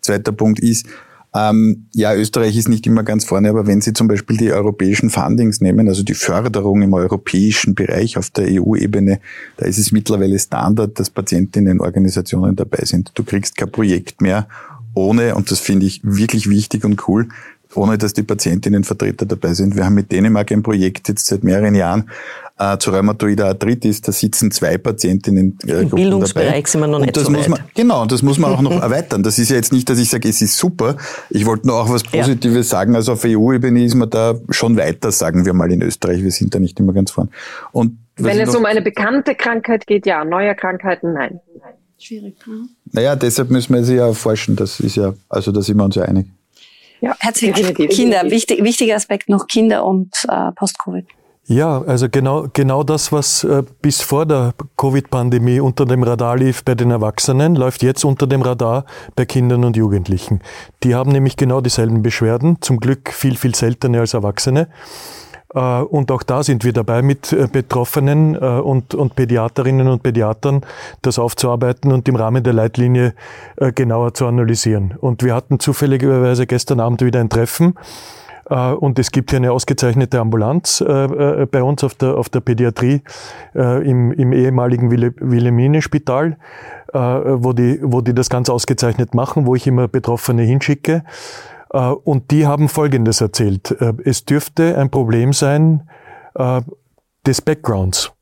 Zweiter 0.00 0.32
Punkt 0.32 0.60
ist, 0.60 0.86
ähm, 1.34 1.86
ja, 1.92 2.14
Österreich 2.14 2.56
ist 2.56 2.68
nicht 2.68 2.86
immer 2.86 3.02
ganz 3.02 3.24
vorne, 3.24 3.50
aber 3.50 3.66
wenn 3.66 3.80
Sie 3.80 3.92
zum 3.92 4.08
Beispiel 4.08 4.36
die 4.36 4.52
europäischen 4.52 5.10
Fundings 5.10 5.60
nehmen, 5.60 5.88
also 5.88 6.02
die 6.02 6.14
Förderung 6.14 6.80
im 6.82 6.94
europäischen 6.94 7.74
Bereich 7.74 8.16
auf 8.16 8.30
der 8.30 8.46
EU-Ebene, 8.48 9.20
da 9.58 9.66
ist 9.66 9.78
es 9.78 9.92
mittlerweile 9.92 10.38
Standard, 10.38 10.98
dass 10.98 11.10
Patientinnenorganisationen 11.10 12.56
dabei 12.56 12.84
sind. 12.84 13.12
Du 13.14 13.24
kriegst 13.24 13.56
kein 13.56 13.70
Projekt 13.70 14.22
mehr 14.22 14.48
ohne, 14.94 15.34
und 15.34 15.50
das 15.50 15.60
finde 15.60 15.86
ich 15.86 16.00
wirklich 16.02 16.48
wichtig 16.48 16.84
und 16.84 17.06
cool, 17.08 17.28
ohne 17.74 17.98
dass 17.98 18.14
die 18.14 18.22
Patientinnenvertreter 18.22 19.26
dabei 19.26 19.52
sind. 19.52 19.76
Wir 19.76 19.84
haben 19.84 19.94
mit 19.94 20.10
Dänemark 20.10 20.50
ein 20.50 20.62
Projekt 20.62 21.08
jetzt 21.08 21.26
seit 21.26 21.44
mehreren 21.44 21.74
Jahren 21.74 22.10
äh, 22.58 22.78
zu 22.78 22.90
rheumatoider 22.90 23.46
Arthritis. 23.46 24.00
Da 24.00 24.12
sitzen 24.12 24.50
zwei 24.50 24.78
Patientinnen 24.78 25.58
äh, 25.66 25.82
Im 25.82 25.90
Bildungsbereich 25.90 26.48
dabei. 26.48 26.62
sind 26.66 26.80
wir 26.80 26.86
noch 26.86 26.98
nicht 26.98 27.16
das 27.16 27.24
so 27.24 27.30
muss 27.30 27.48
man, 27.48 27.60
Genau, 27.74 28.02
und 28.02 28.12
das 28.12 28.22
muss 28.22 28.38
man 28.38 28.52
auch 28.52 28.60
noch 28.60 28.72
erweitern. 28.82 29.22
Das 29.22 29.38
ist 29.38 29.50
ja 29.50 29.56
jetzt 29.56 29.72
nicht, 29.72 29.88
dass 29.88 29.98
ich 29.98 30.08
sage, 30.08 30.28
es 30.28 30.42
ist 30.42 30.56
super. 30.56 30.96
Ich 31.30 31.46
wollte 31.46 31.66
nur 31.66 31.76
auch 31.76 31.88
was 31.90 32.02
Positives 32.02 32.70
ja. 32.70 32.78
sagen. 32.78 32.94
Also 32.94 33.12
auf 33.12 33.24
EU-Ebene 33.24 33.84
ist 33.84 33.94
man 33.94 34.10
da 34.10 34.34
schon 34.50 34.76
weiter, 34.76 35.12
sagen 35.12 35.44
wir 35.46 35.52
mal 35.52 35.70
in 35.70 35.82
Österreich. 35.82 36.22
Wir 36.22 36.30
sind 36.30 36.54
da 36.54 36.58
nicht 36.58 36.78
immer 36.80 36.92
ganz 36.92 37.10
vorn. 37.10 37.30
Und 37.72 37.98
Wenn 38.16 38.40
es 38.40 38.54
um 38.54 38.64
eine 38.64 38.82
bekannte 38.82 39.34
Krankheit 39.34 39.86
geht, 39.86 40.06
ja. 40.06 40.24
Neue 40.24 40.54
Krankheiten, 40.54 41.12
nein. 41.12 41.40
Schwierig. 42.00 42.36
Hm? 42.44 42.68
Naja, 42.92 43.16
deshalb 43.16 43.50
müssen 43.50 43.74
wir 43.74 43.82
sie 43.82 43.96
ja 43.96 44.06
erforschen. 44.06 44.54
Das 44.54 44.78
ist 44.78 44.96
ja, 44.96 45.14
also 45.28 45.50
da 45.50 45.62
sind 45.62 45.76
wir 45.76 45.84
uns 45.84 45.96
ja 45.96 46.02
einig. 46.02 46.26
Ja, 47.00 47.14
herzlich 47.20 47.54
Kinder, 47.90 48.28
wichtig, 48.30 48.62
wichtiger 48.62 48.96
Aspekt 48.96 49.28
noch 49.28 49.46
Kinder 49.46 49.84
und 49.84 50.14
äh, 50.28 50.52
Post-Covid. 50.52 51.06
Ja, 51.50 51.80
also 51.80 52.10
genau, 52.10 52.46
genau 52.52 52.82
das, 52.82 53.10
was 53.10 53.42
äh, 53.42 53.62
bis 53.80 54.02
vor 54.02 54.26
der 54.26 54.52
Covid-Pandemie 54.76 55.60
unter 55.60 55.86
dem 55.86 56.02
Radar 56.02 56.36
lief 56.36 56.62
bei 56.62 56.74
den 56.74 56.90
Erwachsenen, 56.90 57.56
läuft 57.56 57.82
jetzt 57.82 58.04
unter 58.04 58.26
dem 58.26 58.42
Radar 58.42 58.84
bei 59.16 59.24
Kindern 59.24 59.64
und 59.64 59.74
Jugendlichen. 59.74 60.42
Die 60.82 60.94
haben 60.94 61.10
nämlich 61.10 61.38
genau 61.38 61.62
dieselben 61.62 62.02
Beschwerden, 62.02 62.58
zum 62.60 62.80
Glück 62.80 63.10
viel, 63.10 63.34
viel 63.34 63.54
seltener 63.54 64.00
als 64.00 64.12
Erwachsene. 64.12 64.68
Äh, 65.54 65.80
und 65.80 66.12
auch 66.12 66.22
da 66.22 66.42
sind 66.42 66.64
wir 66.64 66.74
dabei, 66.74 67.00
mit 67.00 67.32
äh, 67.32 67.48
Betroffenen 67.50 68.36
und, 68.36 68.94
und 68.94 69.16
Pädiaterinnen 69.16 69.88
und 69.88 70.02
Pädiatern 70.02 70.66
das 71.00 71.18
aufzuarbeiten 71.18 71.92
und 71.92 72.06
im 72.10 72.16
Rahmen 72.16 72.44
der 72.44 72.52
Leitlinie 72.52 73.14
genauer 73.74 74.12
zu 74.12 74.26
analysieren. 74.26 74.98
Und 75.00 75.22
wir 75.22 75.34
hatten 75.34 75.60
zufälligerweise 75.60 76.46
gestern 76.46 76.78
Abend 76.78 77.00
wieder 77.00 77.20
ein 77.20 77.30
Treffen. 77.30 77.74
Und 78.48 78.98
es 78.98 79.10
gibt 79.10 79.30
hier 79.30 79.38
eine 79.38 79.52
ausgezeichnete 79.52 80.18
Ambulanz 80.20 80.82
bei 80.82 81.62
uns 81.62 81.84
auf 81.84 81.94
der, 81.94 82.16
auf 82.16 82.30
der 82.30 82.40
Pädiatrie 82.40 83.02
im, 83.54 84.12
im 84.12 84.32
ehemaligen 84.32 84.90
Wilhelmine-Spital, 84.90 86.38
wo 86.94 87.52
die, 87.52 87.78
wo 87.82 88.00
die 88.00 88.14
das 88.14 88.30
ganz 88.30 88.48
ausgezeichnet 88.48 89.14
machen, 89.14 89.46
wo 89.46 89.54
ich 89.54 89.66
immer 89.66 89.86
Betroffene 89.86 90.42
hinschicke. 90.44 91.04
Äh, 91.72 91.78
und 91.78 92.30
die 92.30 92.46
haben 92.46 92.68
Folgendes 92.68 93.20
erzählt. 93.20 93.70
Äh, 93.80 93.94
es 94.04 94.24
dürfte 94.24 94.76
ein 94.78 94.90
Problem 94.90 95.32
sein 95.32 95.88
äh, 96.34 96.62
des 97.26 97.40
Backgrounds. 97.42 98.12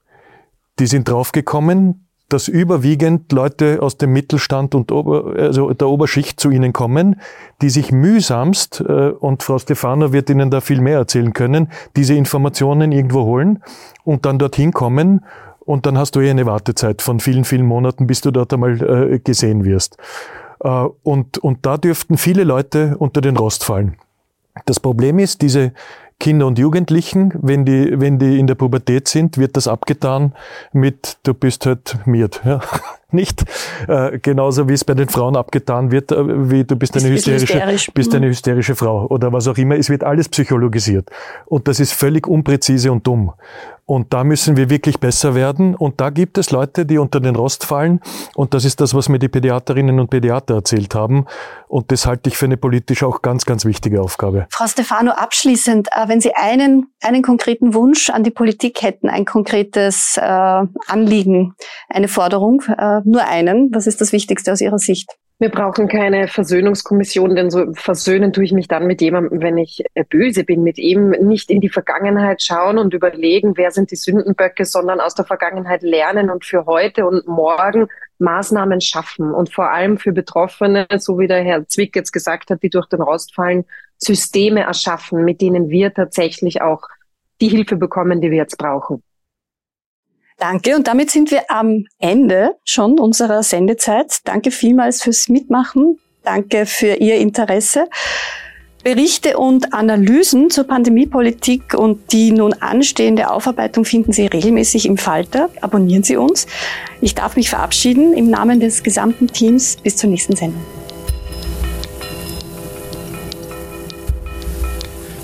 Die 0.79 0.87
sind 0.87 1.09
draufgekommen, 1.09 2.06
dass 2.29 2.49
überwiegend 2.49 3.31
Leute 3.33 3.83
aus 3.83 3.99
dem 3.99 4.13
Mittelstand 4.13 4.75
und 4.75 4.91
Ober, 4.91 5.35
also 5.37 5.73
der 5.73 5.89
Oberschicht 5.89 6.41
zu 6.41 6.51
ihnen 6.51 6.73
kommen, 6.73 7.21
die 7.63 7.71
sich 7.71 7.93
mühsamst, 7.93 8.81
und 8.81 9.43
Frau 9.43 9.59
Stefano 9.59 10.13
wird 10.13 10.29
Ihnen 10.31 10.51
da 10.51 10.61
viel 10.61 10.81
mehr 10.81 10.99
erzählen 10.99 11.33
können, 11.33 11.69
diese 11.95 12.15
Informationen 12.15 12.93
irgendwo 12.93 13.25
holen 13.25 13.63
und 14.05 14.27
dann 14.27 14.39
dorthin 14.39 14.73
kommen 14.73 15.25
und 15.61 15.87
dann 15.87 15.97
hast 15.97 16.17
du 16.17 16.21
eh 16.21 16.31
eine 16.31 16.47
Wartezeit 16.47 17.01
von 17.01 17.21
vielen, 17.21 17.45
vielen 17.45 17.67
Monaten, 17.67 18.07
bis 18.07 18.21
du 18.21 18.31
dort 18.31 18.53
einmal 18.53 19.21
gesehen 19.23 19.65
wirst. 19.65 19.97
Äh, 20.61 20.89
und, 21.03 21.39
und 21.39 21.65
da 21.67 21.77
dürften 21.79 22.17
viele 22.17 22.45
Leute 22.45 22.97
unter 22.99 23.21
den 23.21 23.37
Rost 23.37 23.65
fallen. 23.65 23.97
Das 24.65 24.81
Problem 24.81 25.19
ist, 25.19 25.43
diese 25.43 25.73
Kinder 26.19 26.47
und 26.47 26.59
Jugendlichen, 26.59 27.33
wenn 27.41 27.65
die, 27.65 28.01
wenn 28.01 28.19
die 28.19 28.39
in 28.39 28.47
der 28.47 28.55
Pubertät 28.55 29.07
sind, 29.09 29.39
wird 29.39 29.57
das 29.57 29.69
abgetan 29.69 30.35
mit, 30.73 31.19
du 31.25 31.35
bist 31.35 31.67
halt 31.67 31.99
miert. 32.07 32.43
Ja? 32.45 32.61
Nicht 33.13 33.45
äh, 33.87 34.19
genauso 34.19 34.69
wie 34.69 34.73
es 34.73 34.85
bei 34.85 34.95
den 34.95 35.09
Frauen 35.09 35.37
abgetan 35.37 35.93
wird, 35.93 36.11
äh, 36.11 36.51
wie 36.51 36.65
du 36.65 36.75
bist 36.75 36.97
eine 36.97 37.09
hysterische, 37.09 37.55
hysterisch. 37.55 37.91
bist 37.95 38.15
eine 38.15 38.27
mhm. 38.27 38.31
hysterische 38.31 38.75
Frau 38.75 39.07
oder 39.07 39.33
was 39.33 39.47
auch 39.47 39.57
immer. 39.57 39.77
Es 39.77 39.89
wird 39.91 40.03
alles 40.03 40.29
psychologisiert. 40.29 41.09
Und 41.45 41.69
das 41.69 41.79
ist 41.79 41.93
völlig 41.93 42.27
unpräzise 42.27 42.91
und 42.91 43.07
dumm. 43.07 43.33
Und 43.89 44.13
da 44.13 44.25
müssen 44.25 44.57
wir 44.57 44.69
wirklich 44.69 44.99
besser 44.99 45.37
werden. 45.37 45.77
Und 45.77 46.01
da 46.01 46.11
gibt 46.11 46.39
es 46.39 46.51
Leute, 46.51 46.85
die 46.85 46.99
unter 46.99 47.21
den 47.21 47.37
Rost 47.37 47.65
fallen. 47.65 48.01
Und 48.35 48.53
das 48.53 48.65
ist 48.65 48.81
das, 48.81 48.95
was 48.95 49.09
mir 49.09 49.21
die 49.21 49.29
Pädiaterinnen 49.29 50.01
und 50.01 50.11
Pädiater 50.11 50.57
erzählt 50.57 50.97
haben. 50.97 51.27
Und 51.69 51.93
das 51.93 52.05
halte 52.05 52.29
ich 52.29 52.37
für 52.37 52.47
eine 52.47 52.57
politisch 52.57 53.05
auch 53.05 53.23
ganz, 53.23 53.47
ganz 53.47 53.65
wichtige 53.65 54.03
Aufgabe. 54.03 54.47
Frau 54.51 54.67
Stefano, 54.67 55.13
abschließend, 55.13 55.89
äh, 55.93 56.09
wenn 56.09 56.21
Sie 56.21 56.35
einen, 56.35 56.89
einen 57.01 57.23
konkreten 57.23 57.75
Wunsch 57.75 58.11
an 58.11 58.25
die 58.25 58.33
Politik 58.33 58.83
hätten, 58.83 59.09
ein 59.09 59.25
konkretes 59.25 60.17
äh, 60.17 60.21
Anliegen, 60.21 61.55
eine 61.89 62.09
Forderung, 62.09 62.63
äh, 62.77 62.96
nur 63.05 63.27
einen, 63.27 63.75
was 63.75 63.87
ist 63.87 64.01
das 64.01 64.13
Wichtigste 64.13 64.53
aus 64.53 64.61
Ihrer 64.61 64.79
Sicht? 64.79 65.11
Wir 65.39 65.51
brauchen 65.51 65.87
keine 65.87 66.29
Versöhnungskommission, 66.29 67.37
denn 67.37 67.51
so 67.51 67.67
versöhnen 67.75 68.33
tue 68.33 68.45
ich 68.45 68.53
mich 68.53 68.69
dann 68.69 68.87
mit 68.87 69.03
jemandem, 69.03 69.43
wenn 69.43 69.59
ich 69.59 69.85
äh, 69.93 70.03
böse 70.09 70.45
bin, 70.45 70.63
mit 70.63 70.79
ihm 70.79 71.11
nicht 71.11 71.51
in 71.51 71.61
die 71.61 71.69
Vergangenheit 71.69 72.41
schauen 72.41 72.79
und 72.79 72.95
überlegen, 72.95 73.55
wer 73.59 73.71
sind 73.71 73.91
die 73.91 73.97
Sündenböcke, 73.97 74.65
sondern 74.65 74.99
aus 74.99 75.15
der 75.15 75.27
Vergangenheit 75.27 75.83
lernen 75.83 76.31
und 76.31 76.47
für 76.47 76.65
heute 76.65 77.07
und 77.07 77.29
morgen 77.29 77.89
Maßnahmen 78.19 78.81
schaffen 78.81 79.35
und 79.35 79.53
vor 79.53 79.71
allem 79.71 79.99
für 79.99 80.13
Betroffene, 80.13 80.87
so 80.97 81.19
wie 81.19 81.27
der 81.27 81.45
Herr 81.45 81.69
Zwick 81.69 81.95
jetzt 81.95 82.13
gesagt 82.13 82.49
hat, 82.49 82.63
die 82.63 82.71
durch 82.71 82.87
den 82.87 83.03
Rost 83.03 83.35
fallen, 83.35 83.67
Systeme 83.99 84.63
erschaffen, 84.63 85.23
mit 85.23 85.43
denen 85.43 85.69
wir 85.69 85.93
tatsächlich 85.93 86.63
auch 86.63 86.81
die 87.43 87.49
Hilfe 87.49 87.77
bekommen, 87.77 88.23
die 88.23 88.31
wir 88.31 88.39
jetzt 88.39 88.57
brauchen. 88.57 89.03
Danke. 90.39 90.77
Und 90.77 90.87
damit 90.87 91.11
sind 91.11 91.31
wir 91.31 91.51
am 91.51 91.87
Ende 91.99 92.57
schon 92.65 93.01
unserer 93.01 93.43
Sendezeit. 93.43 94.19
Danke 94.25 94.51
vielmals 94.51 95.03
fürs 95.03 95.29
Mitmachen. 95.29 95.99
Danke 96.23 96.67
für 96.67 96.95
Ihr 96.97 97.17
Interesse. 97.17 97.89
Berichte 98.85 99.39
und 99.39 99.73
Analysen 99.73 100.51
zur 100.51 100.65
Pandemiepolitik 100.65 101.75
und 101.75 102.13
die 102.13 102.31
nun 102.31 102.53
anstehende 102.53 103.31
Aufarbeitung 103.31 103.85
finden 103.85 104.13
Sie 104.13 104.27
regelmäßig 104.27 104.87
im 104.87 104.97
Falter. 104.97 105.49
Abonnieren 105.61 106.05
Sie 106.05 106.17
uns. 106.17 106.47
Ich 107.01 107.15
darf 107.15 107.35
mich 107.35 107.51
verabschieden 107.51 108.13
im 108.13 108.31
Namen 108.31 108.61
des 108.61 108.85
gesamten 108.85 109.27
Teams. 109.27 109.77
Bis 109.83 109.97
zur 109.97 110.11
nächsten 110.11 110.37
Sendung. 110.37 110.63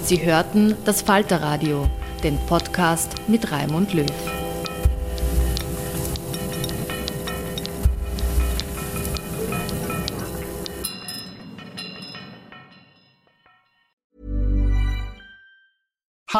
Sie 0.04 0.24
hörten 0.24 0.74
das 0.84 1.02
Falterradio, 1.02 1.86
den 2.24 2.38
Podcast 2.48 3.12
mit 3.28 3.52
Raimund 3.52 3.94
Löw. 3.94 4.31